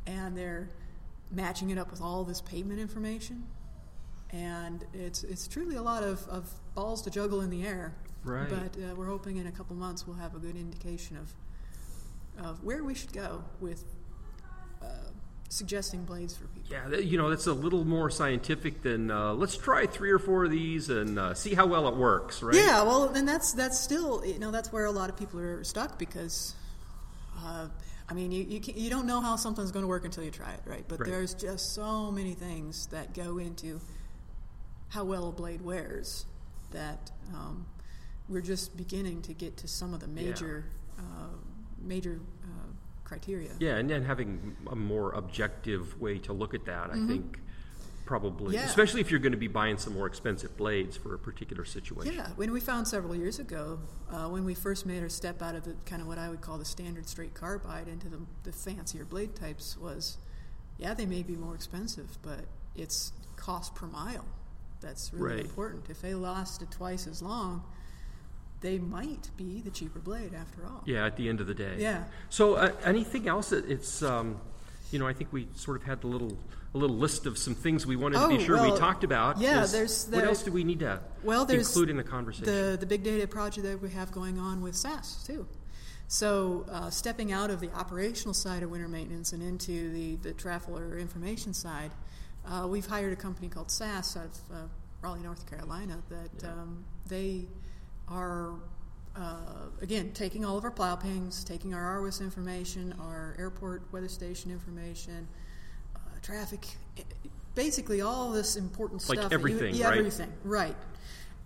And 0.06 0.36
they're 0.36 0.70
matching 1.32 1.70
it 1.70 1.78
up 1.78 1.90
with 1.90 2.00
all 2.00 2.22
this 2.22 2.40
pavement 2.40 2.78
information. 2.78 3.44
And 4.30 4.84
it's, 4.94 5.24
it's 5.24 5.48
truly 5.48 5.74
a 5.74 5.82
lot 5.82 6.04
of, 6.04 6.24
of 6.28 6.48
balls 6.76 7.02
to 7.02 7.10
juggle 7.10 7.40
in 7.40 7.50
the 7.50 7.66
air. 7.66 7.96
Right. 8.24 8.48
But 8.48 8.76
uh, 8.82 8.94
we're 8.94 9.06
hoping 9.06 9.36
in 9.36 9.46
a 9.46 9.52
couple 9.52 9.76
months 9.76 10.06
we'll 10.06 10.16
have 10.16 10.34
a 10.34 10.38
good 10.38 10.56
indication 10.56 11.16
of, 11.16 12.44
of 12.44 12.64
where 12.64 12.82
we 12.84 12.94
should 12.94 13.12
go 13.12 13.44
with 13.60 13.84
uh, 14.82 14.86
suggesting 15.48 16.04
blades 16.04 16.36
for 16.36 16.46
people. 16.48 16.70
Yeah, 16.70 16.98
you 16.98 17.16
know, 17.16 17.30
that's 17.30 17.46
a 17.46 17.52
little 17.52 17.84
more 17.84 18.10
scientific 18.10 18.82
than 18.82 19.10
uh, 19.10 19.32
let's 19.32 19.56
try 19.56 19.86
three 19.86 20.10
or 20.10 20.18
four 20.18 20.44
of 20.44 20.50
these 20.50 20.90
and 20.90 21.18
uh, 21.18 21.34
see 21.34 21.54
how 21.54 21.66
well 21.66 21.88
it 21.88 21.96
works, 21.96 22.42
right? 22.42 22.54
Yeah, 22.54 22.82
well, 22.82 23.08
and 23.08 23.26
that's 23.26 23.52
that's 23.52 23.80
still 23.80 24.24
you 24.26 24.38
know 24.38 24.50
that's 24.50 24.72
where 24.72 24.84
a 24.84 24.90
lot 24.90 25.08
of 25.10 25.16
people 25.16 25.40
are 25.40 25.64
stuck 25.64 25.98
because, 25.98 26.54
uh, 27.38 27.68
I 28.08 28.14
mean, 28.14 28.30
you 28.32 28.44
you, 28.44 28.60
you 28.74 28.90
don't 28.90 29.06
know 29.06 29.20
how 29.20 29.36
something's 29.36 29.72
going 29.72 29.84
to 29.84 29.88
work 29.88 30.04
until 30.04 30.24
you 30.24 30.30
try 30.30 30.52
it, 30.52 30.60
right? 30.66 30.84
But 30.86 31.00
Right. 31.00 31.10
there's 31.10 31.34
just 31.34 31.74
so 31.74 32.10
many 32.10 32.34
things 32.34 32.86
that 32.88 33.14
go 33.14 33.38
into 33.38 33.80
how 34.90 35.04
well 35.04 35.28
a 35.28 35.32
blade 35.32 35.62
wears 35.62 36.24
that 36.72 37.10
um, 37.34 37.66
we're 38.28 38.40
just 38.42 38.76
beginning 38.76 39.22
to 39.22 39.32
get 39.34 39.56
to 39.58 39.68
some 39.68 39.94
of 39.94 40.00
the 40.00 40.08
major 40.08 40.64
uh, 40.98 41.02
major 41.80 42.20
uh, 42.44 42.48
criteria. 43.04 43.50
Yeah, 43.58 43.76
and 43.76 43.88
then 43.88 44.04
having 44.04 44.56
a 44.70 44.76
more 44.76 45.12
objective 45.12 46.00
way 46.00 46.18
to 46.18 46.32
look 46.32 46.54
at 46.54 46.64
that, 46.66 46.90
I 46.90 47.06
think 47.06 47.40
probably, 48.04 48.54
Mm-hmm. 48.54 48.54
Yeah. 48.54 48.64
especially 48.66 49.00
if 49.02 49.10
you're 49.10 49.20
going 49.20 49.32
to 49.32 49.38
be 49.38 49.48
buying 49.48 49.76
some 49.78 49.92
more 49.94 50.06
expensive 50.06 50.56
blades 50.56 50.96
for 50.96 51.14
a 51.14 51.18
particular 51.18 51.64
situation. 51.66 52.14
Yeah, 52.14 52.28
when 52.36 52.52
we 52.52 52.58
found 52.60 52.88
several 52.88 53.14
years 53.14 53.38
ago, 53.38 53.78
uh, 54.10 54.28
when 54.28 54.44
we 54.44 54.54
first 54.54 54.86
made 54.86 55.02
our 55.02 55.10
step 55.10 55.42
out 55.42 55.54
of 55.54 55.64
the 55.64 55.74
kind 55.84 56.00
of 56.02 56.08
what 56.08 56.16
I 56.18 56.28
would 56.30 56.40
call 56.40 56.56
the 56.58 56.64
standard 56.64 57.06
straight 57.08 57.34
carbide 57.34 57.86
into 57.86 58.08
the, 58.08 58.18
the 58.44 58.52
fancier 58.52 59.04
blade 59.04 59.36
types, 59.36 59.76
was 59.78 60.16
yeah, 60.78 60.94
they 60.94 61.06
may 61.06 61.22
be 61.22 61.36
more 61.36 61.54
expensive, 61.54 62.18
but 62.22 62.40
it's 62.74 63.12
cost 63.36 63.74
per 63.74 63.86
mile 63.86 64.24
that's 64.80 65.12
really 65.12 65.36
Right. 65.36 65.44
important. 65.44 65.90
If 65.90 66.00
they 66.00 66.14
lasted 66.14 66.70
twice 66.70 67.06
as 67.08 67.20
long, 67.20 67.62
they 68.60 68.78
might 68.78 69.30
be 69.36 69.60
the 69.60 69.70
cheaper 69.70 69.98
blade 70.00 70.34
after 70.34 70.64
all. 70.66 70.82
Yeah, 70.84 71.06
at 71.06 71.16
the 71.16 71.28
end 71.28 71.40
of 71.40 71.46
the 71.46 71.54
day. 71.54 71.76
Yeah. 71.78 72.04
So, 72.28 72.54
uh, 72.54 72.72
anything 72.84 73.28
else? 73.28 73.50
That 73.50 73.68
it's, 73.70 74.02
um, 74.02 74.40
you 74.90 74.98
know, 74.98 75.06
I 75.06 75.12
think 75.12 75.32
we 75.32 75.48
sort 75.54 75.76
of 75.80 75.84
had 75.84 76.00
the 76.00 76.08
little 76.08 76.36
a 76.74 76.78
little 76.78 76.96
list 76.96 77.24
of 77.24 77.38
some 77.38 77.54
things 77.54 77.86
we 77.86 77.96
wanted 77.96 78.16
to 78.18 78.24
Oh, 78.26 78.28
be 78.28 78.44
sure 78.44 78.62
we 78.62 78.76
talked 78.78 79.02
about. 79.02 79.38
yeah, 79.40 79.62
Is- 79.62 79.72
there's- 79.72 80.06
what 80.10 80.24
else 80.24 80.42
do 80.42 80.52
we 80.52 80.64
need 80.64 80.80
to 80.80 81.00
Well, 81.24 81.46
there's 81.46 81.68
include 81.68 81.88
in 81.88 81.96
the 81.96 82.04
conversation? 82.04 82.44
The 82.44 82.76
the 82.78 82.84
big 82.84 83.02
data 83.02 83.26
project 83.26 83.66
that 83.66 83.80
we 83.80 83.88
have 83.90 84.12
going 84.12 84.38
on 84.38 84.60
with 84.60 84.76
SAS 84.76 85.24
too. 85.26 85.46
So 86.08 86.66
uh, 86.70 86.90
stepping 86.90 87.32
out 87.32 87.50
of 87.50 87.60
the 87.60 87.72
operational 87.72 88.34
side 88.34 88.62
of 88.62 88.70
winter 88.70 88.88
maintenance 88.88 89.32
and 89.32 89.42
into 89.42 89.90
the 89.92 90.16
the 90.16 90.32
traveler 90.34 90.98
information 90.98 91.54
side, 91.54 91.90
uh, 92.46 92.66
we've 92.68 92.86
hired 92.86 93.12
a 93.12 93.16
company 93.16 93.48
called 93.48 93.70
SAS 93.70 94.16
out 94.16 94.26
of 94.26 94.56
uh, 94.56 94.60
Raleigh, 95.00 95.20
North 95.20 95.46
Carolina. 95.48 96.02
That 96.10 96.30
Yeah. 96.42 96.52
um, 96.52 96.84
they 97.06 97.48
are. 98.10 98.54
Uh, 99.16 99.66
again, 99.82 100.12
taking 100.12 100.44
all 100.44 100.56
of 100.56 100.62
our 100.64 100.70
plow 100.70 100.94
pings, 100.94 101.42
taking 101.42 101.74
our 101.74 102.00
RWIS 102.00 102.20
information, 102.20 102.94
our 103.00 103.34
airport 103.36 103.82
weather 103.92 104.06
station 104.06 104.52
information, 104.52 105.26
uh, 105.96 105.98
traffic, 106.22 106.64
eh, 106.96 107.02
basically 107.56 108.00
all 108.00 108.30
this 108.30 108.54
important 108.54 109.00
Like 109.08 109.18
stuff. 109.18 109.30
that 109.30 109.34
you- 109.34 109.38
everything, 109.40 109.74
yeah, 109.74 109.88
right? 109.88 109.98
Everything, 109.98 110.32
right. 110.44 110.76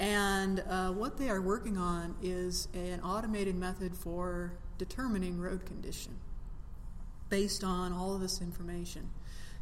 And 0.01 0.61
uh, 0.69 0.91
what 0.93 1.17
they 1.17 1.31
are 1.31 1.41
working 1.41 1.79
on 1.79 2.15
is 2.21 2.69
an 2.75 3.01
automated 3.01 3.55
method 3.55 3.95
for 3.97 4.53
determining 4.77 5.39
road 5.41 5.65
condition 5.65 6.13
based 7.31 7.65
on 7.65 7.95
all 7.95 8.15
of 8.15 8.21
this 8.21 8.43
information. 8.43 9.09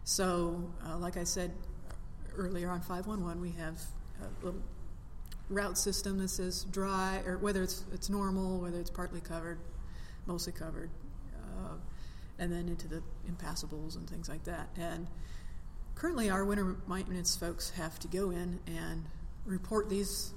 So, 0.03 0.69
uh, 0.85 0.97
like 0.99 1.17
I 1.17 1.23
said 1.25 1.53
earlier 2.37 2.71
on 2.71 2.81
511, 2.81 3.41
we 3.41 3.51
have 3.53 3.79
a 4.21 4.45
little 4.45 4.61
route 5.51 5.77
system 5.77 6.19
that 6.19 6.29
says 6.29 6.65
dry, 6.71 7.21
or 7.27 7.37
whether 7.39 7.63
it's, 7.63 7.85
it's 7.93 8.09
normal, 8.09 8.61
whether 8.61 8.79
it's 8.79 8.91
partly 8.91 9.21
covered, 9.21 9.59
mostly 10.27 10.53
covered, 10.53 10.91
uh, 11.35 11.75
and 12.39 12.51
then 12.51 12.69
into 12.69 12.89
the 12.89 13.03
impassables 13.31 13.97
and 13.97 14.09
things 14.09 14.29
like 14.29 14.45
that. 14.45 14.69
And 14.79 15.09
currently, 15.97 16.31
our 16.31 16.45
winter 16.45 16.77
maintenance 16.89 17.37
folks 17.37 17.71
have 17.71 17.99
to 17.99 18.09
go 18.09 18.31
in 18.31 18.59
and 18.67 19.05
report 19.45 19.91
these 19.91 20.33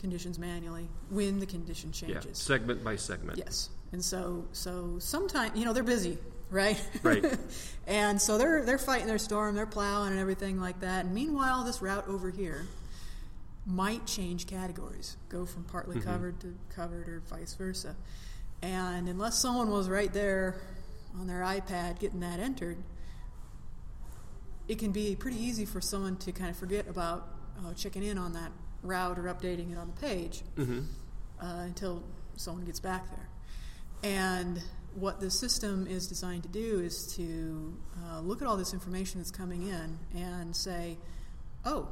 conditions 0.00 0.38
manually 0.38 0.88
when 1.10 1.38
the 1.38 1.46
condition 1.46 1.92
changes. 1.92 2.24
yeah, 2.24 2.32
segment 2.32 2.82
by 2.82 2.96
segment. 2.96 3.38
Yes, 3.38 3.70
and 3.92 4.02
so 4.02 4.46
so 4.52 4.96
sometimes 4.98 5.58
you 5.58 5.64
know 5.64 5.72
they're 5.72 5.82
busy, 5.82 6.18
right? 6.50 6.80
Right. 7.02 7.24
and 7.86 8.20
so 8.20 8.38
they're 8.38 8.64
they're 8.64 8.78
fighting 8.78 9.06
their 9.06 9.18
storm, 9.18 9.54
they're 9.56 9.66
plowing 9.66 10.12
and 10.12 10.20
everything 10.20 10.60
like 10.60 10.80
that. 10.80 11.04
And 11.04 11.14
meanwhile, 11.14 11.64
this 11.64 11.82
route 11.82 12.06
over 12.06 12.30
here 12.30 12.66
might 13.66 14.06
change 14.06 14.46
categories, 14.46 15.16
go 15.28 15.46
from 15.46 15.64
partly 15.64 15.96
Mm-hmm. 15.96 16.08
covered 16.10 16.40
to 16.40 16.54
covered, 16.74 17.08
or 17.08 17.22
vice 17.30 17.54
versa. 17.54 17.94
And 18.62 19.08
unless 19.08 19.40
someone 19.40 19.70
was 19.70 19.88
right 19.88 20.12
there 20.12 20.60
on 21.18 21.26
their 21.26 21.40
iPad 21.42 21.98
getting 21.98 22.20
that 22.20 22.38
entered, 22.40 22.78
it 24.68 24.78
can 24.78 24.92
be 24.92 25.16
pretty 25.16 25.36
easy 25.42 25.64
for 25.64 25.80
someone 25.80 26.16
to 26.18 26.32
kind 26.32 26.50
of 26.50 26.56
forget 26.56 26.86
about 26.88 27.28
uh, 27.58 27.74
checking 27.74 28.02
in 28.04 28.18
on 28.18 28.32
that 28.34 28.50
route 28.82 29.18
or 29.18 29.24
updating 29.24 29.72
it 29.72 29.78
on 29.78 29.88
the 29.94 30.00
page 30.00 30.42
Mm-hmm. 30.56 30.80
uh, 31.40 31.62
until 31.64 32.02
someone 32.36 32.64
gets 32.64 32.80
back 32.80 33.04
there. 33.10 33.28
And 34.04 34.60
what 34.94 35.20
the 35.20 35.30
system 35.30 35.86
is 35.86 36.06
designed 36.06 36.42
to 36.44 36.48
do 36.48 36.80
is 36.80 37.12
to 37.16 37.76
uh, 38.04 38.20
look 38.20 38.42
at 38.42 38.48
all 38.48 38.56
this 38.56 38.72
information 38.72 39.20
that's 39.20 39.30
coming 39.30 39.68
in 39.68 39.98
and 40.20 40.54
say, 40.54 40.98
oh, 41.64 41.88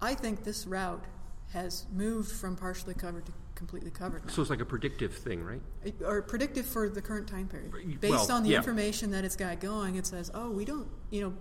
I 0.00 0.14
think 0.14 0.44
this 0.44 0.66
route 0.66 1.04
has 1.52 1.86
moved 1.92 2.30
from 2.30 2.56
partially 2.56 2.94
covered 2.94 3.26
to 3.26 3.32
completely 3.54 3.90
covered 3.90 4.24
now. 4.24 4.32
So 4.32 4.40
it's 4.40 4.50
like 4.50 4.60
a 4.60 4.64
predictive 4.64 5.12
thing, 5.12 5.42
right? 5.42 5.60
or 6.04 6.22
predictive 6.22 6.64
for 6.64 6.88
the 6.88 7.02
current 7.02 7.26
time 7.26 7.48
period. 7.48 8.00
Based 8.00 8.12
well, 8.12 8.32
on 8.32 8.44
the 8.44 8.50
yeah. 8.50 8.58
information 8.58 9.10
that 9.10 9.24
it's 9.24 9.34
got 9.34 9.58
going, 9.58 9.96
it 9.96 10.06
says, 10.06 10.30
oh, 10.32 10.50
we 10.50 10.64
don't, 10.64 10.86
you 11.10 11.22
know, 11.22 11.34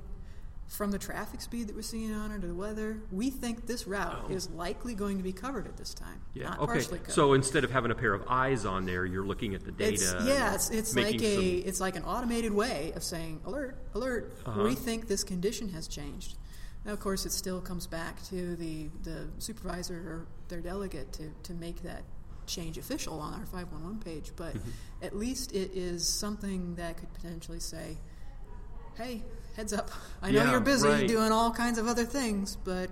from 0.68 0.92
the 0.92 0.98
traffic 0.98 1.40
speed 1.40 1.68
that 1.68 1.76
we're 1.76 1.82
seeing 1.82 2.14
on 2.14 2.32
it 2.32 2.42
to 2.42 2.48
the 2.48 2.56
weather, 2.56 3.00
we 3.12 3.30
think 3.30 3.68
this 3.68 3.88
route 3.88 4.26
Oh. 4.28 4.34
is 4.34 4.50
likely 4.50 4.96
going 4.96 5.18
to 5.18 5.24
be 5.24 5.32
covered 5.32 5.66
at 5.68 5.78
this 5.78 5.94
time. 5.94 6.20
Yeah. 6.34 6.50
Not 6.50 6.60
okay. 6.60 6.74
partially 6.74 6.98
covered. 7.00 7.14
So 7.14 7.34
instead 7.34 7.64
of 7.64 7.72
having 7.72 7.92
a 7.92 7.96
pair 7.96 8.14
of 8.14 8.24
eyes 8.28 8.66
on 8.66 8.86
there, 8.86 9.06
you're 9.06 9.26
looking 9.26 9.54
at 9.54 9.64
the 9.64 9.72
data. 9.72 9.94
It's, 9.94 10.12
and 10.12 10.28
yeah, 10.28 10.56
it's, 10.56 10.70
it's 10.72 10.96
like 10.96 11.22
a 11.22 11.36
some- 11.36 11.70
it's 11.70 11.80
like 11.80 11.96
an 11.96 12.04
automated 12.04 12.52
way 12.52 12.92
of 12.96 13.04
saying 13.04 13.42
alert, 13.46 13.78
alert. 13.94 14.34
Uh-huh. 14.46 14.64
We 14.64 14.76
think 14.76 15.08
this 15.08 15.24
condition 15.24 15.70
has 15.70 15.88
changed. 15.88 16.36
Now, 16.88 16.94
of 16.94 17.00
course, 17.02 17.26
it 17.26 17.34
still 17.34 17.60
comes 17.62 17.86
back 17.86 18.24
to 18.30 18.56
the 18.56 18.88
the 19.04 19.28
supervisor 19.40 19.96
or 19.96 20.28
their 20.48 20.62
delegate 20.62 21.12
to 21.14 21.30
to 21.44 21.54
make 21.54 21.84
that 21.84 22.04
change 22.48 22.78
official 22.78 23.20
on 23.20 23.34
our 23.34 23.46
511 23.46 24.00
page. 24.00 24.32
But 24.36 24.56
Mm-hmm. 24.56 24.70
at 25.04 25.16
least 25.16 25.52
it 25.54 25.72
is 25.76 26.08
something 26.08 26.76
that 26.76 26.98
could 26.98 27.14
potentially 27.14 27.60
say, 27.60 27.98
"Hey, 28.96 29.22
heads 29.58 29.74
up! 29.74 29.92
I 30.22 30.32
know 30.32 30.44
Yeah, 30.44 30.52
you're 30.52 30.60
busy 30.62 30.88
right. 30.88 31.08
doing 31.08 31.32
all 31.34 31.52
kinds 31.52 31.78
of 31.78 31.88
other 31.88 32.06
things, 32.06 32.58
but." 32.64 32.90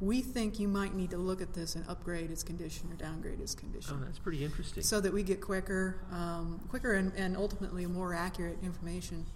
We 0.00 0.20
think 0.20 0.60
you 0.60 0.68
might 0.68 0.94
need 0.94 1.10
to 1.10 1.16
look 1.16 1.42
at 1.42 1.54
this 1.54 1.74
and 1.74 1.84
upgrade 1.88 2.30
its 2.30 2.44
condition 2.44 2.88
or 2.92 2.94
downgrade 2.94 3.40
its 3.40 3.56
condition 3.56 3.96
Oh, 4.00 4.04
that's 4.04 4.20
pretty 4.20 4.44
interesting. 4.44 4.84
so 4.84 5.00
that 5.00 5.12
we 5.12 5.24
get 5.24 5.40
quicker, 5.40 5.96
um, 6.12 6.60
quicker 6.68 6.92
and, 6.92 7.12
and 7.16 7.36
ultimately 7.36 7.84
more 7.84 8.14
accurate 8.14 8.58
information 8.62 9.26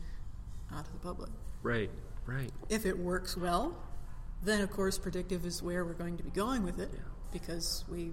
out 0.73 0.85
to 0.85 0.93
the 0.93 1.01
public. 1.01 1.31
right. 1.65 1.91
Right. 2.27 2.53
If 2.69 2.87
it 2.87 2.97
works 2.97 3.37
well, 3.37 3.75
then 4.45 4.61
of 4.61 4.71
course 4.71 4.99
predictive 4.99 5.45
is 5.47 5.63
where 5.63 5.85
we're 5.85 5.93
going 5.95 6.17
to 6.17 6.23
be 6.23 6.31
going 6.31 6.63
with 6.65 6.79
it 6.81 6.91
Yeah. 6.93 7.01
because 7.33 7.85
we, 7.89 8.13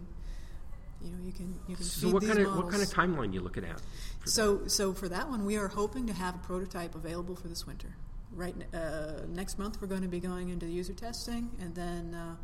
you 1.02 1.12
know, 1.12 1.18
you 1.24 1.32
can 1.32 1.56
you 1.68 1.76
can 1.76 1.86
see 1.86 2.02
So 2.02 2.10
what 2.10 2.24
kind 2.24 2.40
of 2.40 2.48
models. 2.48 2.64
what 2.64 2.72
kind 2.72 2.84
of 2.84 2.90
timeline 2.90 3.34
you 3.34 3.42
looking 3.42 3.66
at? 3.66 3.82
So, 4.26 4.68
so 4.68 4.94
for 4.94 5.08
that 5.10 5.30
one, 5.30 5.46
we 5.46 5.58
are 5.58 5.68
hoping 5.70 6.08
to 6.08 6.14
have 6.14 6.36
a 6.36 6.40
prototype 6.40 6.94
available 6.96 7.36
for 7.36 7.48
this 7.48 7.66
winter. 7.66 7.96
Right, 8.32 8.56
uh, 8.76 9.26
next 9.28 9.58
month 9.58 9.82
we're 9.82 9.88
going 9.88 10.04
to 10.04 10.08
be 10.08 10.20
going 10.20 10.50
into 10.50 10.68
user 10.68 10.94
testing, 10.94 11.50
and 11.60 11.74
then 11.74 12.14
uh, 12.14 12.36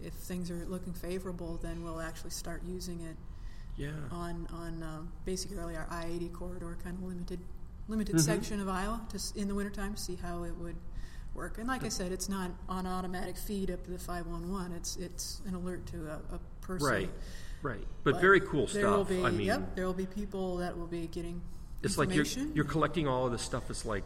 if 0.00 0.12
things 0.12 0.48
are 0.48 0.64
looking 0.66 0.92
favorable, 0.92 1.58
then 1.60 1.82
we'll 1.82 2.00
actually 2.00 2.30
start 2.30 2.62
using 2.64 3.00
it? 3.00 3.16
Yeah. 3.76 3.90
on 4.12 4.46
on 4.52 4.82
uh, 4.84 5.00
basically 5.24 5.74
our 5.74 5.88
I 5.90 6.06
eighty 6.06 6.28
corridor, 6.28 6.78
kind 6.84 6.96
of 6.96 7.02
limited 7.02 7.40
limited 7.88 8.14
Mhm. 8.14 8.20
section 8.20 8.60
of 8.60 8.68
Iowa, 8.68 9.00
to 9.08 9.18
in 9.34 9.48
the 9.48 9.54
wintertime 9.56 9.94
to 9.94 10.00
see 10.00 10.14
how 10.14 10.44
it 10.44 10.56
would 10.56 10.76
work. 11.34 11.58
And 11.58 11.68
like 11.68 11.84
I 11.84 11.88
said, 11.88 12.12
it's 12.12 12.28
not 12.28 12.50
on 12.68 12.86
automatic 12.86 13.36
feed 13.36 13.70
up 13.70 13.84
to 13.84 13.90
the 13.90 13.98
five 13.98 14.26
one 14.26 14.50
one. 14.50 14.72
It's 14.72 14.96
it's 14.96 15.42
an 15.46 15.54
alert 15.54 15.86
to 15.86 16.08
a, 16.08 16.34
a 16.34 16.40
person. 16.60 16.86
Right. 16.86 17.10
Right, 17.62 17.86
but, 18.02 18.20
very 18.20 18.40
cool 18.40 18.66
there 18.66 18.90
Will 18.90 19.06
stuff. 19.06 19.08
be, 19.08 19.24
I 19.24 19.30
mean, 19.30 19.46
yep, 19.46 19.74
there 19.74 19.86
will 19.86 19.94
be 19.94 20.04
people 20.04 20.58
that 20.58 20.76
will 20.76 20.86
be 20.86 21.06
getting 21.06 21.40
it's 21.82 21.98
like 21.98 22.14
you're, 22.14 22.26
you're 22.54 22.64
collecting 22.64 23.08
all 23.08 23.26
of 23.26 23.32
this 23.32 23.42
stuff. 23.42 23.70
It's 23.70 23.84
like 23.84 24.04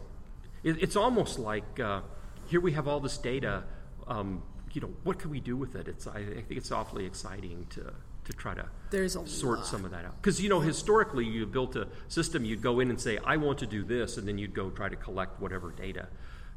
it, 0.63 0.81
it's 0.81 0.95
almost 0.95 1.39
like 1.39 1.79
uh, 1.79 2.01
here 2.47 2.61
we 2.61 2.73
have 2.73 2.87
all 2.87 2.99
this 2.99 3.17
data. 3.17 3.63
Um, 4.07 4.43
you 4.71 4.81
know, 4.81 4.93
what 5.03 5.19
can 5.19 5.31
we 5.31 5.39
do 5.39 5.57
with 5.57 5.75
it? 5.75 5.87
It's 5.87 6.07
I, 6.07 6.19
I 6.19 6.25
think 6.25 6.51
it's 6.51 6.71
awfully 6.71 7.05
exciting 7.05 7.67
to 7.71 7.93
to 8.25 8.33
try 8.33 8.53
to 8.53 8.65
There's 8.91 9.15
a 9.15 9.25
sort 9.27 9.59
lot. 9.59 9.67
some 9.67 9.85
of 9.85 9.91
that 9.91 10.05
out. 10.05 10.21
Because 10.21 10.41
you 10.41 10.49
know, 10.49 10.59
historically, 10.59 11.25
you 11.25 11.45
built 11.45 11.75
a 11.75 11.87
system. 12.07 12.45
You'd 12.45 12.61
go 12.61 12.79
in 12.79 12.89
and 12.89 12.99
say, 12.99 13.17
"I 13.25 13.37
want 13.37 13.59
to 13.59 13.65
do 13.65 13.83
this," 13.83 14.17
and 14.17 14.27
then 14.27 14.37
you'd 14.37 14.53
go 14.53 14.69
try 14.69 14.89
to 14.89 14.95
collect 14.95 15.39
whatever 15.41 15.71
data 15.71 16.07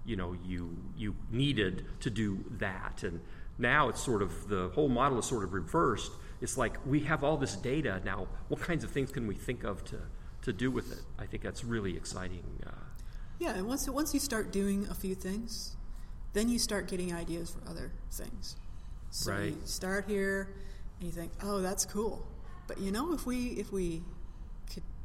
you 0.05 0.17
know 0.17 0.37
you 0.45 0.77
you 0.97 1.15
needed 1.31 1.85
to 2.01 2.11
do 2.11 2.45
that. 2.59 3.03
And 3.03 3.21
now 3.59 3.89
it's 3.89 4.01
sort 4.03 4.23
of 4.23 4.49
the 4.49 4.69
whole 4.75 4.89
model 4.89 5.19
is 5.19 5.27
sort 5.27 5.45
of 5.45 5.53
reversed. 5.53 6.13
It's 6.41 6.57
like 6.59 6.77
we 6.87 7.01
have 7.01 7.23
all 7.23 7.37
this 7.37 7.55
data 7.57 8.01
now. 8.05 8.27
What 8.49 8.61
kinds 8.61 8.85
of 8.85 8.91
things 8.91 9.11
can 9.13 9.27
we 9.27 9.35
think 9.35 9.65
of 9.65 9.85
to 9.87 9.99
to 10.43 10.53
do 10.53 10.71
with 10.71 10.91
it? 10.93 11.03
I 11.19 11.27
think 11.27 11.43
that's 11.43 11.65
really 11.65 11.97
exciting. 11.97 12.45
Uh, 12.67 12.71
Yeah, 13.39 13.55
and 13.55 13.67
once 13.67 13.89
once 13.89 14.13
you 14.15 14.21
start 14.21 14.53
doing 14.53 14.87
a 14.89 14.95
few 14.95 15.15
things, 15.15 15.77
then 16.33 16.49
you 16.49 16.59
start 16.59 16.89
getting 16.89 17.13
ideas 17.15 17.51
for 17.51 17.69
other 17.71 17.93
things. 18.11 18.57
So 19.11 19.31
Right. 19.33 19.55
you 19.55 19.61
start 19.67 20.07
here, 20.09 20.49
and 20.99 21.07
you 21.07 21.13
think, 21.13 21.33
"Oh, 21.43 21.61
that's 21.61 21.85
cool," 21.85 22.27
but 22.67 22.79
you 22.81 22.91
know, 22.91 23.13
if 23.13 23.27
we 23.27 23.49
if 23.61 23.71
we 23.73 24.03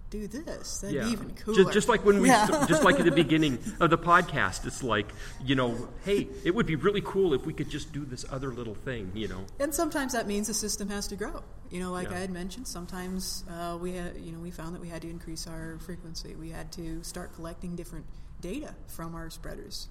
do 0.10 0.28
this, 0.28 0.80
that'd 0.80 1.01
be 1.03 1.10
even 1.12 1.32
cooler. 1.36 1.58
Just, 1.64 1.74
just 1.74 1.89
like 1.89 2.05
when 2.05 2.22
we, 2.22 2.30
Yeah. 2.30 2.45
st- 2.47 2.68
just 2.70 2.84
like 2.84 2.99
at 2.99 3.05
the 3.05 3.12
beginning 3.24 3.58
of 3.80 3.89
the 3.89 3.97
podcast, 3.97 4.66
it's 4.66 4.82
like 4.84 5.08
you 5.43 5.55
know, 5.55 5.89
hey, 6.05 6.28
it 6.43 6.55
would 6.55 6.66
be 6.66 6.76
really 6.76 7.01
cool 7.01 7.34
if 7.34 7.45
we 7.45 7.53
could 7.53 7.70
just 7.70 7.91
do 7.91 8.05
this 8.05 8.26
other 8.32 8.51
little 8.53 8.76
thing, 8.76 9.12
you 9.14 9.28
know. 9.28 9.45
And 9.60 9.74
sometimes 9.74 10.14
that 10.14 10.28
means 10.28 10.47
the 10.47 10.53
system 10.53 10.89
has 10.89 11.08
to 11.10 11.16
grow. 11.16 11.43
You 11.70 11.82
know, 11.82 11.91
like 11.91 12.10
Yeah. 12.10 12.16
I 12.16 12.20
had 12.20 12.30
mentioned, 12.32 12.68
sometimes 12.68 13.43
uh, 13.51 13.78
we 13.82 13.91
had, 13.93 14.16
you 14.18 14.32
know, 14.32 14.39
we 14.39 14.51
found 14.51 14.74
that 14.76 14.82
we 14.82 14.88
had 14.88 15.01
to 15.01 15.10
increase 15.10 15.47
our 15.47 15.78
frequency. 15.80 16.36
We 16.36 16.49
had 16.51 16.72
to 16.74 17.03
start 17.03 17.34
collecting 17.36 17.76
different 17.76 18.05
data 18.39 18.74
from 18.88 19.14
our 19.16 19.30
spreaders 19.30 19.89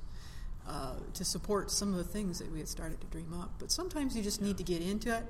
uh, 0.66 0.94
to 1.12 1.24
support 1.24 1.70
some 1.70 1.90
of 1.90 1.96
the 1.98 2.04
things 2.04 2.38
that 2.38 2.50
we 2.50 2.60
had 2.60 2.68
started 2.68 3.00
to 3.02 3.06
dream 3.08 3.34
up. 3.38 3.50
But 3.58 3.70
sometimes 3.70 4.16
you 4.16 4.22
just 4.22 4.40
need 4.40 4.56
to 4.56 4.64
get 4.64 4.80
into 4.80 5.14
it, 5.14 5.24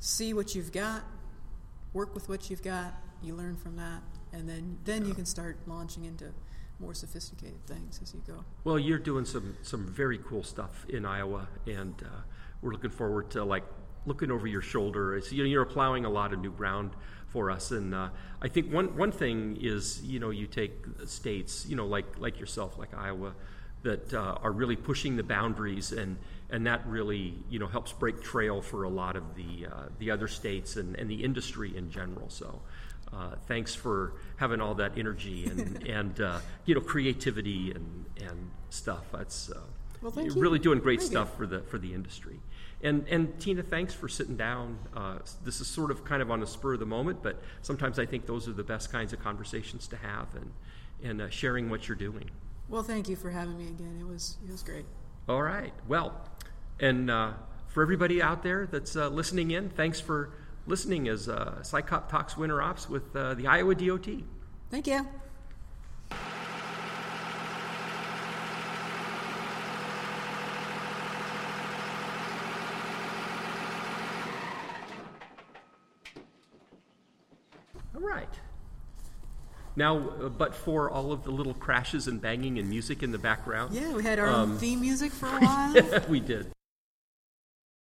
see 0.00 0.34
what 0.34 0.54
you've 0.54 0.72
got, 0.72 1.02
work 1.94 2.14
with 2.14 2.28
what 2.28 2.50
you've 2.50 2.62
got. 2.62 2.92
You 3.22 3.34
learn 3.34 3.56
from 3.56 3.76
that, 3.76 4.02
and 4.32 4.48
then 4.48 4.78
then 4.84 5.06
you 5.06 5.14
can 5.14 5.26
start 5.26 5.58
launching 5.66 6.04
into 6.04 6.32
more 6.78 6.94
sophisticated 6.94 7.64
things 7.66 8.00
as 8.02 8.14
you 8.14 8.22
go. 8.26 8.44
Well, 8.64 8.78
you're 8.78 8.98
doing 8.98 9.24
some 9.24 9.56
some 9.62 9.86
very 9.86 10.18
cool 10.18 10.42
stuff 10.42 10.86
in 10.88 11.04
Iowa, 11.04 11.48
and 11.66 11.94
uh, 12.02 12.20
we're 12.62 12.72
looking 12.72 12.90
forward 12.90 13.30
to 13.32 13.44
like 13.44 13.64
looking 14.06 14.30
over 14.30 14.46
your 14.46 14.62
shoulder. 14.62 15.16
It's, 15.16 15.30
you 15.30 15.42
know, 15.42 15.48
you're 15.48 15.64
plowing 15.66 16.06
a 16.06 16.10
lot 16.10 16.32
of 16.32 16.40
new 16.40 16.50
ground 16.50 16.92
for 17.28 17.50
us, 17.50 17.70
and 17.70 17.94
uh, 17.94 18.08
I 18.40 18.48
think 18.48 18.72
one 18.72 18.96
one 18.96 19.12
thing 19.12 19.58
is 19.60 20.02
you 20.02 20.18
know 20.18 20.30
you 20.30 20.46
take 20.46 20.72
states 21.04 21.66
you 21.66 21.76
know 21.76 21.86
like 21.86 22.18
like 22.18 22.40
yourself 22.40 22.78
like 22.78 22.94
Iowa 22.94 23.34
that 23.82 24.12
uh, 24.12 24.38
are 24.42 24.52
really 24.52 24.76
pushing 24.76 25.16
the 25.16 25.22
boundaries 25.22 25.92
and 25.92 26.18
and 26.50 26.66
that 26.66 26.86
really 26.86 27.34
you 27.48 27.58
know 27.58 27.66
helps 27.66 27.92
break 27.92 28.22
trail 28.22 28.60
for 28.60 28.82
a 28.82 28.88
lot 28.88 29.16
of 29.16 29.36
the 29.36 29.66
uh, 29.66 29.88
the 29.98 30.10
other 30.10 30.28
states 30.28 30.76
and, 30.76 30.96
and 30.96 31.10
the 31.10 31.22
industry 31.22 31.76
in 31.76 31.90
general. 31.90 32.30
So. 32.30 32.60
Uh, 33.12 33.34
thanks 33.48 33.74
for 33.74 34.14
having 34.36 34.60
all 34.60 34.74
that 34.74 34.96
energy 34.96 35.46
and, 35.46 35.82
and 35.88 36.20
uh, 36.20 36.38
you 36.64 36.74
know 36.74 36.80
creativity 36.80 37.72
and, 37.72 38.04
and 38.22 38.50
stuff. 38.70 39.04
That's 39.12 39.50
uh, 39.50 39.60
Well, 40.00 40.12
thank 40.12 40.26
you're 40.28 40.36
you. 40.36 40.42
really 40.42 40.58
doing 40.58 40.78
great 40.78 41.00
Very 41.00 41.10
stuff 41.10 41.36
for 41.36 41.46
the 41.46 41.60
for 41.62 41.78
the 41.78 41.92
industry. 41.92 42.40
And 42.82 43.06
and 43.08 43.38
Tina, 43.40 43.62
thanks 43.62 43.92
for 43.92 44.08
sitting 44.08 44.36
down. 44.36 44.78
Uh, 44.96 45.18
this 45.44 45.60
is 45.60 45.66
sort 45.66 45.90
of 45.90 46.04
kind 46.04 46.22
of 46.22 46.30
on 46.30 46.40
the 46.40 46.46
spur 46.46 46.74
of 46.74 46.80
the 46.80 46.86
moment, 46.86 47.22
but 47.22 47.42
sometimes 47.62 47.98
I 47.98 48.06
think 48.06 48.26
those 48.26 48.48
are 48.48 48.52
the 48.52 48.64
best 48.64 48.90
kinds 48.92 49.12
of 49.12 49.20
conversations 49.20 49.86
to 49.88 49.96
have 49.96 50.28
and 50.34 50.52
and 51.02 51.20
uh, 51.22 51.30
sharing 51.30 51.68
what 51.68 51.88
you're 51.88 51.96
doing. 51.96 52.30
Well, 52.68 52.82
thank 52.82 53.08
you 53.08 53.16
for 53.16 53.30
having 53.30 53.58
me 53.58 53.68
again. 53.68 53.98
It 54.00 54.06
was 54.06 54.36
it 54.46 54.52
was 54.52 54.62
great. 54.62 54.84
All 55.28 55.42
right. 55.42 55.72
Well, 55.88 56.14
and 56.78 57.10
uh, 57.10 57.32
for 57.68 57.82
everybody 57.82 58.22
out 58.22 58.42
there 58.42 58.66
that's 58.70 58.96
uh, 58.96 59.08
listening 59.08 59.50
in, 59.50 59.68
thanks 59.70 60.00
for 60.00 60.30
listening 60.70 61.08
as 61.08 61.28
uh, 61.28 61.58
SICOP 61.62 62.08
Talks 62.08 62.36
Winter 62.36 62.62
Ops 62.62 62.88
with 62.88 63.14
uh, 63.14 63.34
the 63.34 63.46
Iowa 63.48 63.74
DOT. 63.74 64.06
Thank 64.70 64.86
you. 64.86 65.06
All 77.94 78.00
right. 78.00 78.28
Now, 79.76 79.98
uh, 79.98 80.28
but 80.28 80.54
for 80.54 80.90
all 80.90 81.12
of 81.12 81.24
the 81.24 81.30
little 81.30 81.54
crashes 81.54 82.06
and 82.06 82.20
banging 82.20 82.58
and 82.58 82.68
music 82.68 83.02
in 83.02 83.12
the 83.12 83.18
background, 83.18 83.74
Yeah, 83.74 83.92
we 83.92 84.02
had 84.02 84.18
our 84.18 84.28
Um, 84.28 84.52
own 84.52 84.58
theme 84.58 84.80
music 84.80 85.12
for 85.12 85.26
a 85.26 85.40
while. 85.40 86.00
we 86.08 86.20
did. 86.20 86.50